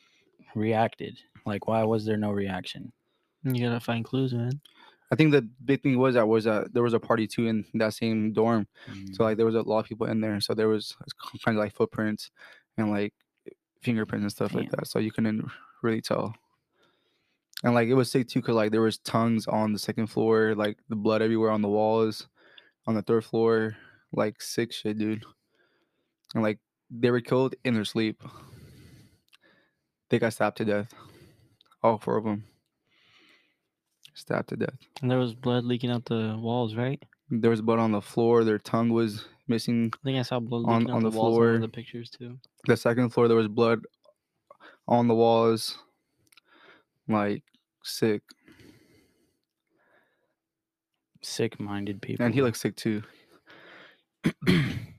reacted? 0.54 1.18
Like 1.46 1.68
why 1.68 1.84
was 1.84 2.04
there 2.04 2.16
no 2.16 2.32
reaction? 2.32 2.92
You 3.44 3.68
gotta 3.68 3.80
find 3.80 4.04
clues, 4.04 4.34
man. 4.34 4.60
I 5.10 5.16
think 5.16 5.32
the 5.32 5.48
big 5.64 5.82
thing 5.82 5.98
was 5.98 6.14
that 6.14 6.26
was 6.28 6.44
that 6.44 6.74
there 6.74 6.82
was 6.82 6.92
a 6.92 7.00
party 7.00 7.26
too 7.26 7.46
in 7.46 7.64
that 7.74 7.94
same 7.94 8.32
dorm. 8.32 8.66
Mm. 8.90 9.14
So 9.14 9.24
like 9.24 9.36
there 9.36 9.46
was 9.46 9.54
a 9.54 9.62
lot 9.62 9.78
of 9.78 9.86
people 9.86 10.06
in 10.06 10.20
there. 10.20 10.40
So 10.40 10.54
there 10.54 10.68
was 10.68 10.96
kind 11.44 11.56
of 11.56 11.62
like 11.62 11.74
footprints 11.74 12.30
and 12.76 12.90
like 12.90 13.14
fingerprints 13.80 14.24
and 14.24 14.32
stuff 14.32 14.54
like 14.54 14.70
that. 14.72 14.86
So 14.86 14.98
you 14.98 15.12
couldn't 15.12 15.48
really 15.82 16.02
tell. 16.02 16.34
And 17.64 17.74
like 17.74 17.88
it 17.88 17.94
was 17.94 18.10
sick 18.10 18.28
too, 18.28 18.42
cause 18.42 18.54
like 18.54 18.70
there 18.70 18.82
was 18.82 18.98
tongues 18.98 19.46
on 19.46 19.72
the 19.72 19.78
second 19.78 20.08
floor, 20.08 20.54
like 20.54 20.78
the 20.88 20.96
blood 20.96 21.22
everywhere 21.22 21.50
on 21.50 21.62
the 21.62 21.68
walls, 21.68 22.28
on 22.86 22.94
the 22.94 23.02
third 23.02 23.24
floor, 23.24 23.76
like 24.12 24.40
sick 24.42 24.72
shit, 24.72 24.98
dude. 24.98 25.24
And 26.34 26.42
like 26.42 26.58
they 26.90 27.10
were 27.10 27.20
killed 27.20 27.54
in 27.64 27.74
their 27.74 27.84
sleep. 27.84 28.22
They 30.10 30.18
got 30.18 30.32
stabbed 30.32 30.56
to 30.58 30.64
death. 30.64 30.92
All 31.82 31.98
four 31.98 32.16
of 32.16 32.24
them. 32.24 32.44
Stabbed 34.14 34.48
to 34.50 34.56
death. 34.56 34.76
And 35.02 35.10
there 35.10 35.18
was 35.18 35.34
blood 35.34 35.64
leaking 35.64 35.90
out 35.90 36.04
the 36.06 36.36
walls, 36.38 36.74
right? 36.74 37.02
There 37.30 37.50
was 37.50 37.60
blood 37.60 37.78
on 37.78 37.92
the 37.92 38.00
floor. 38.00 38.42
Their 38.42 38.58
tongue 38.58 38.88
was 38.88 39.26
missing. 39.46 39.92
I 39.94 39.98
think 40.04 40.18
I 40.18 40.22
saw 40.22 40.40
blood 40.40 40.64
On- 40.66 40.90
on 40.90 41.02
the, 41.02 41.10
the 41.10 41.16
floor. 41.16 41.58
the 41.58 41.68
pictures 41.68 42.10
too. 42.10 42.38
The 42.66 42.76
second 42.76 43.10
floor, 43.10 43.28
there 43.28 43.36
was 43.36 43.48
blood 43.48 43.80
on 44.86 45.08
the 45.08 45.14
walls. 45.14 45.78
Like 47.06 47.42
sick, 47.84 48.22
Sick 51.22 51.58
minded 51.58 52.00
people. 52.02 52.24
and 52.24 52.34
he 52.34 52.42
looked 52.42 52.58
sick 52.58 52.76
too. 52.76 53.02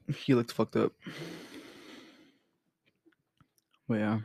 he 0.25 0.33
looked 0.33 0.51
fucked 0.51 0.75
up. 0.75 0.93
But 3.87 3.99
yeah, 3.99 4.19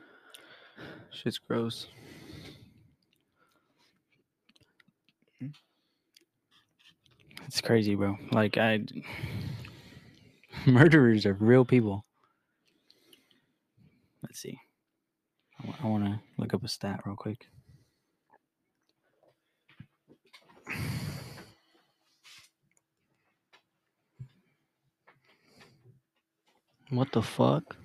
shit's 1.10 1.38
gross. 1.38 1.86
It's 7.46 7.60
crazy, 7.60 7.94
bro. 7.94 8.16
Like 8.32 8.58
I 8.58 8.84
murderers 10.66 11.26
are 11.26 11.34
real 11.34 11.64
people. 11.64 12.04
Let's 14.22 14.40
see. 14.40 14.58
I 15.82 15.86
want 15.86 16.04
to 16.04 16.20
look 16.36 16.52
up 16.52 16.64
a 16.64 16.68
stat 16.68 17.00
real 17.06 17.16
quick. 17.16 17.46
What 26.94 27.12
the 27.12 27.22
fuck? 27.22 27.76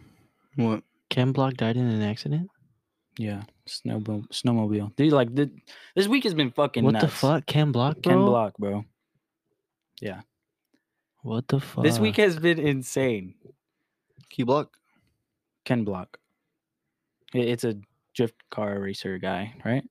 What? 0.56 0.84
Ken 1.10 1.32
Block 1.32 1.56
died 1.56 1.78
in 1.78 1.88
an 1.88 2.02
accident? 2.02 2.50
Yeah, 3.18 3.44
snowmobile. 3.68 4.28
Snowmobile. 4.30 4.96
Dude, 4.96 5.12
like 5.12 5.36
th- 5.36 5.50
this 5.96 6.08
week 6.08 6.24
has 6.24 6.34
been 6.34 6.52
fucking 6.52 6.84
what 6.84 6.94
nuts. 6.94 7.06
the 7.06 7.12
fuck? 7.12 7.46
Ken 7.46 7.72
Block, 7.72 8.02
bro? 8.02 8.14
Ken 8.14 8.22
Block, 8.26 8.58
bro. 8.58 8.86
Yeah. 10.02 10.22
What 11.24 11.48
the 11.50 11.60
fuck? 11.60 11.84
This 11.84 12.00
week 12.00 12.16
has 12.18 12.40
been 12.40 12.60
insane. 12.60 13.34
Key 14.30 14.44
block? 14.44 14.78
Ken 15.66 15.84
Block. 15.84 16.18
I- 17.34 17.40
It's 17.40 17.64
a 17.66 17.76
drift 18.16 18.36
car 18.50 18.80
racer 18.80 19.18
guy, 19.18 19.54
right? 19.66 19.84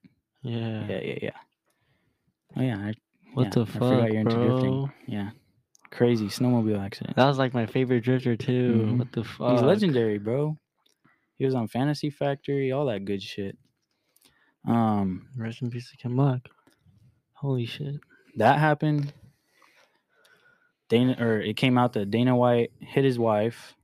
Yeah. 0.43 0.87
Yeah, 0.89 1.01
yeah, 1.01 1.19
yeah. 1.23 1.39
Oh 2.57 2.62
yeah, 2.62 2.79
I, 2.79 2.95
What 3.35 3.45
yeah, 3.45 3.51
the 3.51 3.61
I 3.62 3.64
fuck, 3.66 3.73
forgot 3.79 4.12
you're 4.12 4.21
into 4.21 4.37
drifting. 4.37 4.71
bro? 4.87 4.91
Yeah, 5.07 5.31
crazy 5.91 6.26
snowmobile 6.26 6.78
accident. 6.84 7.16
That 7.16 7.26
was 7.26 7.39
like 7.39 7.55
my 7.55 7.66
favorite 7.66 8.03
drifter 8.03 8.36
too. 8.36 8.72
Mhm. 8.86 8.99
What 8.99 9.12
the 9.12 9.24
fuck? 9.24 9.53
He's 9.53 9.62
legendary, 9.62 10.18
bro. 10.18 10.57
He 11.36 11.45
was 11.45 11.55
on 11.55 11.68
Fantasy 11.68 12.11
Factory, 12.11 12.72
all 12.72 12.86
that 12.86 13.05
good 13.05 13.22
shit. 13.22 13.57
Um, 14.66 15.28
Rest 15.36 15.62
in 15.62 15.70
peace 15.70 15.91
to 15.91 15.97
Ken 15.97 16.14
Block. 16.16 16.41
Holy 17.34 17.64
shit. 17.66 17.97
that 18.36 18.59
happened. 18.59 19.12
Dana, 20.89 21.16
or 21.20 21.41
it 21.41 21.57
came 21.57 21.76
out 21.76 21.93
that 21.95 22.11
Dana 22.11 22.34
White 22.36 22.72
hit 22.80 23.05
his 23.05 23.18
wife 23.18 23.74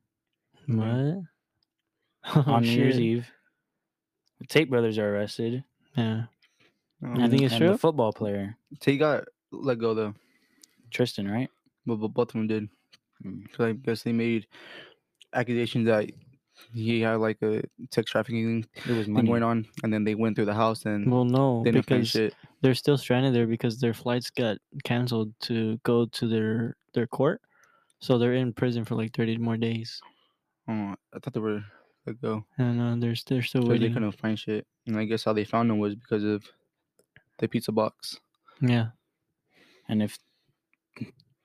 What? 0.66 1.22
on 2.46 2.62
New 2.62 2.68
Year's 2.70 2.96
Oh. 2.96 3.00
Eve. 3.00 3.26
The 4.40 4.46
Tate 4.46 4.70
brothers 4.70 4.96
are 4.98 5.14
arrested. 5.14 5.64
Yeah. 5.96 6.24
Um, 7.02 7.16
You 7.16 7.28
think 7.28 7.42
it's 7.42 7.52
and 7.54 7.60
true? 7.60 7.70
The 7.72 7.78
football 7.78 8.12
player 8.12 8.56
Tay 8.80 8.96
got 8.96 9.24
let 9.52 9.78
go 9.78 9.92
though, 9.94 10.14
Tristan, 10.90 11.30
right? 11.30 11.50
But, 11.86 11.96
but 11.96 12.08
both 12.08 12.28
of 12.28 12.32
them 12.34 12.46
did. 12.46 12.68
Because 13.22 13.66
I 13.66 13.72
guess 13.72 14.02
they 14.02 14.12
made 14.12 14.46
accusations 15.32 15.86
that 15.86 16.10
he 16.72 17.00
had 17.00 17.14
like 17.16 17.40
a 17.42 17.62
sex 17.92 18.10
trafficking 18.10 18.64
It 18.88 18.92
was 18.92 19.06
thing 19.06 19.14
money. 19.14 19.28
going 19.28 19.42
on, 19.42 19.66
and 19.82 19.92
then 19.92 20.04
they 20.04 20.14
went 20.14 20.36
through 20.36 20.44
the 20.46 20.54
house 20.54 20.84
and 20.86 21.10
Well, 21.10 21.24
no, 21.24 21.62
they 21.64 21.70
didn't 21.72 21.86
find 21.86 22.00
because 22.02 22.10
shit. 22.10 22.34
they're 22.60 22.74
still 22.74 22.96
stranded 22.98 23.34
there 23.34 23.46
because 23.46 23.80
their 23.80 23.94
flights 23.94 24.30
got 24.30 24.58
canceled 24.84 25.32
to 25.42 25.78
go 25.84 26.06
to 26.06 26.28
their 26.28 26.76
their 26.94 27.06
court. 27.06 27.40
So 28.00 28.18
they're 28.18 28.34
in 28.34 28.52
prison 28.52 28.84
for 28.84 28.94
like 28.94 29.14
30 29.16 29.38
more 29.38 29.56
days. 29.56 30.00
Oh, 30.68 30.94
I 31.12 31.18
thought 31.18 31.32
they 31.34 31.40
were 31.40 31.64
let 32.06 32.20
go. 32.20 32.44
And 32.58 32.80
uh, 32.80 32.96
they're 33.00 33.14
they're 33.26 33.42
still 33.42 33.62
'cause 33.62 33.68
they 33.68 33.74
waiting. 33.74 33.94
couldn't 33.94 34.12
find 34.12 34.38
shit. 34.38 34.66
And 34.86 34.96
I 34.98 35.04
guess 35.06 35.24
how 35.24 35.32
they 35.32 35.44
found 35.44 35.70
them 35.70 35.78
was 35.78 35.94
because 35.94 36.22
of 36.24 36.44
the 37.38 37.48
pizza 37.48 37.72
box. 37.72 38.20
Yeah. 38.60 38.88
And 39.88 40.02
if 40.02 40.18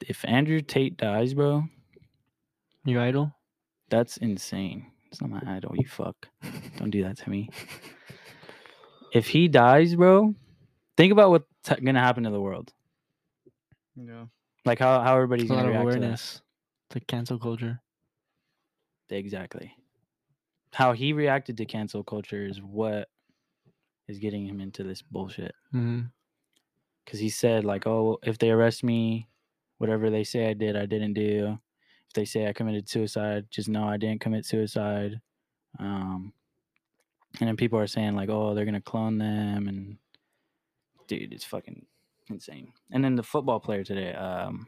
if 0.08 0.24
Andrew 0.26 0.62
Tate 0.62 0.98
dies, 0.98 1.34
bro, 1.34 1.64
Your 2.86 3.02
idol? 3.02 3.34
that's 3.90 4.18
insane. 4.18 4.92
It's 5.12 5.20
not 5.22 5.30
my 5.32 5.42
idol, 5.58 5.74
you 5.76 5.88
fuck. 5.88 6.28
Don't 6.78 6.92
do 6.92 7.04
that 7.04 7.18
to 7.20 7.30
me. 7.30 7.50
If 9.12 9.28
he 9.28 9.48
dies, 9.48 9.96
bro, 9.96 10.36
think 10.96 11.12
about 11.12 11.32
what's 11.32 11.46
ha- 11.68 11.78
gonna 11.84 12.00
happen 12.00 12.26
to 12.26 12.30
the 12.30 12.40
world. 12.40 12.72
Yeah. 13.96 14.26
Like 14.66 14.78
how, 14.78 15.02
how 15.02 15.16
everybody's 15.16 15.50
a 15.50 15.54
lot 15.54 15.64
gonna 15.64 15.70
of 15.70 15.74
react 15.74 15.92
to 15.94 15.98
awareness. 15.98 16.42
The 16.92 17.00
cancel 17.00 17.40
culture. 17.40 17.82
Exactly. 19.10 19.74
How 20.74 20.94
he 20.94 21.14
reacted 21.14 21.58
to 21.58 21.66
cancel 21.66 22.04
culture 22.04 22.46
is 22.46 22.62
what 22.62 23.10
is 24.08 24.20
getting 24.20 24.46
him 24.46 24.62
into 24.62 24.84
this 24.84 25.02
bullshit. 25.02 25.56
hmm 25.72 26.02
Because 27.04 27.20
he 27.20 27.30
said, 27.30 27.66
like, 27.66 27.88
oh, 27.88 28.20
if 28.22 28.38
they 28.38 28.52
arrest 28.52 28.84
me, 28.84 29.28
whatever 29.80 30.10
they 30.10 30.24
say 30.24 30.48
I 30.50 30.54
did, 30.54 30.76
I 30.78 30.86
didn't 30.86 31.14
do. 31.14 31.58
If 32.08 32.14
they 32.14 32.26
say 32.26 32.48
I 32.48 32.54
committed 32.54 32.88
suicide, 32.88 33.48
just 33.50 33.68
know 33.70 33.84
I 33.84 33.98
didn't 33.98 34.22
commit 34.22 34.46
suicide. 34.46 35.20
Um, 35.80 36.32
and 37.40 37.48
then 37.48 37.58
people 37.58 37.80
are 37.80 37.88
saying, 37.88 38.16
like, 38.16 38.30
oh, 38.30 38.54
they're 38.54 38.66
going 38.66 38.74
to 38.76 38.82
clone 38.82 39.18
them. 39.18 39.68
And 39.68 39.98
dude, 41.08 41.34
it's 41.34 41.46
fucking 41.46 41.86
insane. 42.30 42.74
And 42.92 43.04
then 43.04 43.16
the 43.16 43.24
football 43.24 43.60
player 43.60 43.84
today, 43.84 44.14
um, 44.14 44.68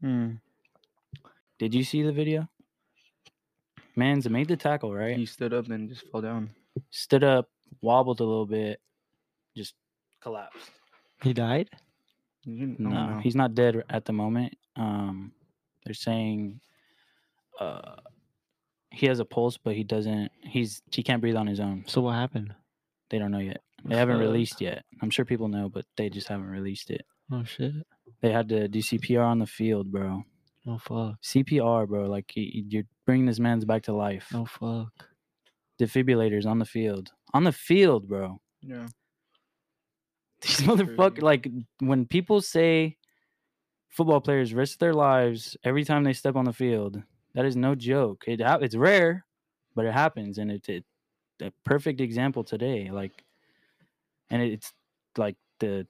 Hmm. 0.00 0.32
did 1.60 1.72
you 1.72 1.84
see 1.84 2.02
the 2.02 2.10
video? 2.12 2.48
Man's 3.94 4.28
made 4.28 4.48
the 4.48 4.56
tackle, 4.56 4.92
right? 4.92 5.16
He 5.16 5.26
stood 5.26 5.52
up 5.54 5.68
and 5.68 5.88
just 5.88 6.10
fell 6.10 6.20
down. 6.20 6.50
stood 6.90 7.22
up, 7.22 7.48
wobbled 7.82 8.18
a 8.20 8.24
little 8.24 8.46
bit, 8.46 8.80
just 9.56 9.74
collapsed. 10.20 10.70
He 11.22 11.32
died? 11.32 11.70
You 12.44 12.74
No, 12.78 12.90
know. 12.90 13.20
he's 13.22 13.36
not 13.36 13.54
dead 13.54 13.82
at 13.88 14.04
the 14.04 14.12
moment. 14.12 14.54
Um, 14.76 15.32
they're 15.84 15.94
saying 15.94 16.60
uh, 17.60 17.96
he 18.90 19.06
has 19.06 19.20
a 19.20 19.24
pulse, 19.24 19.58
but 19.58 19.74
he 19.74 19.84
doesn't. 19.84 20.30
He's 20.42 20.82
he 20.92 21.02
can't 21.02 21.20
breathe 21.20 21.36
on 21.36 21.46
his 21.46 21.60
own. 21.60 21.84
So 21.86 22.00
what 22.00 22.14
happened? 22.14 22.54
They 23.10 23.18
don't 23.18 23.30
know 23.30 23.38
yet. 23.38 23.60
They 23.84 23.96
haven't 23.96 24.18
released 24.18 24.60
yet. 24.60 24.84
I'm 25.02 25.10
sure 25.10 25.24
people 25.24 25.48
know, 25.48 25.68
but 25.68 25.84
they 25.96 26.08
just 26.08 26.28
haven't 26.28 26.46
released 26.46 26.90
it. 26.90 27.04
Oh 27.30 27.44
shit. 27.44 27.72
They 28.20 28.30
had 28.30 28.48
to 28.50 28.68
do 28.68 28.78
CPR 28.80 29.24
on 29.24 29.38
the 29.40 29.46
field, 29.46 29.90
bro. 29.90 30.22
Oh 30.66 30.78
fuck. 30.78 31.20
CPR, 31.22 31.88
bro. 31.88 32.06
Like 32.08 32.32
y- 32.36 32.50
y- 32.54 32.62
you're 32.68 32.84
bringing 33.04 33.26
this 33.26 33.40
man's 33.40 33.64
back 33.64 33.82
to 33.84 33.92
life. 33.92 34.28
Oh 34.32 34.44
fuck. 34.46 34.92
Defibrillators 35.80 36.46
on 36.46 36.58
the 36.58 36.64
field. 36.64 37.10
On 37.34 37.44
the 37.44 37.52
field, 37.52 38.08
bro. 38.08 38.40
Yeah. 38.62 38.86
These 40.42 40.60
motherfuckers, 40.66 41.22
like 41.22 41.48
when 41.80 42.04
people 42.06 42.40
say 42.40 42.96
football 43.90 44.20
players 44.20 44.52
risk 44.54 44.78
their 44.78 44.94
lives 44.94 45.56
every 45.64 45.84
time 45.84 46.02
they 46.04 46.12
step 46.12 46.34
on 46.36 46.44
the 46.44 46.52
field, 46.52 47.00
that 47.34 47.44
is 47.44 47.56
no 47.56 47.74
joke. 47.74 48.24
It 48.26 48.40
hap- 48.40 48.62
it's 48.62 48.74
rare, 48.74 49.24
but 49.74 49.84
it 49.86 49.92
happens, 49.92 50.38
and 50.38 50.50
it, 50.50 50.68
it 50.68 50.84
a 51.40 51.52
perfect 51.64 52.00
example 52.00 52.44
today. 52.44 52.90
Like, 52.90 53.12
and 54.30 54.42
it's 54.42 54.72
like 55.16 55.36
the 55.60 55.86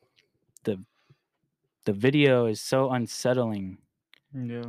the 0.65 0.79
the 1.85 1.93
video 1.93 2.47
is 2.47 2.61
so 2.61 2.91
unsettling. 2.91 3.79
Yeah. 4.35 4.65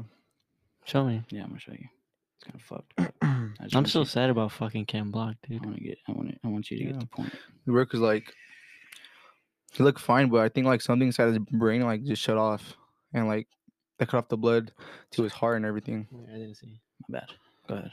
Show 0.86 1.05
me. 1.05 1.23
Yeah, 1.29 1.43
I'm 1.43 1.49
gonna 1.49 1.59
show 1.59 1.71
you. 1.73 1.88
It's 2.36 2.43
kind 2.43 2.55
of 2.55 2.61
fucked. 2.61 2.93
I 3.59 3.63
just 3.65 3.75
I'm 3.75 3.79
want 3.84 3.89
so 3.89 4.03
sad 4.03 4.29
about 4.29 4.51
fucking 4.51 4.86
Ken 4.86 5.11
Block, 5.11 5.36
dude. 5.47 5.61
I 5.63 5.65
want 5.65 5.77
to 5.77 5.84
get. 5.84 5.97
I 6.07 6.11
want. 6.11 6.38
I 6.43 6.47
want 6.47 6.71
you 6.71 6.77
to 6.79 6.84
Yeah. 6.84 6.91
get 6.91 6.99
the 7.01 7.05
point. 7.07 7.34
The 7.65 7.71
work 7.71 7.91
was 7.93 8.01
like, 8.01 8.34
he 9.74 9.84
looked 9.84 9.99
fine, 9.99 10.30
but 10.30 10.41
I 10.41 10.49
think 10.49 10.65
like 10.67 10.82
something 10.82 11.07
inside 11.07 11.30
his 11.30 11.39
brain 11.39 11.82
like 11.82 12.03
just 12.03 12.21
shut 12.21 12.38
off, 12.38 12.76
and 13.13 13.28
like 13.28 13.47
they 13.99 14.05
cut 14.05 14.17
off 14.17 14.28
the 14.30 14.38
blood 14.38 14.71
to 15.11 15.24
his 15.24 15.34
heart 15.34 15.57
and 15.57 15.65
everything. 15.65 16.07
I 16.30 16.34
didn't 16.38 16.55
see. 16.55 16.80
My 17.09 17.19
bad. 17.19 17.30
Go 17.67 17.76
ahead. 17.76 17.91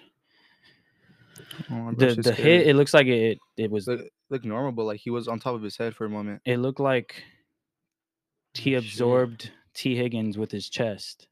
Oh, 1.70 1.92
The 1.96 2.14
the 2.16 2.32
hit. 2.32 2.66
It 2.66 2.76
looks 2.76 2.92
like 2.94 3.06
it. 3.06 3.38
It 3.56 3.70
was. 3.70 3.86
looked, 3.86 4.10
looked 4.28 4.44
normal, 4.44 4.72
but 4.72 4.84
like 4.84 5.00
he 5.00 5.10
was 5.10 5.26
on 5.28 5.40
top 5.40 5.54
of 5.54 5.62
his 5.62 5.76
head 5.76 5.94
for 5.94 6.04
a 6.04 6.10
moment. 6.10 6.42
It 6.44 6.58
looked 6.58 6.80
like 6.80 7.22
he 8.54 8.76
Oh, 8.76 8.80
shit. 8.80 8.84
absorbed 8.90 9.50
Tee 9.74 9.96
Higgins 9.96 10.36
with 10.36 10.50
his 10.50 10.68
chest. 10.68 11.28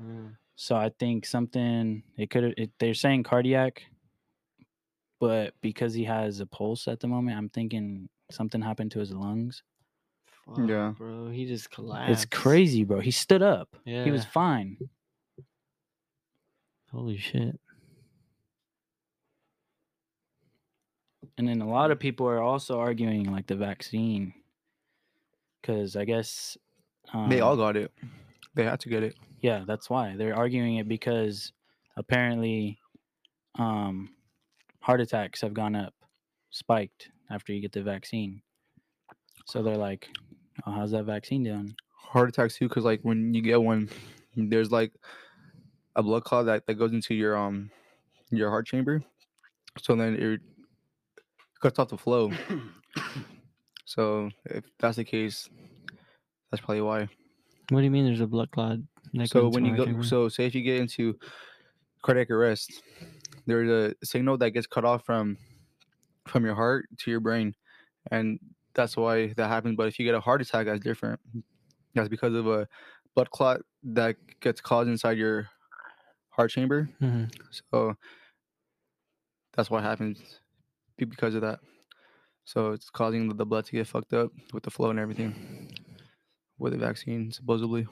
Mm. 0.00 0.36
So 0.56 0.76
I 0.76 0.90
think 0.98 1.26
something 1.26 2.02
it 2.16 2.30
could 2.30 2.44
have. 2.58 2.68
They're 2.78 2.94
saying 2.94 3.24
cardiac, 3.24 3.82
but 5.20 5.54
because 5.60 5.94
he 5.94 6.04
has 6.04 6.40
a 6.40 6.46
pulse 6.46 6.88
at 6.88 7.00
the 7.00 7.08
moment, 7.08 7.36
I'm 7.36 7.48
thinking 7.48 8.08
something 8.30 8.60
happened 8.60 8.90
to 8.92 9.00
his 9.00 9.12
lungs. 9.12 9.62
Fuck, 10.46 10.68
Yeah. 10.68 10.92
bro. 10.96 11.30
He 11.30 11.46
just 11.46 11.70
collapsed. 11.70 12.10
It's 12.10 12.24
crazy, 12.26 12.84
bro. 12.84 13.00
He 13.00 13.10
stood 13.10 13.42
up. 13.42 13.76
Yeah. 13.84 14.04
He 14.04 14.10
was 14.10 14.24
fine. 14.24 14.76
Holy 16.90 17.16
shit. 17.18 17.58
And 21.36 21.48
then 21.48 21.60
a 21.60 21.68
lot 21.68 21.90
of 21.90 21.98
people 21.98 22.28
are 22.28 22.40
also 22.40 22.78
arguing 22.78 23.32
like 23.32 23.46
the 23.46 23.56
vaccine, 23.56 24.34
because 25.60 25.96
I 25.96 26.04
guess 26.04 26.56
they 27.28 27.40
all 27.40 27.52
um, 27.52 27.58
got 27.58 27.76
it. 27.76 27.90
They 28.54 28.62
had 28.64 28.80
to 28.80 28.88
get 28.88 29.02
it. 29.02 29.16
Yeah, 29.40 29.64
that's 29.66 29.90
why 29.90 30.14
they're 30.16 30.36
arguing 30.36 30.76
it 30.76 30.86
because 30.88 31.52
apparently, 31.96 32.78
um, 33.58 34.10
heart 34.80 35.00
attacks 35.00 35.40
have 35.40 35.54
gone 35.54 35.74
up, 35.74 35.94
spiked 36.50 37.10
after 37.30 37.52
you 37.52 37.60
get 37.60 37.72
the 37.72 37.82
vaccine. 37.82 38.42
So 39.46 39.62
they're 39.62 39.76
like, 39.76 40.08
oh, 40.66 40.72
"How's 40.72 40.90
that 40.92 41.04
vaccine 41.04 41.44
doing?" 41.44 41.74
Heart 41.92 42.30
attacks 42.30 42.56
too, 42.56 42.68
because 42.68 42.84
like 42.84 43.00
when 43.02 43.34
you 43.34 43.42
get 43.42 43.62
one, 43.62 43.88
there's 44.36 44.70
like 44.70 44.92
a 45.96 46.02
blood 46.02 46.24
clot 46.24 46.46
that, 46.46 46.66
that 46.66 46.74
goes 46.74 46.92
into 46.92 47.14
your 47.14 47.36
um 47.36 47.70
your 48.30 48.50
heart 48.50 48.66
chamber, 48.66 49.02
so 49.80 49.94
then 49.94 50.14
it 50.14 50.40
cuts 51.60 51.78
off 51.78 51.88
the 51.88 51.98
flow. 51.98 52.30
so 53.84 54.30
if 54.46 54.64
that's 54.78 54.96
the 54.96 55.04
case, 55.04 55.48
that's 56.50 56.62
probably 56.62 56.82
why. 56.82 57.08
What 57.70 57.80
do 57.80 57.84
you 57.84 57.90
mean 57.90 58.04
there's 58.04 58.20
a 58.20 58.26
blood 58.26 58.50
clot? 58.50 58.78
that 59.14 59.28
So 59.28 59.48
when 59.48 59.64
you 59.64 59.76
go, 59.76 59.86
chamber? 59.86 60.02
so 60.02 60.28
say 60.28 60.46
if 60.46 60.54
you 60.54 60.62
get 60.62 60.80
into 60.80 61.18
cardiac 62.02 62.30
arrest, 62.30 62.82
there's 63.46 63.70
a 63.70 64.06
signal 64.06 64.36
that 64.38 64.50
gets 64.50 64.66
cut 64.66 64.84
off 64.84 65.04
from 65.04 65.38
from 66.26 66.44
your 66.44 66.54
heart 66.54 66.86
to 66.98 67.10
your 67.10 67.20
brain, 67.20 67.54
and 68.10 68.38
that's 68.74 68.96
why 68.96 69.32
that 69.34 69.48
happens. 69.48 69.76
But 69.76 69.88
if 69.88 69.98
you 69.98 70.04
get 70.04 70.14
a 70.14 70.20
heart 70.20 70.42
attack, 70.42 70.66
that's 70.66 70.80
different. 70.80 71.20
That's 71.94 72.08
because 72.08 72.34
of 72.34 72.46
a 72.46 72.68
blood 73.14 73.30
clot 73.30 73.60
that 73.84 74.16
gets 74.40 74.60
caused 74.60 74.88
inside 74.88 75.16
your 75.18 75.48
heart 76.30 76.50
chamber. 76.50 76.88
Mhm. 77.00 77.32
So 77.70 77.96
that's 79.52 79.70
what 79.70 79.82
happens 79.84 80.40
because 80.96 81.34
of 81.34 81.42
that. 81.42 81.60
So 82.44 82.72
it's 82.72 82.90
causing 82.90 83.28
the- 83.28 83.34
the 83.34 83.46
blood 83.46 83.64
to 83.66 83.72
get 83.72 83.86
fucked 83.86 84.12
up 84.12 84.32
with 84.52 84.64
the 84.64 84.70
flow 84.70 84.90
and 84.90 84.98
everything 84.98 85.72
with 86.58 86.72
the 86.72 86.78
vaccine, 86.78 87.30
supposedly. 87.30 87.86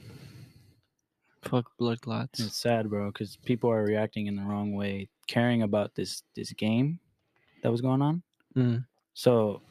Fuck 1.43 1.77
blood 1.77 2.01
clots. 2.01 2.39
It's 2.41 2.57
sad, 2.57 2.89
bro, 2.89 3.11
because 3.11 3.37
people 3.37 3.71
are 3.71 3.83
reacting 3.85 4.27
in 4.27 4.37
the 4.37 4.43
wrong 4.43 4.73
way, 4.75 5.09
caring 5.27 5.63
about 5.63 5.95
this 5.95 6.23
this 6.35 6.53
game 6.53 7.01
that 7.63 7.71
was 7.71 7.81
going 7.81 8.03
on. 8.03 8.23
Mm. 8.57 8.87
So 9.15 9.63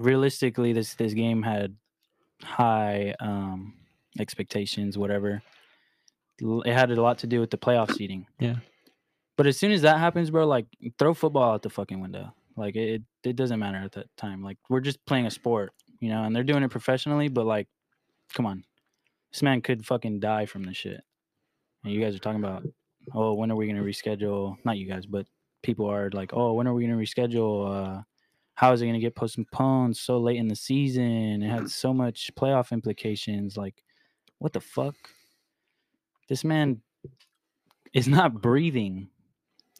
realistically, 0.00 0.72
this 0.72 0.94
this 0.94 1.14
game 1.14 1.42
had 1.42 1.76
high 2.42 3.14
um, 3.20 3.74
expectations, 4.18 4.98
whatever. 4.98 5.42
It 6.40 6.72
had 6.72 6.90
a 6.90 7.00
lot 7.00 7.18
to 7.18 7.26
do 7.26 7.40
with 7.40 7.50
the 7.50 7.58
playoff 7.58 7.92
seeding. 7.92 8.26
Yeah. 8.38 8.56
But 9.36 9.46
as 9.46 9.58
soon 9.58 9.72
as 9.72 9.82
that 9.82 9.98
happens, 9.98 10.30
bro, 10.30 10.46
like 10.46 10.66
throw 10.98 11.14
football 11.14 11.52
out 11.52 11.62
the 11.62 11.70
fucking 11.70 12.00
window. 12.00 12.34
Like 12.56 12.76
it, 12.76 13.02
it 13.24 13.36
doesn't 13.36 13.58
matter 13.58 13.78
at 13.78 13.92
that 13.92 14.06
time. 14.16 14.42
Like 14.42 14.58
we're 14.68 14.80
just 14.80 15.04
playing 15.06 15.26
a 15.26 15.30
sport, 15.30 15.72
you 16.00 16.08
know, 16.08 16.24
and 16.24 16.34
they're 16.34 16.44
doing 16.44 16.62
it 16.62 16.70
professionally. 16.70 17.28
But 17.28 17.46
like, 17.46 17.68
come 18.34 18.46
on, 18.46 18.64
this 19.32 19.42
man 19.42 19.60
could 19.60 19.86
fucking 19.86 20.20
die 20.20 20.46
from 20.46 20.64
this 20.64 20.76
shit. 20.76 21.00
And 21.84 21.92
you 21.92 22.00
guys 22.00 22.14
are 22.14 22.18
talking 22.18 22.42
about, 22.42 22.66
oh, 23.14 23.34
when 23.34 23.50
are 23.50 23.56
we 23.56 23.66
gonna 23.66 23.82
reschedule? 23.82 24.56
Not 24.64 24.78
you 24.78 24.86
guys, 24.86 25.06
but 25.06 25.26
people 25.62 25.86
are 25.86 26.10
like, 26.12 26.30
oh, 26.34 26.54
when 26.54 26.66
are 26.66 26.74
we 26.74 26.86
gonna 26.86 26.98
reschedule? 26.98 27.98
Uh, 27.98 28.02
how 28.60 28.72
is 28.74 28.82
it 28.82 28.86
gonna 28.86 29.00
get 29.00 29.14
postponed 29.14 29.96
so 29.96 30.18
late 30.18 30.36
in 30.36 30.46
the 30.46 30.54
season? 30.54 31.42
It 31.42 31.48
had 31.48 31.70
so 31.70 31.94
much 31.94 32.30
playoff 32.34 32.72
implications. 32.72 33.56
Like, 33.56 33.82
what 34.36 34.52
the 34.52 34.60
fuck? 34.60 34.96
This 36.28 36.44
man 36.44 36.82
is 37.94 38.06
not 38.06 38.42
breathing 38.42 39.08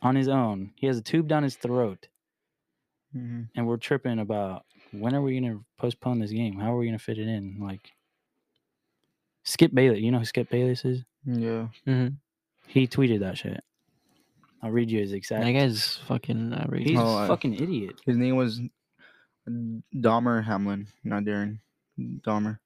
on 0.00 0.16
his 0.16 0.28
own. 0.28 0.72
He 0.76 0.86
has 0.86 0.96
a 0.96 1.02
tube 1.02 1.28
down 1.28 1.42
his 1.42 1.56
throat, 1.56 2.08
Mm-hmm. 3.14 3.42
and 3.54 3.66
we're 3.66 3.76
tripping 3.76 4.18
about 4.20 4.64
when 4.92 5.14
are 5.14 5.20
we 5.20 5.38
gonna 5.38 5.60
postpone 5.76 6.18
this 6.20 6.30
game? 6.30 6.58
How 6.58 6.72
are 6.72 6.78
we 6.78 6.86
gonna 6.86 6.98
fit 6.98 7.18
it 7.18 7.28
in? 7.28 7.58
Like 7.60 7.92
Skip 9.44 9.74
Bayless, 9.74 10.00
you 10.00 10.10
know 10.10 10.20
who 10.20 10.24
Skip 10.24 10.48
Bayless 10.48 10.86
is? 10.86 11.04
Yeah. 11.26 11.68
Mm-hmm. 11.86 12.14
He 12.68 12.86
tweeted 12.86 13.20
that 13.20 13.36
shit. 13.36 13.62
I'll 14.62 14.70
read 14.70 14.90
you 14.90 15.00
his 15.00 15.12
exact. 15.12 15.44
That 15.44 15.52
guy's 15.52 15.96
fucking 16.06 16.52
uh, 16.52 16.62
outrageous. 16.64 16.90
He's 16.90 16.98
Oh, 16.98 17.18
a 17.18 17.24
I- 17.24 17.28
fucking 17.28 17.54
idiot. 17.54 18.00
His 18.04 18.16
name 18.16 18.36
was 18.36 18.60
Dahmer 19.48 20.44
Hamlin, 20.44 20.86
not 21.04 21.24
Darren. 21.24 21.58
Dahmer. 21.98 22.58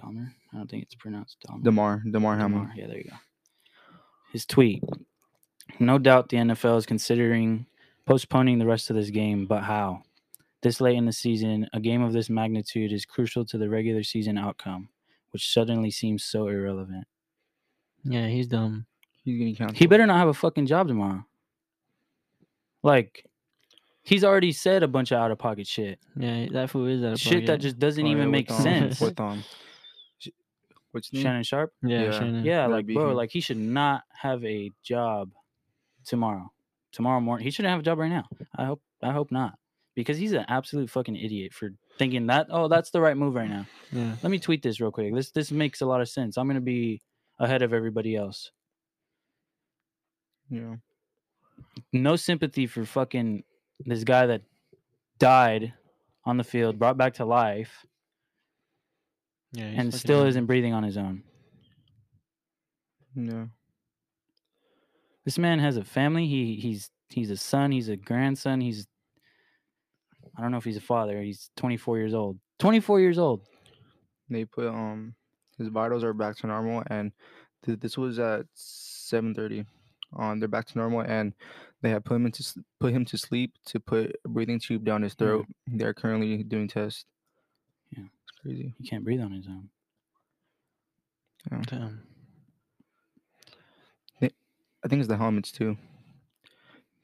Dahmer. 0.00 0.32
I 0.52 0.56
don't 0.56 0.70
think 0.70 0.82
it's 0.84 0.94
pronounced 0.94 1.36
Dahmer. 1.48 1.62
Damar. 1.62 2.02
Damar 2.10 2.36
Hamlin. 2.36 2.62
Damar, 2.62 2.74
Yeah, 2.76 2.86
there 2.86 2.98
you 2.98 3.04
go. 3.10 3.16
His 4.32 4.46
tweet. 4.46 4.82
No 5.78 5.98
doubt 5.98 6.28
the 6.28 6.36
NFL 6.38 6.78
is 6.78 6.86
considering 6.86 7.66
postponing 8.06 8.58
the 8.58 8.66
rest 8.66 8.90
of 8.90 8.96
this 8.96 9.10
game, 9.10 9.46
but 9.46 9.62
how? 9.62 10.02
This 10.62 10.80
late 10.80 10.96
in 10.96 11.04
the 11.06 11.12
season, 11.12 11.68
a 11.72 11.80
game 11.80 12.02
of 12.02 12.12
this 12.12 12.30
magnitude 12.30 12.92
is 12.92 13.04
crucial 13.04 13.44
to 13.46 13.58
the 13.58 13.68
regular 13.68 14.02
season 14.02 14.38
outcome, 14.38 14.88
which 15.30 15.52
suddenly 15.52 15.90
seems 15.90 16.24
so 16.24 16.48
irrelevant. 16.48 17.06
yeah, 18.04 18.28
he's 18.28 18.46
dumb. 18.46 18.86
He's 19.24 19.38
getting 19.38 19.54
canceled. 19.56 19.78
He 19.78 19.86
better 19.86 20.06
not 20.06 20.18
have 20.18 20.28
a 20.28 20.34
fucking 20.34 20.66
job 20.66 20.88
tomorrow. 20.88 21.24
Like, 22.82 23.24
he's 24.02 24.24
already 24.24 24.52
said 24.52 24.82
a 24.82 24.88
bunch 24.88 25.10
of 25.12 25.18
out 25.18 25.30
of 25.30 25.38
pocket 25.38 25.66
shit. 25.66 25.98
Yeah, 26.16 26.46
that 26.52 26.70
fool 26.70 26.86
is 26.86 27.00
that 27.00 27.18
Shit 27.18 27.46
that 27.46 27.60
just 27.60 27.78
doesn't 27.78 28.04
Oh, 28.04 28.06
yeah, 28.06 28.12
even 28.12 28.26
with, 28.26 28.32
make 28.32 28.50
um, 28.50 28.60
sense. 28.62 29.00
With 29.00 29.18
um, 29.18 29.42
sh- 30.18 30.28
what's 30.92 31.08
his 31.08 31.14
name? 31.14 31.22
Shannon 31.22 31.42
Sharpe? 31.42 31.72
yeah, 31.82 32.02
yeah. 32.04 32.10
Shannon. 32.10 32.44
Yeah, 32.44 32.56
That'd 32.62 32.76
like 32.76 32.86
be 32.86 32.94
bro, 32.94 33.10
him. 33.10 33.16
like 33.16 33.30
he 33.30 33.40
should 33.40 33.56
not 33.56 34.02
have 34.12 34.44
a 34.44 34.70
job 34.82 35.30
tomorrow. 36.04 36.50
Tomorrow 36.92 37.20
morning, 37.20 37.44
he 37.44 37.50
shouldn't 37.50 37.70
have 37.70 37.80
a 37.80 37.82
job 37.82 37.98
right 37.98 38.10
now. 38.10 38.26
I 38.54 38.66
hope, 38.66 38.80
I 39.02 39.10
hope 39.12 39.32
not, 39.32 39.54
because 39.96 40.16
he's 40.16 40.32
an 40.32 40.44
absolute 40.46 40.88
fucking 40.90 41.16
idiot 41.16 41.52
for 41.52 41.70
thinking 41.98 42.26
that. 42.28 42.46
Oh, 42.50 42.68
that's 42.68 42.90
the 42.90 43.00
right 43.00 43.16
move 43.16 43.34
right 43.34 43.48
now. 43.50 43.66
yeah. 43.90 44.14
Let 44.22 44.30
me 44.30 44.38
tweet 44.38 44.62
this 44.62 44.80
real 44.80 44.92
quick. 44.92 45.12
This 45.14 45.30
this 45.32 45.50
makes 45.50 45.80
a 45.80 45.86
lot 45.86 46.00
of 46.02 46.08
sense. 46.08 46.36
I'm 46.36 46.46
gonna 46.46 46.60
be 46.60 47.00
ahead 47.40 47.62
of 47.62 47.72
everybody 47.72 48.14
else. 48.14 48.52
Yeah. 50.50 50.76
No 51.92 52.16
sympathy 52.16 52.66
for 52.66 52.84
fucking 52.84 53.44
this 53.86 54.04
guy 54.04 54.26
that 54.26 54.42
died 55.18 55.72
on 56.24 56.36
the 56.36 56.44
field, 56.44 56.78
brought 56.78 56.96
back 56.96 57.14
to 57.14 57.24
life, 57.24 57.86
yeah, 59.52 59.64
and 59.64 59.94
still 59.94 60.22
him. 60.22 60.28
isn't 60.28 60.46
breathing 60.46 60.72
on 60.72 60.82
his 60.82 60.96
own. 60.96 61.22
No. 63.14 63.48
This 65.24 65.38
man 65.38 65.58
has 65.58 65.76
a 65.76 65.84
family. 65.84 66.26
He 66.26 66.56
he's 66.56 66.90
he's 67.08 67.30
a 67.30 67.36
son. 67.36 67.70
He's 67.70 67.88
a 67.88 67.96
grandson. 67.96 68.60
He's 68.60 68.86
I 70.36 70.42
don't 70.42 70.50
know 70.50 70.58
if 70.58 70.64
he's 70.64 70.76
a 70.76 70.82
father. 70.82 71.22
He's 71.22 71.50
24 71.56 71.98
years 71.98 72.14
old. 72.14 72.38
24 72.58 73.00
years 73.00 73.18
old. 73.18 73.42
They 74.28 74.44
put 74.44 74.66
um 74.66 75.14
his 75.58 75.68
vitals 75.68 76.02
are 76.02 76.12
back 76.12 76.36
to 76.38 76.46
normal, 76.46 76.82
and 76.88 77.12
th- 77.64 77.78
this 77.78 77.96
was 77.96 78.18
at 78.18 78.46
7:30. 78.56 79.66
Um, 80.16 80.24
on 80.24 80.40
their 80.40 80.48
back 80.48 80.66
to 80.66 80.78
normal 80.78 81.00
and 81.00 81.32
they 81.82 81.90
have 81.90 82.04
put 82.04 82.16
him 82.16 82.30
to 82.30 82.64
put 82.80 82.92
him 82.92 83.04
to 83.04 83.18
sleep 83.18 83.54
to 83.66 83.80
put 83.80 84.16
a 84.24 84.28
breathing 84.28 84.58
tube 84.58 84.84
down 84.84 85.02
his 85.02 85.14
throat. 85.14 85.46
Yeah. 85.66 85.74
They're 85.78 85.94
currently 85.94 86.42
doing 86.42 86.68
tests. 86.68 87.04
Yeah, 87.96 88.04
it's 88.04 88.40
crazy. 88.40 88.74
He 88.78 88.88
can't 88.88 89.04
breathe 89.04 89.20
on 89.20 89.32
his 89.32 89.46
own. 89.46 89.68
Yeah. 91.50 91.62
Damn. 91.66 92.02
I 94.84 94.88
think 94.88 95.00
it's 95.00 95.08
the 95.08 95.16
helmets 95.16 95.50
too. 95.50 95.78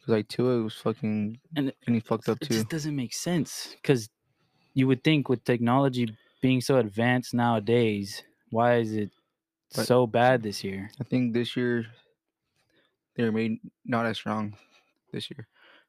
Cause 0.00 0.08
like 0.08 0.28
Tua 0.28 0.62
was 0.62 0.74
fucking 0.74 1.38
and, 1.56 1.72
and 1.86 1.94
he 1.94 2.00
fucked 2.00 2.28
up 2.28 2.38
too. 2.40 2.52
It 2.52 2.56
just 2.56 2.68
doesn't 2.68 2.94
make 2.94 3.14
sense. 3.14 3.74
Cause 3.82 4.08
you 4.74 4.86
would 4.86 5.02
think 5.02 5.28
with 5.28 5.44
technology 5.44 6.14
being 6.42 6.60
so 6.60 6.76
advanced 6.76 7.32
nowadays, 7.32 8.22
why 8.50 8.76
is 8.76 8.92
it 8.92 9.10
but 9.74 9.86
so 9.86 10.06
bad 10.06 10.42
this 10.42 10.62
year? 10.62 10.90
I 11.00 11.04
think 11.04 11.32
this 11.32 11.56
year 11.56 11.86
they 13.20 13.26
were 13.26 13.32
made 13.32 13.58
not 13.84 14.06
as 14.06 14.16
strong. 14.16 14.56
This 15.12 15.30
year, 15.30 15.46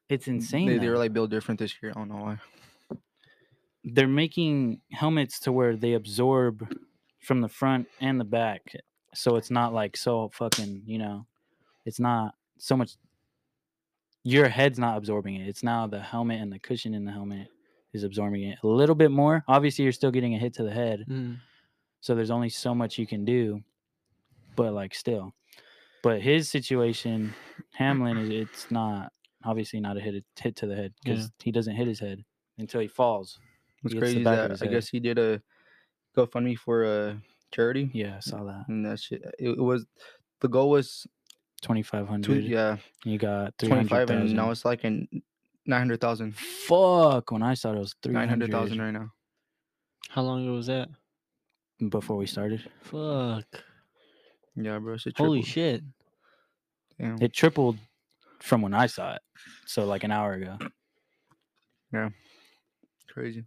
It's 0.08 0.28
insane. 0.28 0.66
They, 0.66 0.78
they 0.78 0.88
were 0.88 0.98
like 0.98 1.12
built 1.12 1.30
different 1.30 1.58
this 1.60 1.74
year. 1.82 1.92
I 1.94 1.98
don't 1.98 2.08
know 2.08 2.16
why. 2.22 2.38
they're 3.84 4.06
making 4.08 4.80
helmets 4.92 5.40
to 5.40 5.52
where 5.52 5.76
they 5.76 5.94
absorb 5.94 6.68
from 7.20 7.40
the 7.40 7.48
front 7.48 7.86
and 8.00 8.18
the 8.20 8.24
back 8.24 8.74
so 9.14 9.36
it's 9.36 9.50
not 9.50 9.72
like 9.72 9.96
so 9.96 10.28
fucking 10.32 10.82
you 10.86 10.98
know 10.98 11.26
it's 11.84 11.98
not 12.00 12.34
so 12.58 12.76
much 12.76 12.92
your 14.24 14.48
head's 14.48 14.78
not 14.78 14.96
absorbing 14.96 15.34
it 15.36 15.48
it's 15.48 15.62
now 15.62 15.86
the 15.86 15.98
helmet 16.00 16.40
and 16.40 16.52
the 16.52 16.58
cushion 16.58 16.94
in 16.94 17.04
the 17.04 17.10
helmet 17.12 17.48
is 17.92 18.04
absorbing 18.04 18.42
it 18.44 18.58
a 18.62 18.66
little 18.66 18.94
bit 18.94 19.10
more 19.10 19.44
obviously 19.48 19.82
you're 19.84 19.92
still 19.92 20.10
getting 20.12 20.34
a 20.34 20.38
hit 20.38 20.54
to 20.54 20.62
the 20.62 20.70
head 20.72 21.04
Mm. 21.08 21.38
so 22.00 22.14
there's 22.14 22.30
only 22.30 22.48
so 22.48 22.74
much 22.74 22.98
you 22.98 23.06
can 23.06 23.24
do 23.24 23.62
but 24.56 24.72
like 24.72 24.94
still 24.94 25.32
but 26.02 26.20
his 26.20 26.48
situation 26.50 27.32
hamlin 27.72 28.30
it's 28.42 28.70
not 28.70 29.12
obviously 29.44 29.80
not 29.80 29.96
a 29.96 30.00
hit 30.00 30.24
hit 30.38 30.56
to 30.56 30.66
the 30.66 30.76
head 30.76 30.92
Yeah. 31.04 31.14
because 31.14 31.30
he 31.42 31.50
doesn't 31.52 31.74
hit 31.76 31.86
his 31.88 32.00
head 32.00 32.22
until 32.58 32.80
he 32.80 32.88
falls 32.88 33.38
What's 33.82 33.94
He 33.94 33.98
crazy 34.00 34.18
is 34.18 34.24
back 34.24 34.38
of 34.50 34.58
that 34.58 34.62
I 34.62 34.66
head. 34.68 34.74
guess 34.74 34.88
he 34.88 35.00
did 35.00 35.18
a 35.18 35.42
GoFundMe 36.16 36.56
for 36.56 36.84
a 36.84 37.20
charity. 37.50 37.90
yeah 37.92 38.16
i 38.16 38.20
saw 38.20 38.44
that 38.44 38.64
and 38.68 38.84
that 38.86 39.00
shit. 39.00 39.22
It, 39.38 39.50
it 39.58 39.60
was 39.60 39.84
the 40.40 40.48
goal 40.48 40.70
was 40.70 41.06
Twenty 41.62 41.82
five 41.82 42.06
two, 42.06 42.10
hundred. 42.10 42.44
yeah 42.44 42.76
You 43.04 43.18
got 43.18 43.54
three 43.58 43.68
twenty 43.68 43.88
hundred 43.88 44.08
five, 44.08 44.16
and 44.16 44.34
now 44.34 44.50
it's 44.50 44.64
like 44.64 44.82
in 44.84 45.06
nine 45.64 45.78
hundred 45.78 46.00
thousand. 46.00 46.34
Fuck! 46.36 47.30
When 47.30 47.40
I 47.42 47.54
saw 47.54 47.70
it, 47.70 47.76
it 47.76 47.78
was 47.78 47.94
three 48.02 48.12
Nine 48.12 48.28
hundred 48.28 48.52
hundred 48.52 48.68
thousand 48.68 48.82
right 48.82 48.90
now. 48.90 49.10
How 50.08 50.22
long 50.22 50.42
ago 50.44 50.54
was 50.54 50.66
that? 50.66 50.88
before 51.88 52.16
we 52.16 52.26
started. 52.26 52.68
Fuck. 52.80 53.44
Yeah, 54.56 54.78
bro. 54.78 54.96
Shit 54.96 55.16
Holy 55.16 55.42
tripled. 55.42 55.46
shit. 55.52 55.82
Damn. 56.98 57.22
It 57.22 57.32
tripled 57.32 57.78
from 58.40 58.60
when 58.62 58.74
I 58.74 58.86
saw 58.86 59.14
it, 59.14 59.22
so 59.66 59.84
like 59.86 60.04
an 60.04 60.10
hour 60.10 60.34
ago. 60.34 60.58
Yeah. 61.92 62.10
Crazy. 63.10 63.44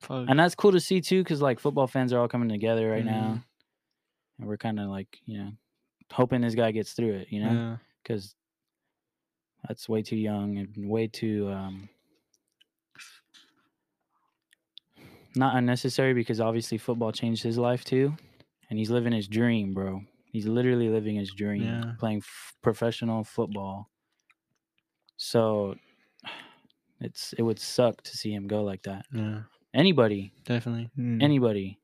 Fuck. 0.00 0.26
And 0.28 0.38
that's 0.38 0.54
cool 0.54 0.72
to 0.72 0.80
see 0.80 1.00
too, 1.00 1.22
because 1.22 1.40
like 1.40 1.60
football 1.60 1.86
fans 1.86 2.12
are 2.12 2.18
all 2.20 2.28
coming 2.28 2.48
together 2.48 2.90
right 2.90 3.02
Mhm. 3.02 3.06
now, 3.06 3.44
and 4.38 4.48
we're 4.48 4.56
kind 4.56 4.80
of 4.80 4.88
like 4.88 5.18
you 5.26 5.38
know 5.38 5.52
hoping 6.10 6.40
this 6.40 6.54
guy 6.54 6.70
gets 6.72 6.92
through 6.92 7.12
it. 7.14 7.28
You 7.30 7.44
know, 7.44 7.52
Yeah. 7.52 7.76
because 8.02 8.34
that's 9.68 9.88
way 9.88 10.02
too 10.02 10.16
young 10.16 10.58
and 10.58 10.88
way 10.90 11.06
too 11.06 11.48
um 11.52 11.88
not 15.34 15.56
unnecessary 15.56 16.12
because 16.14 16.40
obviously 16.40 16.78
football 16.78 17.12
changed 17.12 17.42
his 17.42 17.56
life 17.56 17.84
too 17.84 18.14
and 18.68 18.78
he's 18.78 18.90
living 18.90 19.12
his 19.12 19.26
dream 19.28 19.72
bro 19.72 20.02
he's 20.32 20.46
literally 20.46 20.88
living 20.88 21.16
his 21.16 21.30
dream 21.32 21.62
Yeah. 21.62 21.92
playing 22.00 22.18
f- 22.18 22.54
professional 22.62 23.22
football 23.24 23.90
so 25.16 25.74
it's 27.00 27.32
it 27.38 27.42
would 27.42 27.58
suck 27.58 28.02
to 28.02 28.16
see 28.16 28.32
him 28.32 28.46
go 28.48 28.62
like 28.64 28.82
that 28.84 29.04
Yeah. 29.12 29.42
anybody 29.74 30.32
Definitely. 30.44 30.90
Mm. 30.98 31.22
anybody 31.22 31.78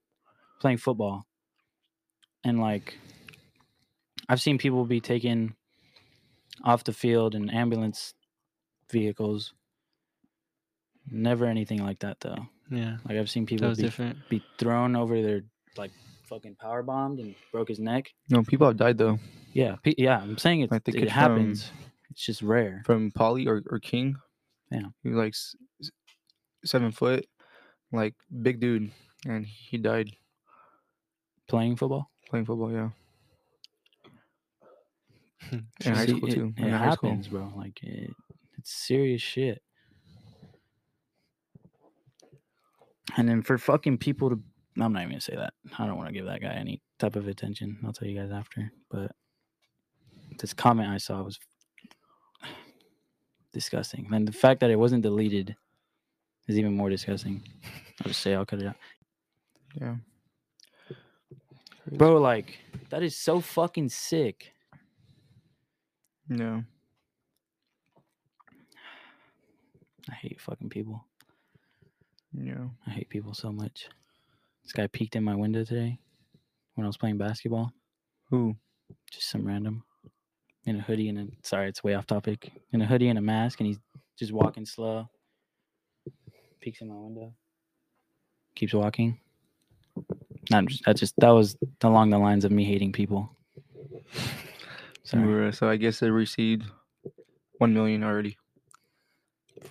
playing 0.61 0.79
football 0.79 1.27
and 2.45 2.59
like 2.61 2.99
i've 4.29 4.41
seen 4.41 4.59
people 4.59 4.85
be 4.85 5.01
taken 5.01 5.55
off 6.65 6.83
the 6.85 6.93
field 6.93 7.35
in 7.35 7.51
ambulance 7.51 8.15
vehicles 8.91 9.53
never 11.11 11.47
anything 11.47 11.83
like 11.83 12.01
that 12.01 12.21
though 12.21 12.47
Yeah. 12.71 12.97
like 13.09 13.17
i've 13.19 13.31
seen 13.31 13.47
people 13.47 13.75
be, 13.75 13.91
be 14.29 14.43
thrown 14.59 14.97
over 14.97 15.21
their 15.23 15.43
like 15.77 15.93
fucking 16.29 16.55
power 16.57 16.83
bombed 16.83 17.19
and 17.21 17.35
broke 17.53 17.69
his 17.69 17.79
neck 17.79 18.13
no, 18.31 18.43
people 18.43 18.67
have 18.67 18.77
died 18.77 18.99
though 18.99 19.19
yeah 19.53 19.77
pe- 19.83 19.95
yeah 19.97 20.21
i'm 20.21 20.37
saying 20.39 20.61
it, 20.61 20.71
it 20.73 20.95
from- 20.95 21.09
happens 21.09 21.71
it's 22.11 22.25
just 22.25 22.43
rare 22.43 22.83
from 22.85 23.11
Polly 23.13 23.47
or, 23.47 23.63
or 23.71 23.79
King. 23.79 24.17
Yeah. 24.73 24.89
he 25.03 25.11
was 25.11 25.19
like 25.19 25.35
s- 25.35 25.55
seven 26.65 26.91
foot, 26.91 27.27
like 27.93 28.15
big 28.43 28.59
dude, 28.61 28.91
and 29.27 29.47
he 29.47 29.79
died 29.79 30.11
playing 31.49 31.77
football 31.77 32.11
playing 32.29 32.45
football. 32.47 32.73
Yeah, 32.73 32.89
in 35.85 35.95
high 35.95 36.07
school 36.07 36.29
it, 36.29 36.35
too. 36.35 36.55
it 36.57 36.65
in 36.67 36.73
high 36.73 36.95
school. 36.95 37.11
happens 37.11 37.29
bro 37.29 37.53
like 37.57 37.79
it, 37.85 38.11
it's 38.59 38.73
serious 38.73 39.23
shit 39.23 39.63
and 43.17 43.29
then 43.29 43.43
for 43.43 43.59
fucking 43.59 43.99
people 43.99 44.31
to 44.31 44.41
i'm 44.81 44.93
not 44.93 45.01
even 45.01 45.13
gonna 45.13 45.21
say 45.21 45.37
that. 45.37 45.55
I 45.79 45.87
don't 45.87 45.97
want 45.97 46.09
to 46.09 46.15
give 46.15 46.27
that 46.27 46.41
guy 46.41 46.53
any 46.53 46.81
type 46.99 47.17
of 47.17 47.27
attention. 47.29 47.79
I'll 47.85 47.93
tell 47.93 48.09
you 48.09 48.19
guys 48.19 48.31
after 48.31 48.73
but 48.91 49.13
this 50.39 50.53
comment 50.53 50.89
i 50.89 50.99
saw 50.99 51.23
was 51.23 51.39
disgusting. 53.53 54.09
And 54.13 54.27
the 54.27 54.33
fact 54.33 54.61
that 54.61 54.71
it 54.71 54.79
wasn't 54.79 55.03
deleted 55.03 55.57
is 56.47 56.59
even 56.59 56.75
more 56.77 56.91
disgusting. 56.91 57.43
I'll 58.01 58.09
just 58.09 58.21
say 58.21 58.35
i'll 58.35 58.47
cut 58.47 58.61
it 58.61 58.67
out. 58.67 58.77
Yeah. 59.81 59.97
Bro 61.91 62.21
like 62.21 62.59
that 62.91 63.03
is 63.03 63.17
so 63.17 63.41
fucking 63.41 63.89
sick. 63.89 64.53
No, 66.29 66.63
i 70.11 70.15
hate 70.15 70.41
fucking 70.41 70.69
people. 70.71 71.05
Yeah. 72.33 72.69
I 72.87 72.91
hate 72.91 73.09
people 73.09 73.35
so 73.35 73.53
much. 73.53 73.89
This 74.69 74.75
guy 74.75 74.87
peeked 74.87 75.17
in 75.17 75.25
my 75.25 75.35
window 75.35 75.65
today 75.65 75.99
when 76.75 76.85
I 76.85 76.89
was 76.89 76.99
playing 76.99 77.17
basketball. 77.17 77.73
Who? 78.29 78.55
Just 79.11 79.31
some 79.31 79.47
random 79.47 79.83
in 80.67 80.77
a 80.77 80.83
hoodie 80.83 81.09
and 81.09 81.19
a 81.19 81.27
sorry, 81.43 81.71
it's 81.71 81.83
way 81.83 81.95
off 81.95 82.07
topic. 82.07 82.53
In 82.73 82.83
a 82.83 82.85
hoodie 82.85 83.09
and 83.09 83.19
a 83.19 83.23
mask, 83.23 83.61
and 83.61 83.67
he's 83.67 83.79
just 84.19 84.31
walking 84.31 84.67
slow. 84.67 85.09
Peeks 86.61 86.83
in 86.83 86.89
my 86.89 86.97
window. 86.97 87.33
Keeps 88.57 88.75
walking. 88.75 89.19
Not 90.51 90.67
just 90.67 90.85
that 90.85 90.97
just 90.97 91.15
that 91.17 91.31
was 91.31 91.57
along 91.81 92.11
the 92.11 92.19
lines 92.19 92.45
of 92.45 92.53
me 92.53 92.65
hating 92.65 92.93
people. 92.93 93.35
Sorry. 95.03 95.51
So 95.55 95.71
I 95.71 95.77
guess 95.77 95.99
they 95.99 96.11
received 96.11 96.71
one 97.57 97.73
million 97.73 98.05
already. 98.05 98.37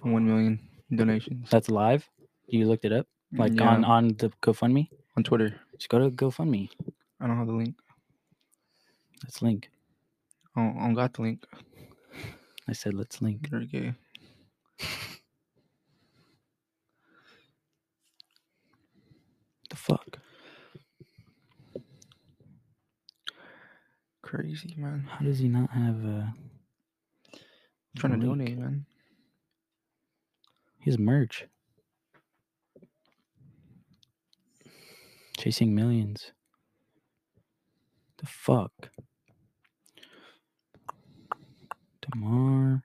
One 0.02 0.26
million 0.26 0.60
donations. 0.92 1.52
That's 1.52 1.70
live. 1.70 2.10
You 2.48 2.68
looked 2.68 2.84
it 2.86 2.92
up? 2.92 3.06
Like 3.34 3.54
Yeah, 3.56 3.70
on 3.70 3.84
on 3.84 4.08
the 4.18 4.30
GoFundMe? 4.42 4.90
on 5.18 5.24
Twitter. 5.24 5.60
Just 5.78 5.90
go 5.90 6.00
to 6.00 6.10
GoFundMe. 6.12 6.70
I 7.20 7.28
don't 7.28 7.38
have 7.38 7.48
the 7.48 7.54
link. 7.54 7.76
Let's 9.24 9.42
link. 9.42 9.70
Don't, 10.56 10.78
I 10.78 10.82
don't 10.86 10.94
got 10.94 11.14
the 11.14 11.22
link. 11.24 11.44
I 12.68 12.74
said 12.74 12.94
let's 12.94 13.22
link. 13.22 13.50
Very 13.50 13.66
gay. 13.66 13.94
The 19.70 19.76
fuck? 19.76 20.20
Crazy 24.22 24.74
man. 24.78 25.08
How 25.10 25.24
does 25.26 25.40
he 25.40 25.48
not 25.48 25.70
have 25.72 26.06
uh 26.06 26.24
trying 27.98 28.20
to 28.20 28.26
link? 28.28 28.40
donate, 28.40 28.58
man. 28.58 28.86
his 30.80 30.98
merch? 30.98 31.46
Chasing 35.48 35.74
millions. 35.74 36.34
The 38.18 38.26
fuck? 38.26 38.90
Damar 42.02 42.84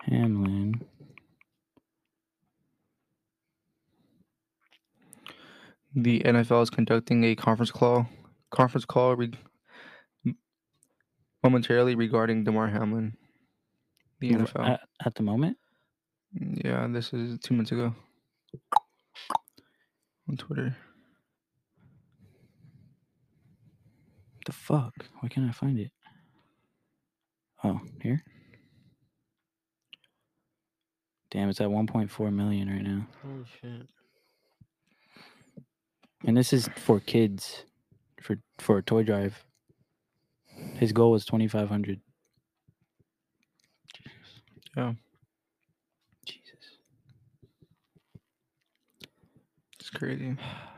Hamlin. 0.00 0.80
The 5.94 6.20
NFL 6.20 6.62
is 6.62 6.70
conducting 6.70 7.22
a 7.24 7.36
conference 7.36 7.70
call 7.70 8.08
conference 8.50 8.86
call 8.86 9.16
re- 9.16 9.34
momentarily 11.42 11.94
regarding 11.96 12.44
Damar 12.44 12.68
Hamlin. 12.68 13.14
The 14.20 14.30
NFL. 14.30 14.66
At, 14.66 14.80
at 15.04 15.14
the 15.16 15.22
moment? 15.22 15.58
yeah, 16.32 16.86
this 16.90 17.12
is 17.12 17.38
two 17.40 17.52
months 17.52 17.72
ago. 17.72 17.94
On 20.30 20.38
Twitter. 20.38 20.74
The 24.44 24.52
fuck? 24.52 24.92
Why 25.20 25.28
can't 25.28 25.48
I 25.48 25.52
find 25.52 25.78
it? 25.78 25.90
Oh, 27.62 27.80
here? 28.02 28.22
Damn, 31.30 31.48
it's 31.48 31.60
at 31.60 31.68
1.4 31.68 32.32
million 32.32 32.68
right 32.68 32.82
now. 32.82 33.06
Holy 33.22 33.44
shit. 33.60 33.88
And 36.26 36.36
this 36.36 36.52
is 36.52 36.68
for 36.76 37.00
kids 37.00 37.64
for 38.20 38.36
for 38.58 38.78
a 38.78 38.82
toy 38.82 39.02
drive. 39.02 39.44
His 40.76 40.92
goal 40.92 41.10
was 41.10 41.24
2500. 41.24 42.00
Yeah. 44.76 44.92
Jesus. 46.24 46.78
It's 49.80 49.90
crazy. 49.90 50.36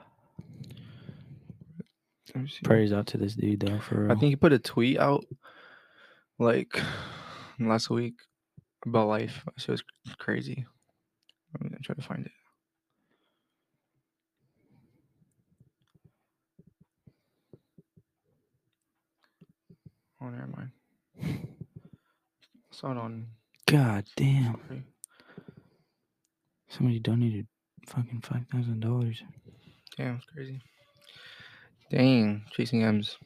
Let 2.36 2.42
me 2.42 2.50
see. 2.50 2.60
Prayers 2.64 2.92
out 2.92 3.06
to 3.06 3.16
this 3.16 3.34
dude 3.34 3.60
though 3.60 3.78
for 3.78 4.02
real. 4.02 4.12
I 4.12 4.14
think 4.14 4.28
he 4.28 4.36
put 4.36 4.52
a 4.52 4.58
tweet 4.58 4.98
out 4.98 5.24
like 6.38 6.78
last 7.58 7.88
week 7.88 8.12
about 8.84 9.08
life. 9.08 9.42
So 9.56 9.72
it 9.72 9.82
was 10.04 10.14
crazy. 10.18 10.66
I'm 11.54 11.66
gonna 11.66 11.80
try 11.82 11.94
to 11.94 12.02
find 12.02 12.26
it. 12.26 12.32
Oh, 20.20 20.28
never 20.28 20.46
mind. 20.46 20.70
I 21.24 21.38
saw 22.70 22.90
it 22.90 22.98
on. 22.98 23.28
God 23.66 24.04
damn. 24.14 24.60
Story. 24.66 24.82
Somebody 26.68 26.98
donated 26.98 27.46
fucking 27.86 28.20
five 28.20 28.44
thousand 28.52 28.80
dollars. 28.80 29.22
Damn, 29.96 30.16
it's 30.16 30.26
crazy. 30.26 30.60
Dang, 31.90 32.44
chasing 32.50 32.82
M's. 32.82 33.16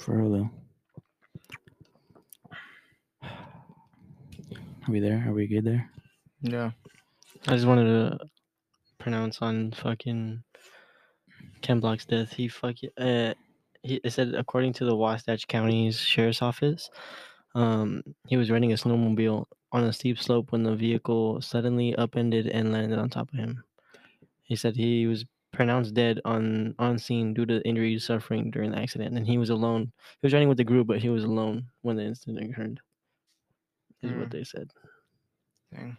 For 0.00 0.16
real 0.16 0.30
though. 0.32 0.50
Are 3.22 4.92
we 4.92 4.98
there? 4.98 5.24
Are 5.28 5.32
we 5.32 5.46
good 5.46 5.64
there? 5.64 5.88
Yeah. 6.40 6.72
I 7.46 7.54
just 7.54 7.66
wanted 7.66 7.84
to 7.84 8.18
pronounce 8.98 9.40
on 9.40 9.70
fucking 9.72 10.42
Ken 11.62 11.80
Block's 11.80 12.06
death. 12.06 12.32
He 12.32 12.48
fucking 12.48 12.90
uh, 12.98 13.34
he 13.82 14.00
it 14.02 14.10
said 14.10 14.34
according 14.34 14.72
to 14.74 14.84
the 14.84 14.96
Wasatch 14.96 15.46
County's 15.46 15.98
sheriff's 15.98 16.42
office, 16.42 16.90
um, 17.54 18.02
he 18.26 18.36
was 18.36 18.50
riding 18.50 18.72
a 18.72 18.76
snowmobile 18.76 19.44
on 19.70 19.84
a 19.84 19.92
steep 19.92 20.18
slope 20.18 20.50
when 20.50 20.64
the 20.64 20.74
vehicle 20.74 21.40
suddenly 21.40 21.94
upended 21.94 22.48
and 22.48 22.72
landed 22.72 22.98
on 22.98 23.10
top 23.10 23.32
of 23.32 23.38
him. 23.38 23.62
He 24.42 24.56
said 24.56 24.74
he 24.74 25.06
was 25.06 25.24
pronounced 25.52 25.94
dead 25.94 26.20
on 26.24 26.74
on 26.78 26.98
scene 26.98 27.34
due 27.34 27.46
to 27.46 27.60
injuries 27.66 28.04
suffering 28.04 28.50
during 28.50 28.70
the 28.72 28.78
accident, 28.78 29.16
and 29.16 29.26
he 29.26 29.38
was 29.38 29.50
alone. 29.50 29.92
He 30.20 30.26
was 30.26 30.32
riding 30.32 30.48
with 30.48 30.58
the 30.58 30.64
group, 30.64 30.86
but 30.86 30.98
he 31.02 31.08
was 31.08 31.24
alone 31.24 31.66
when 31.82 31.96
the 31.96 32.04
incident 32.04 32.50
occurred. 32.50 32.80
Is 34.02 34.12
what 34.12 34.28
Mm. 34.28 34.32
they 34.32 34.44
said. 34.44 34.70
Dang. 35.72 35.96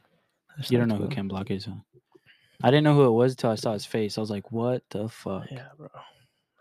You 0.69 0.77
don't 0.77 0.89
sucks, 0.89 0.89
know 0.89 0.95
who 0.95 1.05
bro. 1.07 1.15
Ken 1.15 1.27
Block 1.27 1.51
is, 1.51 1.65
huh? 1.65 1.75
I 2.63 2.69
didn't 2.71 2.83
know 2.83 2.95
who 2.95 3.05
it 3.05 3.11
was 3.11 3.35
till 3.35 3.49
I 3.51 3.55
saw 3.55 3.73
his 3.73 3.85
face. 3.85 4.17
I 4.17 4.21
was 4.21 4.29
like, 4.29 4.51
"What 4.51 4.83
the 4.89 5.07
fuck?" 5.09 5.49
Yeah, 5.51 5.67
bro. 5.77 5.87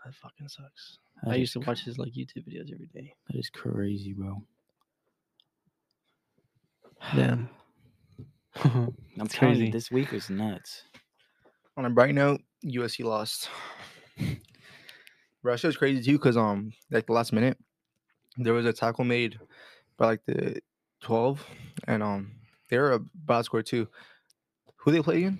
That 0.05 0.15
fucking 0.15 0.47
sucks. 0.47 0.97
That 1.23 1.31
I 1.31 1.35
used 1.35 1.53
to 1.53 1.59
cr- 1.59 1.67
watch 1.69 1.83
his 1.83 1.97
like 1.97 2.13
YouTube 2.13 2.47
videos 2.47 2.71
every 2.73 2.87
day. 2.93 3.13
That 3.27 3.37
is 3.37 3.49
crazy, 3.49 4.13
bro. 4.13 4.41
Damn. 7.15 7.49
I'm 8.63 8.93
It's 9.17 9.33
telling 9.35 9.55
crazy. 9.55 9.65
you, 9.67 9.71
this 9.71 9.91
week 9.91 10.11
was 10.11 10.29
nuts. 10.29 10.83
On 11.77 11.85
a 11.85 11.89
bright 11.89 12.13
note, 12.13 12.41
USC 12.65 13.05
lost. 13.05 13.49
Bro, 15.41 15.55
that 15.55 15.63
was 15.63 15.77
crazy 15.77 16.03
too, 16.03 16.19
cause 16.19 16.37
um, 16.37 16.73
like 16.91 17.07
the 17.07 17.13
last 17.13 17.33
minute, 17.33 17.57
there 18.37 18.53
was 18.53 18.65
a 18.65 18.73
tackle 18.73 19.05
made 19.05 19.39
by 19.97 20.05
like 20.05 20.25
the 20.25 20.61
twelve, 21.01 21.43
and 21.87 22.03
um, 22.03 22.33
they 22.69 22.77
were 22.77 22.91
about 22.91 23.39
to 23.39 23.43
score 23.45 23.63
too. 23.63 23.87
Who 24.77 24.91
they 24.91 25.01
play 25.01 25.17
again? 25.17 25.39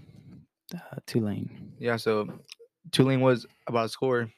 Uh, 0.74 0.98
Tulane. 1.06 1.74
Yeah, 1.80 1.98
so 1.98 2.28
Tulane 2.92 3.22
was 3.22 3.46
about 3.68 3.84
to 3.84 3.90
score, 3.90 4.32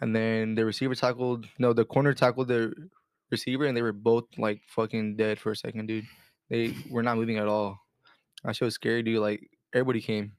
and 0.00 0.14
then 0.14 0.54
the 0.56 0.64
receiver 0.64 0.94
tackled. 0.94 1.46
No, 1.58 1.72
the 1.72 1.84
corner 1.84 2.12
tackled 2.12 2.48
the 2.48 2.74
receiver, 3.30 3.64
and 3.66 3.76
they 3.76 3.82
were 3.82 3.92
both 3.92 4.24
like 4.38 4.60
fucking 4.68 5.16
dead 5.16 5.38
for 5.38 5.52
a 5.52 5.56
second, 5.56 5.86
dude. 5.86 6.06
They 6.50 6.74
were 6.90 7.02
not 7.02 7.16
moving 7.16 7.38
at 7.38 7.48
all. 7.48 7.78
That 8.44 8.56
shit 8.56 8.66
was 8.66 8.74
scary, 8.74 9.02
dude. 9.02 9.20
Like 9.20 9.48
everybody 9.72 10.00
came, 10.00 10.32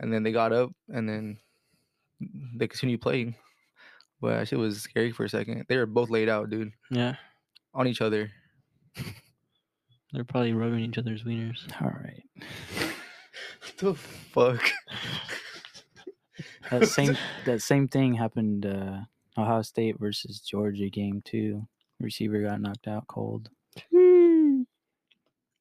and 0.00 0.12
then 0.12 0.22
they 0.22 0.32
got 0.32 0.52
up, 0.52 0.70
and 0.88 1.08
then 1.08 1.38
they 2.56 2.68
continued 2.68 3.00
playing. 3.00 3.34
But 4.20 4.38
that 4.38 4.48
shit 4.48 4.58
was 4.58 4.82
scary 4.82 5.12
for 5.12 5.24
a 5.24 5.28
second. 5.28 5.64
They 5.68 5.76
were 5.76 5.86
both 5.86 6.10
laid 6.10 6.28
out, 6.28 6.50
dude, 6.50 6.72
Yeah. 6.90 7.14
on 7.74 7.86
each 7.86 8.00
other. 8.00 8.30
They're 10.12 10.24
probably 10.24 10.54
rubbing 10.54 10.80
each 10.80 10.98
other's 10.98 11.22
wieners. 11.22 11.60
All 11.80 11.88
right. 11.90 12.24
What 13.60 13.76
the 13.78 13.94
fuck? 13.94 14.62
That 16.70 16.88
same 16.88 17.16
that 17.44 17.60
same 17.62 17.88
thing 17.88 18.14
happened. 18.14 18.66
Uh, 18.66 19.00
Ohio 19.36 19.62
State 19.62 19.98
versus 20.00 20.40
Georgia 20.40 20.88
game 20.90 21.22
two. 21.24 21.68
Receiver 22.00 22.42
got 22.42 22.60
knocked 22.60 22.88
out 22.88 23.06
cold. 23.06 23.50
It 23.92 24.66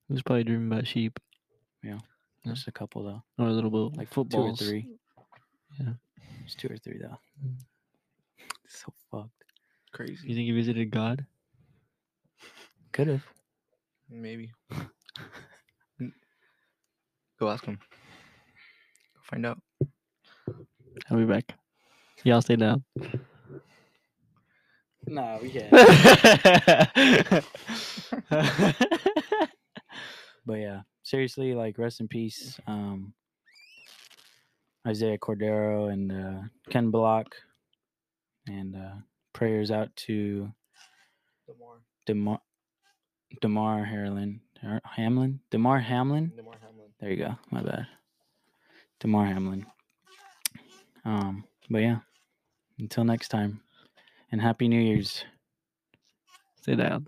was 0.10 0.22
probably 0.24 0.46
driven 0.46 0.70
by 0.70 0.84
sheep 0.84 1.20
Yeah. 1.84 2.00
Just 2.54 2.68
a 2.68 2.72
couple 2.72 3.04
though, 3.04 3.24
or 3.44 3.48
a 3.48 3.52
little 3.52 3.70
bit 3.70 3.78
like 3.78 3.98
like 3.98 4.08
football. 4.10 4.56
two 4.56 4.64
or 4.66 4.68
three. 4.68 4.90
Yeah. 5.80 5.94
It's 6.46 6.56
two 6.56 6.68
or 6.70 6.78
three 6.78 7.00
though. 7.00 7.18
Mm. 7.46 7.56
So 8.70 8.92
fucked. 9.10 9.32
Crazy. 9.94 10.28
You 10.28 10.36
think 10.36 10.46
he 10.46 10.52
visited 10.52 10.92
God? 10.92 11.26
Could 12.92 13.08
have. 13.08 13.24
Maybe. 14.10 14.52
Go 17.40 17.50
ask 17.50 17.64
him. 17.66 17.80
Go 19.16 19.22
find 19.24 19.46
out. 19.46 19.62
I'll 21.10 21.18
be 21.18 21.24
back. 21.26 21.54
Y'all 22.26 22.42
stay 22.42 22.56
down. 22.58 22.84
Nah, 25.06 25.38
we 25.42 25.50
can't. 25.50 25.72
yeah, 25.72 27.42
But 30.46 30.54
yeah, 30.60 30.82
seriously, 31.08 31.54
like 31.54 31.78
rest 31.78 32.02
in 32.02 32.08
peace, 32.08 32.60
um, 32.68 33.14
Isaiah 34.86 35.18
Cordero 35.18 35.92
and 35.92 36.12
uh, 36.12 36.42
Ken 36.70 36.92
Block, 36.92 37.36
and 38.48 38.76
uh, 38.76 38.96
prayers 39.34 39.72
out 39.72 39.96
to 40.08 40.52
Damar 42.06 42.40
Damar 43.42 43.84
Hamlin, 43.86 44.42
Har- 44.62 44.82
Hamlin, 44.84 45.40
Damar 45.50 45.80
Hamlin. 45.80 46.32
There 47.00 47.10
you 47.12 47.18
go. 47.18 47.36
My 47.52 47.62
bad. 47.62 47.88
Damar 49.00 49.26
Hamlin. 49.26 49.66
Um, 51.06 51.46
but 51.70 51.80
yeah, 51.80 52.00
until 52.80 53.04
next 53.06 53.30
time, 53.30 53.62
and 54.32 54.42
happy 54.42 54.68
New 54.68 54.82
Year's. 54.82 55.24
Stay 56.62 56.76
down. 56.76 57.08